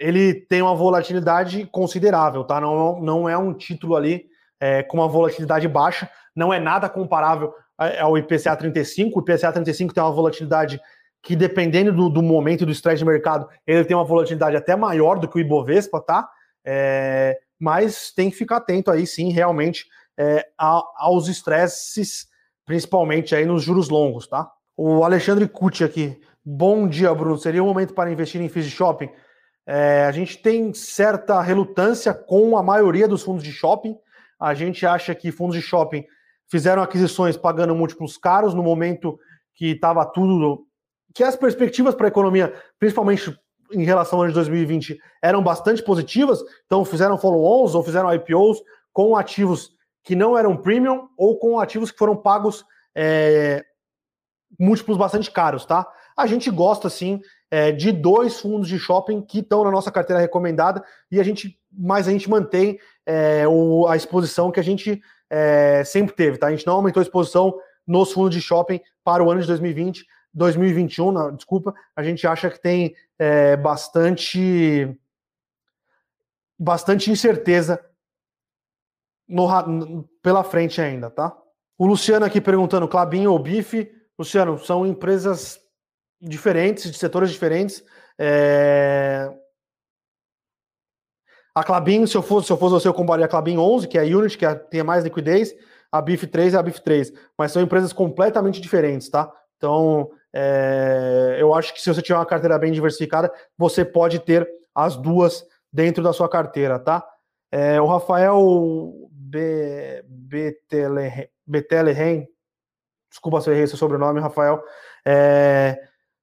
ele 0.00 0.34
tem 0.34 0.62
uma 0.62 0.74
volatilidade 0.74 1.66
considerável, 1.66 2.42
tá? 2.42 2.60
Não, 2.60 3.00
não 3.00 3.28
é 3.28 3.38
um 3.38 3.54
título 3.54 3.94
ali 3.94 4.26
é, 4.58 4.82
com 4.82 4.96
uma 4.96 5.08
volatilidade 5.08 5.68
baixa, 5.68 6.10
não 6.34 6.52
é 6.52 6.58
nada 6.58 6.88
comparável 6.88 7.54
ao 8.00 8.16
IPCA 8.18 8.56
35. 8.56 9.18
O 9.18 9.22
IPCA 9.22 9.52
35 9.52 9.94
tem 9.94 10.02
uma 10.02 10.12
volatilidade 10.12 10.80
que, 11.22 11.36
dependendo 11.36 11.92
do, 11.92 12.08
do 12.08 12.22
momento 12.22 12.66
do 12.66 12.72
estresse 12.72 12.98
de 12.98 13.04
mercado, 13.04 13.48
ele 13.66 13.84
tem 13.84 13.96
uma 13.96 14.04
volatilidade 14.04 14.56
até 14.56 14.74
maior 14.74 15.18
do 15.18 15.28
que 15.28 15.36
o 15.36 15.40
Ibovespa, 15.40 16.00
tá? 16.00 16.28
É, 16.64 17.38
mas 17.58 18.12
tem 18.12 18.30
que 18.30 18.36
ficar 18.36 18.56
atento 18.56 18.90
aí, 18.90 19.06
sim, 19.06 19.30
realmente, 19.30 19.86
é, 20.18 20.46
a, 20.58 20.82
aos 20.96 21.28
estresses, 21.28 22.26
principalmente 22.64 23.34
aí 23.34 23.44
nos 23.44 23.62
juros 23.62 23.88
longos, 23.88 24.26
tá? 24.26 24.50
O 24.76 25.04
Alexandre 25.04 25.46
Cucci 25.48 25.84
aqui. 25.84 26.20
Bom 26.44 26.88
dia, 26.88 27.14
Bruno. 27.14 27.38
Seria 27.38 27.62
o 27.62 27.66
momento 27.66 27.94
para 27.94 28.10
investir 28.10 28.40
em 28.40 28.48
FIIs 28.48 28.66
de 28.66 28.72
shopping? 28.72 29.08
É, 29.64 30.04
a 30.06 30.10
gente 30.10 30.38
tem 30.38 30.74
certa 30.74 31.40
relutância 31.40 32.12
com 32.12 32.56
a 32.56 32.62
maioria 32.64 33.06
dos 33.06 33.22
fundos 33.22 33.44
de 33.44 33.52
shopping. 33.52 33.96
A 34.40 34.52
gente 34.52 34.84
acha 34.84 35.14
que 35.14 35.30
fundos 35.30 35.54
de 35.54 35.62
shopping 35.62 36.04
fizeram 36.50 36.82
aquisições 36.82 37.36
pagando 37.36 37.76
múltiplos 37.76 38.16
caros 38.16 38.54
no 38.54 38.62
momento 38.62 39.16
que 39.54 39.66
estava 39.66 40.04
tudo. 40.04 40.66
que 41.14 41.22
as 41.22 41.36
perspectivas 41.36 41.94
para 41.94 42.08
a 42.08 42.08
economia, 42.08 42.52
principalmente 42.76 43.38
em 43.70 43.84
relação 43.84 44.18
ao 44.18 44.24
ano 44.24 44.32
de 44.32 44.34
2020, 44.34 44.98
eram 45.22 45.44
bastante 45.44 45.80
positivas. 45.80 46.42
Então, 46.66 46.84
fizeram 46.84 47.16
follow-ons 47.16 47.76
ou 47.76 47.84
fizeram 47.84 48.12
IPOs 48.12 48.60
com 48.92 49.14
ativos 49.14 49.70
que 50.02 50.16
não 50.16 50.36
eram 50.36 50.56
premium 50.56 51.06
ou 51.16 51.38
com 51.38 51.60
ativos 51.60 51.92
que 51.92 51.98
foram 51.98 52.16
pagos 52.16 52.64
é, 52.96 53.64
múltiplos 54.58 54.96
bastante 54.96 55.30
caros, 55.30 55.64
tá? 55.64 55.86
A 56.16 56.26
gente 56.26 56.50
gosta, 56.50 56.90
sim, 56.90 57.20
é, 57.50 57.72
de 57.72 57.92
dois 57.92 58.40
fundos 58.40 58.68
de 58.68 58.78
shopping 58.78 59.22
que 59.22 59.40
estão 59.40 59.64
na 59.64 59.70
nossa 59.70 59.90
carteira 59.90 60.20
recomendada 60.20 60.82
e 61.10 61.20
a 61.20 61.22
gente, 61.22 61.58
mas 61.70 62.08
a 62.08 62.10
gente 62.10 62.28
mantém 62.28 62.78
é, 63.06 63.46
o, 63.46 63.86
a 63.86 63.96
exposição 63.96 64.50
que 64.50 64.60
a 64.60 64.64
gente 64.64 65.02
é, 65.28 65.82
sempre 65.84 66.14
teve, 66.14 66.38
tá? 66.38 66.46
A 66.46 66.50
gente 66.50 66.66
não 66.66 66.74
aumentou 66.74 67.00
a 67.00 67.04
exposição 67.04 67.54
nos 67.86 68.12
fundos 68.12 68.34
de 68.34 68.40
shopping 68.40 68.80
para 69.02 69.22
o 69.22 69.30
ano 69.30 69.40
de 69.40 69.46
2020, 69.46 70.06
2021, 70.32 71.12
não, 71.12 71.34
desculpa, 71.34 71.74
a 71.94 72.02
gente 72.02 72.26
acha 72.26 72.48
que 72.48 72.60
tem 72.60 72.94
é, 73.18 73.56
bastante 73.56 74.96
bastante 76.58 77.10
incerteza 77.10 77.84
no, 79.28 80.08
pela 80.22 80.44
frente 80.44 80.80
ainda, 80.80 81.10
tá? 81.10 81.36
O 81.76 81.86
Luciano 81.86 82.24
aqui 82.24 82.40
perguntando, 82.40 82.86
Clabin 82.86 83.26
ou 83.26 83.38
Bife? 83.38 83.90
Luciano, 84.22 84.58
são 84.58 84.86
empresas 84.86 85.60
diferentes, 86.20 86.90
de 86.90 86.96
setores 86.96 87.30
diferentes. 87.30 87.84
É... 88.18 89.30
A 91.54 91.62
Clabin, 91.64 92.06
se 92.06 92.16
eu 92.16 92.22
fosse, 92.22 92.46
se 92.46 92.52
eu 92.52 92.56
fosse 92.56 92.74
você, 92.74 92.88
eu 92.88 92.94
compraria 92.94 93.26
a 93.26 93.28
Clabin 93.28 93.58
11, 93.58 93.88
que 93.88 93.98
é 93.98 94.02
a 94.02 94.04
Unity, 94.04 94.38
que 94.38 94.46
é, 94.46 94.54
tem 94.54 94.82
mais 94.82 95.04
liquidez, 95.04 95.54
a 95.90 96.00
BIF 96.00 96.26
3 96.26 96.54
é 96.54 96.56
a 96.56 96.62
BIF 96.62 96.80
3, 96.80 97.12
mas 97.36 97.52
são 97.52 97.60
empresas 97.60 97.92
completamente 97.92 98.60
diferentes, 98.60 99.10
tá? 99.10 99.30
Então, 99.58 100.10
é, 100.32 101.36
eu 101.38 101.52
acho 101.52 101.74
que 101.74 101.82
se 101.82 101.92
você 101.92 102.00
tiver 102.00 102.16
uma 102.16 102.24
carteira 102.24 102.58
bem 102.58 102.72
diversificada, 102.72 103.30
você 103.58 103.84
pode 103.84 104.20
ter 104.20 104.48
as 104.74 104.96
duas 104.96 105.44
dentro 105.70 106.02
da 106.02 106.12
sua 106.12 106.28
carteira, 106.28 106.78
tá? 106.78 107.06
É, 107.50 107.78
o 107.80 107.86
Rafael 107.86 108.94
Betelehen, 111.46 112.26
desculpa 113.12 113.42
se 113.42 113.50
eu 113.50 113.54
errei 113.54 113.66
seu 113.66 113.76
sobrenome, 113.76 114.20
Rafael, 114.20 114.64
é, 115.04 115.78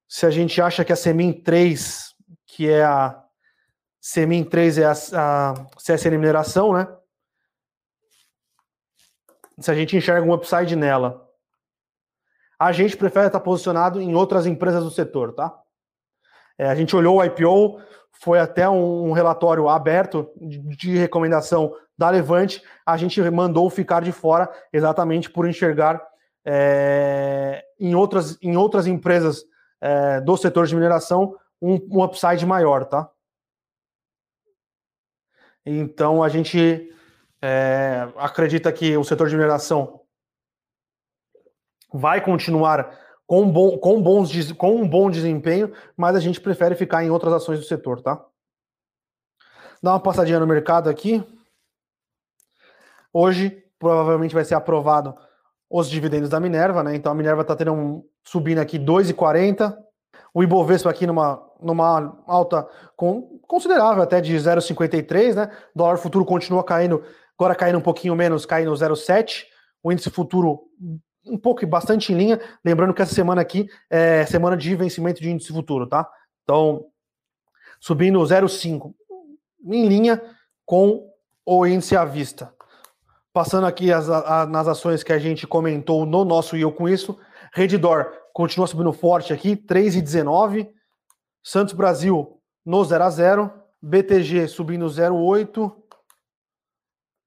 se 0.08 0.26
a 0.26 0.30
gente 0.30 0.60
acha 0.60 0.84
que 0.84 0.92
a 0.92 0.96
Semin 0.96 1.32
3, 1.32 2.14
que 2.44 2.68
é 2.68 2.82
a 2.82 3.22
Semin 4.00 4.42
3 4.42 4.78
é 4.78 4.84
a, 4.86 4.92
a 4.92 5.54
CSN 5.76 6.18
Mineração, 6.18 6.72
né? 6.72 6.88
Se 9.60 9.70
a 9.70 9.74
gente 9.74 9.96
enxerga 9.96 10.26
um 10.26 10.32
upside 10.32 10.74
nela, 10.74 11.28
a 12.58 12.72
gente 12.72 12.96
prefere 12.96 13.28
estar 13.28 13.40
posicionado 13.40 14.00
em 14.00 14.14
outras 14.14 14.46
empresas 14.46 14.82
do 14.82 14.90
setor, 14.90 15.32
tá? 15.32 15.56
É, 16.58 16.68
a 16.68 16.74
gente 16.74 16.96
olhou 16.96 17.18
o 17.18 17.24
IPO, 17.24 17.80
foi 18.10 18.40
até 18.40 18.68
um, 18.68 19.12
relatório 19.12 19.68
aberto 19.68 20.28
de, 20.36 20.58
de, 20.76 20.98
recomendação 20.98 21.72
da 21.96 22.10
Levante, 22.10 22.62
a 22.84 22.96
gente 22.96 23.20
mandou 23.30 23.70
ficar 23.70 24.02
de 24.02 24.10
fora 24.10 24.50
exatamente 24.72 25.30
por 25.30 25.48
enxergar 25.48 26.09
é, 26.44 27.64
em, 27.78 27.94
outras, 27.94 28.38
em 28.42 28.56
outras 28.56 28.86
empresas 28.86 29.44
é, 29.80 30.20
do 30.20 30.36
setor 30.36 30.66
de 30.66 30.74
mineração 30.74 31.36
um, 31.60 31.74
um 31.90 32.02
upside 32.02 32.44
maior, 32.46 32.84
tá? 32.84 33.10
Então 35.64 36.22
a 36.22 36.28
gente 36.28 36.90
é, 37.42 38.08
acredita 38.16 38.72
que 38.72 38.96
o 38.96 39.04
setor 39.04 39.28
de 39.28 39.36
mineração 39.36 40.00
vai 41.92 42.22
continuar 42.22 42.98
com, 43.26 43.50
bom, 43.50 43.78
com, 43.78 44.02
bons, 44.02 44.52
com 44.52 44.76
um 44.76 44.88
bom 44.88 45.10
desempenho, 45.10 45.72
mas 45.96 46.16
a 46.16 46.20
gente 46.20 46.40
prefere 46.40 46.74
ficar 46.74 47.04
em 47.04 47.10
outras 47.10 47.32
ações 47.32 47.58
do 47.58 47.64
setor, 47.64 48.00
tá? 48.02 48.24
Dá 49.82 49.92
uma 49.92 50.00
passadinha 50.00 50.40
no 50.40 50.46
mercado 50.46 50.90
aqui. 50.90 51.24
Hoje, 53.12 53.64
provavelmente 53.78 54.34
vai 54.34 54.44
ser 54.44 54.54
aprovado 54.54 55.16
os 55.70 55.88
dividendos 55.88 56.28
da 56.28 56.40
Minerva, 56.40 56.82
né? 56.82 56.96
Então 56.96 57.12
a 57.12 57.14
Minerva 57.14 57.42
está 57.42 57.54
tendo 57.54 57.72
um, 57.72 58.04
subindo 58.24 58.58
aqui 58.58 58.78
2,40. 58.78 59.76
O 60.34 60.42
Ibovespa 60.42 60.90
aqui 60.90 61.06
numa, 61.06 61.40
numa 61.62 62.20
alta 62.26 62.68
com, 62.96 63.38
considerável, 63.46 64.02
até 64.02 64.20
de 64.20 64.34
0,53, 64.34 65.34
né? 65.34 65.50
O 65.74 65.78
dólar 65.78 65.96
futuro 65.96 66.24
continua 66.24 66.64
caindo, 66.64 67.02
agora 67.38 67.54
caindo 67.54 67.78
um 67.78 67.82
pouquinho 67.82 68.16
menos, 68.16 68.44
caindo 68.44 68.72
0,7. 68.72 69.44
O 69.82 69.92
índice 69.92 70.10
futuro 70.10 70.62
um 71.26 71.38
pouco, 71.38 71.64
bastante 71.66 72.12
em 72.12 72.16
linha. 72.16 72.40
Lembrando 72.64 72.92
que 72.92 73.02
essa 73.02 73.14
semana 73.14 73.40
aqui 73.40 73.68
é 73.88 74.26
semana 74.26 74.56
de 74.56 74.74
vencimento 74.74 75.20
de 75.20 75.30
índice 75.30 75.52
futuro, 75.52 75.86
tá? 75.86 76.08
Então, 76.42 76.86
subindo 77.78 78.18
0,5 78.18 78.92
em 79.66 79.86
linha 79.86 80.20
com 80.66 81.08
o 81.46 81.66
índice 81.66 81.96
à 81.96 82.04
vista. 82.04 82.52
Passando 83.32 83.66
aqui 83.66 83.92
as, 83.92 84.08
a, 84.08 84.46
nas 84.46 84.66
ações 84.66 85.02
que 85.02 85.12
a 85.12 85.18
gente 85.18 85.46
comentou 85.46 86.04
no 86.04 86.24
nosso 86.24 86.56
e 86.56 86.62
eu 86.62 86.72
com 86.72 86.88
isso. 86.88 87.18
Redditor 87.52 88.12
continua 88.32 88.66
subindo 88.66 88.92
forte 88.92 89.32
aqui, 89.32 89.56
3,19. 89.56 90.68
Santos 91.42 91.74
Brasil 91.74 92.40
no 92.64 92.84
0 92.84 93.04
a 93.04 93.10
0. 93.10 93.52
BTG 93.82 94.48
subindo 94.48 94.86
0,8. 94.86 95.72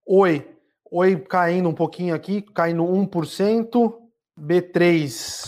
Oi 0.05 0.53
Oi 0.95 1.15
caindo 1.17 1.67
um 1.67 1.73
pouquinho 1.73 2.13
aqui, 2.13 2.41
caindo 2.41 2.83
1%. 2.83 3.97
B3 4.39 5.43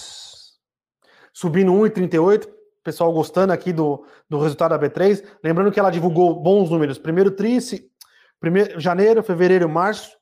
subindo 1.31 1.71
1,38%. 1.71 2.49
Pessoal 2.83 3.11
gostando 3.11 3.51
aqui 3.51 3.73
do, 3.73 4.05
do 4.29 4.39
resultado 4.39 4.71
da 4.71 4.79
B3. 4.79 5.23
Lembrando 5.43 5.71
que 5.71 5.79
ela 5.79 5.91
divulgou 5.91 6.41
bons 6.41 6.69
números. 6.69 6.97
Primeiro 6.97 7.31
trimestre, 7.31 7.91
primeiro, 8.39 8.79
janeiro, 8.79 9.21
fevereiro, 9.21 9.67
março. 9.67 10.15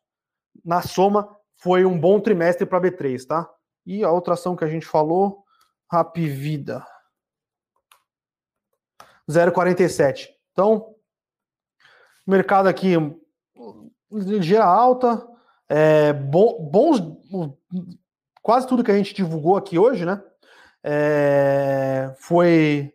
Na 0.64 0.82
soma, 0.82 1.30
foi 1.56 1.86
um 1.86 2.00
bom 2.00 2.20
trimestre 2.20 2.66
para 2.66 2.78
a 2.78 2.82
B3, 2.82 3.26
tá? 3.26 3.50
E 3.86 4.04
a 4.04 4.12
outra 4.12 4.34
ação 4.34 4.56
que 4.56 4.64
a 4.64 4.70
gente 4.70 4.86
falou, 4.86 5.44
Rapvida. 5.92 6.86
0,47. 9.30 10.30
Então, 10.52 10.96
mercado 12.26 12.68
aqui 12.68 12.96
ligeira 14.12 14.66
alta, 14.66 15.28
é, 15.68 16.14
bons, 16.14 17.00
quase 18.42 18.68
tudo 18.68 18.84
que 18.84 18.92
a 18.92 18.98
gente 18.98 19.14
divulgou 19.14 19.56
aqui 19.56 19.78
hoje, 19.80 20.06
né? 20.06 20.22
É, 20.84 22.14
foi. 22.18 22.94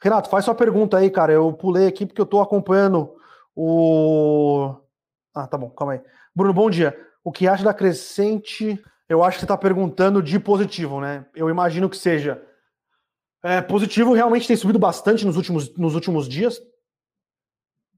Renato, 0.00 0.30
faz 0.30 0.44
sua 0.44 0.54
pergunta 0.54 0.96
aí, 0.96 1.10
cara. 1.10 1.32
Eu 1.32 1.52
pulei 1.52 1.88
aqui 1.88 2.06
porque 2.06 2.20
eu 2.20 2.26
tô 2.26 2.40
acompanhando 2.40 3.16
o. 3.54 4.76
Ah, 5.34 5.46
tá 5.46 5.58
bom, 5.58 5.70
calma 5.70 5.94
aí. 5.94 6.02
Bruno, 6.38 6.54
bom 6.54 6.70
dia. 6.70 6.96
O 7.24 7.32
que 7.32 7.48
acha 7.48 7.64
da 7.64 7.74
crescente? 7.74 8.80
Eu 9.08 9.24
acho 9.24 9.38
que 9.38 9.40
você 9.40 9.44
está 9.44 9.56
perguntando 9.56 10.22
de 10.22 10.38
positivo, 10.38 11.00
né? 11.00 11.26
Eu 11.34 11.50
imagino 11.50 11.90
que 11.90 11.96
seja. 11.96 12.40
É, 13.42 13.60
positivo 13.60 14.12
realmente 14.12 14.46
tem 14.46 14.56
subido 14.56 14.78
bastante 14.78 15.26
nos 15.26 15.36
últimos, 15.36 15.76
nos 15.76 15.96
últimos 15.96 16.28
dias, 16.28 16.62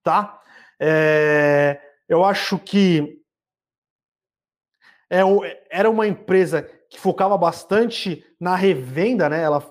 tá? 0.02 0.40
É, 0.80 1.78
eu 2.08 2.24
acho 2.24 2.58
que 2.58 3.22
é, 5.10 5.20
era 5.70 5.90
uma 5.90 6.06
empresa 6.06 6.62
que 6.88 6.98
focava 6.98 7.36
bastante 7.36 8.24
na 8.40 8.56
revenda, 8.56 9.28
né? 9.28 9.42
Ela, 9.42 9.70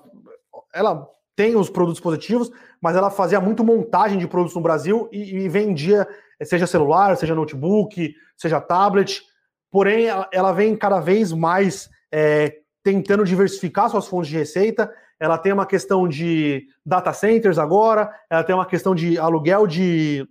ela 0.72 1.10
tem 1.34 1.56
os 1.56 1.68
produtos 1.68 2.00
positivos, 2.00 2.52
mas 2.80 2.94
ela 2.94 3.10
fazia 3.10 3.40
muito 3.40 3.64
montagem 3.64 4.16
de 4.16 4.28
produtos 4.28 4.54
no 4.54 4.62
Brasil 4.62 5.08
e, 5.10 5.38
e 5.38 5.48
vendia, 5.48 6.06
seja 6.44 6.66
celular, 6.66 7.16
seja 7.16 7.34
notebook, 7.34 8.14
seja 8.36 8.60
tablet. 8.60 9.22
Porém, 9.70 10.06
ela 10.32 10.52
vem 10.52 10.76
cada 10.76 11.00
vez 11.00 11.32
mais 11.32 11.88
é, 12.12 12.60
tentando 12.82 13.24
diversificar 13.24 13.90
suas 13.90 14.06
fontes 14.06 14.30
de 14.30 14.36
receita. 14.36 14.92
Ela 15.18 15.38
tem 15.38 15.52
uma 15.52 15.66
questão 15.66 16.08
de 16.08 16.66
data 16.84 17.12
centers 17.12 17.58
agora, 17.58 18.10
ela 18.30 18.42
tem 18.42 18.54
uma 18.54 18.66
questão 18.66 18.94
de 18.94 19.18
aluguel 19.18 19.66
de, 19.66 20.26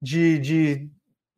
de, 0.00 0.38
de 0.38 0.90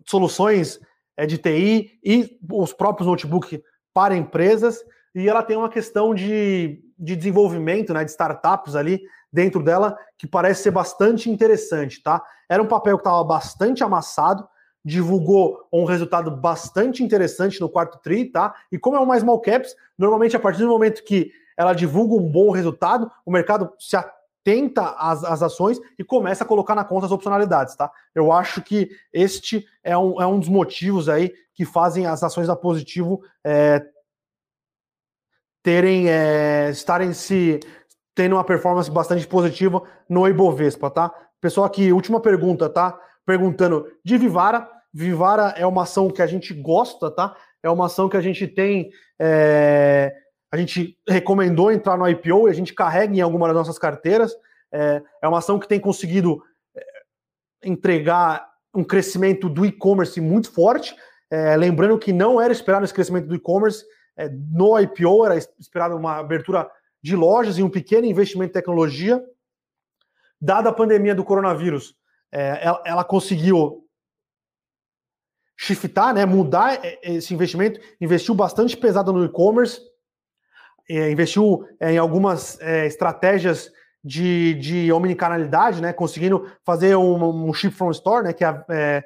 soluções 0.07 0.79
é, 1.17 1.27
de 1.27 1.39
TI 1.39 1.99
e 2.05 2.39
os 2.53 2.73
próprios 2.73 3.09
notebooks 3.09 3.61
para 3.95 4.17
empresas. 4.17 4.79
E 5.15 5.29
ela 5.29 5.43
tem 5.43 5.57
uma 5.57 5.71
questão 5.71 6.15
de, 6.15 6.83
de 6.99 7.17
desenvolvimento, 7.17 7.95
né, 7.95 8.05
de 8.05 8.11
startups 8.11 8.77
ali 8.77 9.01
dentro 9.33 9.63
dela, 9.63 9.97
que 10.17 10.27
parece 10.27 10.63
ser 10.63 10.71
bastante 10.71 11.31
interessante, 11.31 12.03
tá? 12.03 12.23
Era 12.49 12.63
um 12.63 12.67
papel 12.67 12.97
que 12.97 13.03
estava 13.03 13.23
bastante 13.25 13.85
amassado, 13.85 14.49
divulgou 14.85 15.69
um 15.73 15.85
resultado 15.85 16.31
bastante 16.31 17.03
interessante 17.03 17.61
no 17.61 17.69
quarto 17.69 17.99
tri, 17.99 18.25
tá? 18.25 18.55
E 18.73 18.79
como 18.79 18.97
é 18.97 19.01
uma 19.01 19.19
small 19.19 19.41
caps, 19.41 19.75
normalmente 19.99 20.37
a 20.37 20.41
partir 20.41 20.61
do 20.61 20.69
momento 20.69 21.05
que 21.05 21.31
ela 21.57 21.75
divulga 21.75 22.15
um 22.15 22.31
bom 22.31 22.51
resultado, 22.51 23.11
o 23.27 23.31
mercado 23.31 23.73
se 23.79 23.97
atenta 23.97 24.95
às, 24.97 25.25
às 25.25 25.43
ações 25.43 25.79
e 25.99 26.05
começa 26.05 26.45
a 26.45 26.47
colocar 26.47 26.75
na 26.75 26.85
conta 26.85 27.07
as 27.07 27.13
opcionalidades, 27.13 27.77
tá? 27.77 27.91
Eu 28.15 28.33
acho 28.33 28.63
que 28.63 28.91
este 29.13 29.67
é 29.83 29.99
um, 29.99 30.21
é 30.23 30.27
um 30.27 30.39
dos 30.39 30.49
motivos 30.49 31.09
aí 31.09 31.35
que 31.53 31.65
fazem 31.65 32.07
as 32.07 32.23
ações 32.23 32.47
da 32.47 32.57
Positivo 32.57 33.21
é, 33.45 33.85
terem 35.63 36.09
é, 36.09 36.71
estarem 36.71 37.13
se 37.13 37.61
tendo 38.19 38.35
uma 38.35 38.43
performance 38.43 38.91
bastante 38.91 39.25
positiva 39.29 39.81
no 40.09 40.27
Ibovespa, 40.27 40.91
tá? 40.91 41.15
Pessoal 41.41 41.65
aqui, 41.65 41.93
última 41.93 42.19
pergunta, 42.19 42.69
tá? 42.69 42.99
Perguntando 43.25 43.87
de 44.05 44.19
Vivara. 44.19 44.69
Vivara 44.93 45.55
é 45.57 45.65
uma 45.65 45.85
ação 45.85 46.11
que 46.11 46.21
a 46.21 46.27
gente 46.27 46.53
gosta, 46.53 47.13
tá? 47.13 47.37
É 47.63 47.71
uma 47.71 47.87
ação 47.87 48.09
que 48.09 48.17
a 48.17 48.21
gente 48.21 48.49
tem. 48.49 48.91
É, 49.21 50.13
a 50.51 50.57
gente 50.57 50.99
recomendou 51.09 51.71
entrar 51.71 51.97
no 51.97 52.09
IPO 52.09 52.49
e 52.49 52.51
a 52.51 52.55
gente 52.55 52.75
carrega 52.75 53.15
em 53.15 53.21
alguma 53.21 53.47
das 53.47 53.57
nossas 53.57 53.79
carteiras. 53.79 54.35
É, 54.73 55.01
é 55.23 55.29
uma 55.29 55.39
ação 55.39 55.57
que 55.57 55.69
tem 55.69 55.79
conseguido 55.79 56.43
é, 56.77 56.83
entregar 57.65 58.51
um 58.75 58.83
crescimento 58.83 59.49
do 59.49 59.65
e-commerce 59.65 60.21
muito 60.21 60.51
forte. 60.51 60.93
É, 61.31 61.57
lembrando 61.57 61.97
que 61.97 62.13
não 62.13 62.41
era 62.41 62.53
esperado 62.53 62.85
esse 62.85 62.95
crescimento 62.95 63.29
do 63.29 63.37
e-commerce 63.37 63.85
é, 64.17 64.29
no 64.29 64.77
IPO, 64.77 65.25
era 65.25 65.37
esperado 65.37 65.97
uma 65.97 66.17
abertura 66.17 66.69
de 67.03 67.17
lojas 67.17 67.59
e 67.59 67.63
um 67.63 67.71
pequeno 67.71 68.07
investimento 68.07 68.51
em 68.51 68.53
tecnologia. 68.53 69.23
Dada 70.41 70.71
a 70.71 70.73
pandemia 70.73 71.15
do 71.15 71.25
coronavírus, 71.25 71.97
é, 72.31 72.65
ela, 72.65 72.83
ela, 72.85 73.05
conseguiu 73.05 73.85
shiftar, 75.57 76.15
né, 76.15 76.25
mudar 76.25 76.81
esse 77.03 77.35
investimento, 77.35 77.81
investiu 78.01 78.35
bastante 78.35 78.77
pesado 78.77 79.13
no 79.13 79.25
e-commerce, 79.25 79.81
é, 80.89 81.11
investiu 81.11 81.67
é, 81.81 81.93
em 81.93 81.99
algumas 81.99 82.61
é, 82.61 82.87
estratégias 82.87 83.73
de, 84.03 84.55
de 84.55 84.93
omnicanalidade, 84.93 85.83
né, 85.83 85.93
conseguindo 85.93 86.51
fazer 86.65 86.97
um, 86.97 87.49
um 87.49 87.53
ship 87.53 87.75
from 87.75 87.91
store, 87.91 88.25
né, 88.25 88.33
que 88.33 88.45
é, 88.45 88.65
é 88.71 89.05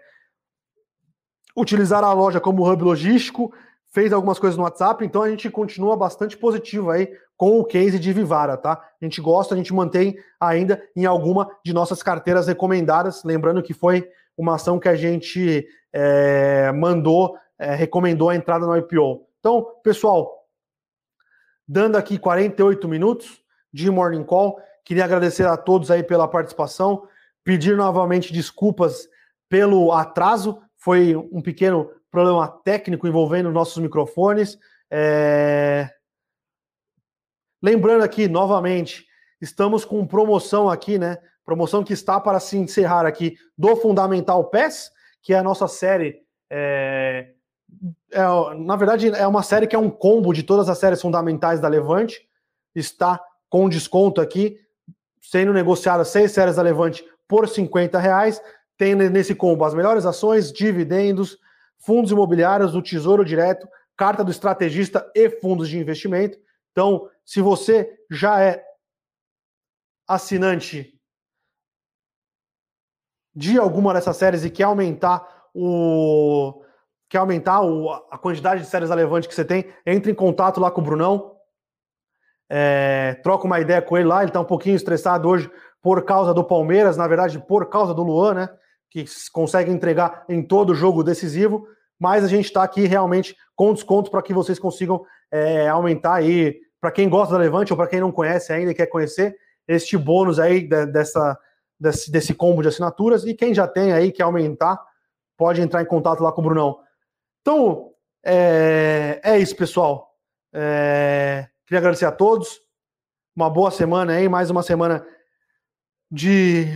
utilizar 1.57 2.05
a 2.05 2.13
loja 2.13 2.41
como 2.41 2.71
hub 2.71 2.83
logístico, 2.83 3.53
fez 3.93 4.13
algumas 4.13 4.39
coisas 4.39 4.57
no 4.57 4.65
WhatsApp, 4.65 5.05
então 5.05 5.23
a 5.23 5.29
gente 5.29 5.51
continua 5.51 5.95
bastante 5.97 6.37
positivo 6.37 6.91
aí 6.91 7.13
com 7.37 7.61
o 7.61 7.65
case 7.65 7.99
de 7.99 8.13
Vivara, 8.13 8.57
tá? 8.57 8.73
A 8.73 9.05
gente 9.05 9.21
gosta, 9.21 9.55
a 9.55 9.57
gente 9.57 9.75
mantém 9.75 10.17
ainda 10.41 10.83
em 10.97 11.05
alguma 11.05 11.51
de 11.65 11.75
nossas 11.75 12.03
carteiras 12.03 12.47
recomendadas, 12.47 13.23
lembrando 13.23 13.63
que 13.63 13.75
foi 13.75 14.09
uma 14.37 14.55
ação 14.55 14.79
que 14.79 14.89
a 14.89 14.95
gente 14.95 15.67
é, 15.93 16.73
mandou, 16.73 17.37
é, 17.59 17.75
recomendou 17.75 18.31
a 18.31 18.37
entrada 18.37 18.67
no 18.67 18.77
IPO. 18.77 19.27
Então, 19.39 19.67
pessoal, 19.85 20.47
dando 21.69 21.97
aqui 21.97 22.19
48 22.19 22.89
minutos 22.89 23.43
de 23.71 23.91
Morning 23.91 24.25
Call, 24.25 24.59
queria 24.85 25.05
agradecer 25.05 25.47
a 25.47 25.57
todos 25.57 25.91
aí 25.91 26.03
pela 26.03 26.27
participação, 26.27 27.07
pedir 27.45 27.77
novamente 27.77 28.33
desculpas 28.33 29.07
pelo 29.51 29.93
atraso, 29.93 30.63
foi 30.77 31.15
um 31.15 31.43
pequeno 31.43 31.91
problema 32.13 32.47
técnico 32.47 33.09
envolvendo 33.09 33.51
nossos 33.51 33.83
microfones. 33.83 34.59
É... 34.91 35.89
Lembrando 37.61 38.03
aqui, 38.05 38.29
novamente, 38.29 39.07
estamos 39.41 39.85
com 39.85 40.07
promoção 40.07 40.69
aqui, 40.69 40.99
né? 40.99 41.17
Promoção 41.45 41.83
que 41.83 41.95
está 41.95 42.21
para 42.21 42.39
se 42.39 42.59
encerrar 42.59 43.07
aqui 43.07 43.37
do 43.57 43.75
Fundamental 43.77 44.45
PES, 44.45 44.91
que 45.23 45.33
é 45.33 45.39
a 45.39 45.43
nossa 45.43 45.67
série. 45.67 46.21
É... 46.51 47.33
É, 48.13 48.55
na 48.59 48.77
verdade, 48.77 49.09
é 49.09 49.27
uma 49.27 49.43
série 49.43 49.67
que 49.67 49.75
é 49.75 49.79
um 49.79 49.89
combo 49.89 50.35
de 50.35 50.43
todas 50.43 50.69
as 50.69 50.77
séries 50.77 51.01
fundamentais 51.01 51.59
da 51.59 51.69
Levante. 51.69 52.21
Está 52.75 53.19
com 53.49 53.67
desconto 53.71 54.21
aqui, 54.21 54.59
sendo 55.23 55.55
negociadas 55.55 56.09
seis 56.09 56.33
séries 56.33 56.57
da 56.57 56.63
Levante 56.63 57.03
por 57.27 57.49
50 57.49 57.99
reais. 57.99 58.43
Tem 58.77 58.95
nesse 58.95 59.35
combo 59.35 59.65
as 59.65 59.73
melhores 59.73 60.05
ações, 60.05 60.53
dividendos, 60.53 61.39
fundos 61.85 62.11
imobiliários 62.11 62.73
do 62.73 62.83
Tesouro 62.83 63.25
Direto, 63.25 63.69
carta 63.97 64.25
do 64.25 64.31
estrategista 64.31 65.11
e 65.15 65.29
fundos 65.29 65.69
de 65.69 65.79
investimento. 65.79 66.39
Então, 66.71 67.09
se 67.25 67.41
você 67.41 67.99
já 68.11 68.41
é 68.41 68.65
assinante 70.07 70.99
de 73.35 73.59
alguma 73.59 73.95
dessas 73.95 74.17
séries 74.17 74.45
e 74.45 74.51
quer 74.51 74.65
aumentar 74.65 75.49
o 75.55 76.63
quer 77.09 77.19
aumentar 77.19 77.61
o, 77.61 77.91
a 78.11 78.17
quantidade 78.17 78.63
de 78.63 78.67
séries 78.67 78.89
relevantes 78.89 79.29
que 79.29 79.35
você 79.35 79.45
tem, 79.45 79.71
entre 79.85 80.11
em 80.11 80.15
contato 80.15 80.59
lá 80.59 80.71
com 80.71 80.81
o 80.81 80.85
Brunão. 80.85 81.37
É, 82.49 83.21
troca 83.23 83.45
uma 83.45 83.61
ideia 83.61 83.83
com 83.83 83.99
ele 83.99 84.09
lá. 84.09 84.23
Ele 84.23 84.31
está 84.31 84.41
um 84.41 84.47
pouquinho 84.47 84.77
estressado 84.77 85.29
hoje 85.29 85.51
por 85.83 86.05
causa 86.05 86.33
do 86.33 86.43
Palmeiras, 86.43 86.97
na 86.97 87.07
verdade, 87.07 87.39
por 87.39 87.69
causa 87.69 87.93
do 87.93 88.03
Luan, 88.03 88.35
né? 88.35 88.49
Que 88.93 89.07
consegue 89.33 89.71
entregar 89.71 90.25
em 90.29 90.43
todo 90.43 90.75
jogo 90.75 91.03
decisivo, 91.03 91.67
mas 91.99 92.23
a 92.23 92.29
gente 92.29 92.45
está 92.45 92.63
aqui 92.63 92.87
realmente 92.87 93.35
com 93.57 93.73
desconto 93.73 94.11
para 94.11 94.21
que 94.21 94.35
vocês 94.35 94.59
consigam 94.59 95.03
é, 95.31 95.67
aumentar 95.67 96.15
aí, 96.17 96.61
para 96.79 96.93
quem 96.93 97.09
gosta 97.09 97.33
da 97.33 97.41
Levante 97.41 97.73
ou 97.73 97.77
para 97.77 97.87
quem 97.87 98.01
não 98.01 98.13
conhece 98.13 98.53
ainda 98.53 98.71
e 98.71 98.75
quer 98.75 98.87
conhecer, 98.87 99.35
este 99.67 99.97
bônus 99.97 100.39
aí 100.39 100.69
de, 100.69 100.85
dessa, 100.87 101.39
desse, 101.81 102.13
desse 102.13 102.35
combo 102.35 102.61
de 102.61 102.69
assinaturas, 102.69 103.25
e 103.25 103.33
quem 103.33 103.55
já 103.55 103.67
tem 103.67 103.93
aí, 103.93 104.13
quer 104.13 104.25
aumentar, 104.25 104.79
pode 105.39 105.63
entrar 105.63 105.81
em 105.81 105.87
contato 105.87 106.23
lá 106.23 106.31
com 106.31 106.43
o 106.43 106.45
Brunão. 106.45 106.81
Então, 107.41 107.93
é, 108.23 109.21
é 109.25 109.39
isso, 109.39 109.57
pessoal. 109.57 110.15
É, 110.53 111.49
queria 111.67 111.79
agradecer 111.79 112.05
a 112.05 112.13
todos. 112.13 112.61
Uma 113.35 113.49
boa 113.49 113.71
semana 113.71 114.13
aí, 114.13 114.29
mais 114.29 114.51
uma 114.51 114.63
semana 114.63 115.07
de, 116.11 116.67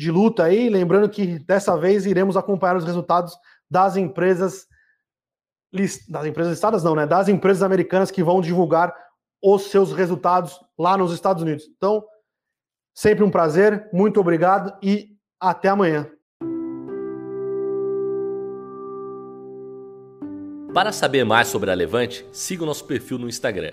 de 0.00 0.10
luta 0.10 0.44
aí. 0.44 0.70
Lembrando 0.70 1.10
que 1.10 1.38
dessa 1.40 1.76
vez 1.76 2.06
iremos 2.06 2.34
acompanhar 2.34 2.74
os 2.74 2.84
resultados 2.84 3.36
das 3.70 3.96
empresas 3.96 4.66
das 6.08 6.26
empresas 6.26 6.52
listadas 6.52 6.82
não, 6.82 6.96
né? 6.96 7.06
Das 7.06 7.28
empresas 7.28 7.62
americanas 7.62 8.10
que 8.10 8.24
vão 8.24 8.40
divulgar 8.40 8.92
os 9.40 9.70
seus 9.70 9.92
resultados 9.92 10.58
lá 10.76 10.96
nos 10.96 11.12
Estados 11.12 11.42
Unidos. 11.42 11.66
Então, 11.76 12.02
sempre 12.92 13.22
um 13.22 13.30
prazer, 13.30 13.88
muito 13.92 14.18
obrigado 14.18 14.76
e 14.82 15.16
até 15.38 15.68
amanhã. 15.68 16.10
Para 20.74 20.90
saber 20.90 21.24
mais 21.24 21.46
sobre 21.46 21.70
a 21.70 21.74
Levante, 21.74 22.26
siga 22.32 22.64
o 22.64 22.66
nosso 22.66 22.84
perfil 22.84 23.18
no 23.18 23.28
Instagram 23.28 23.72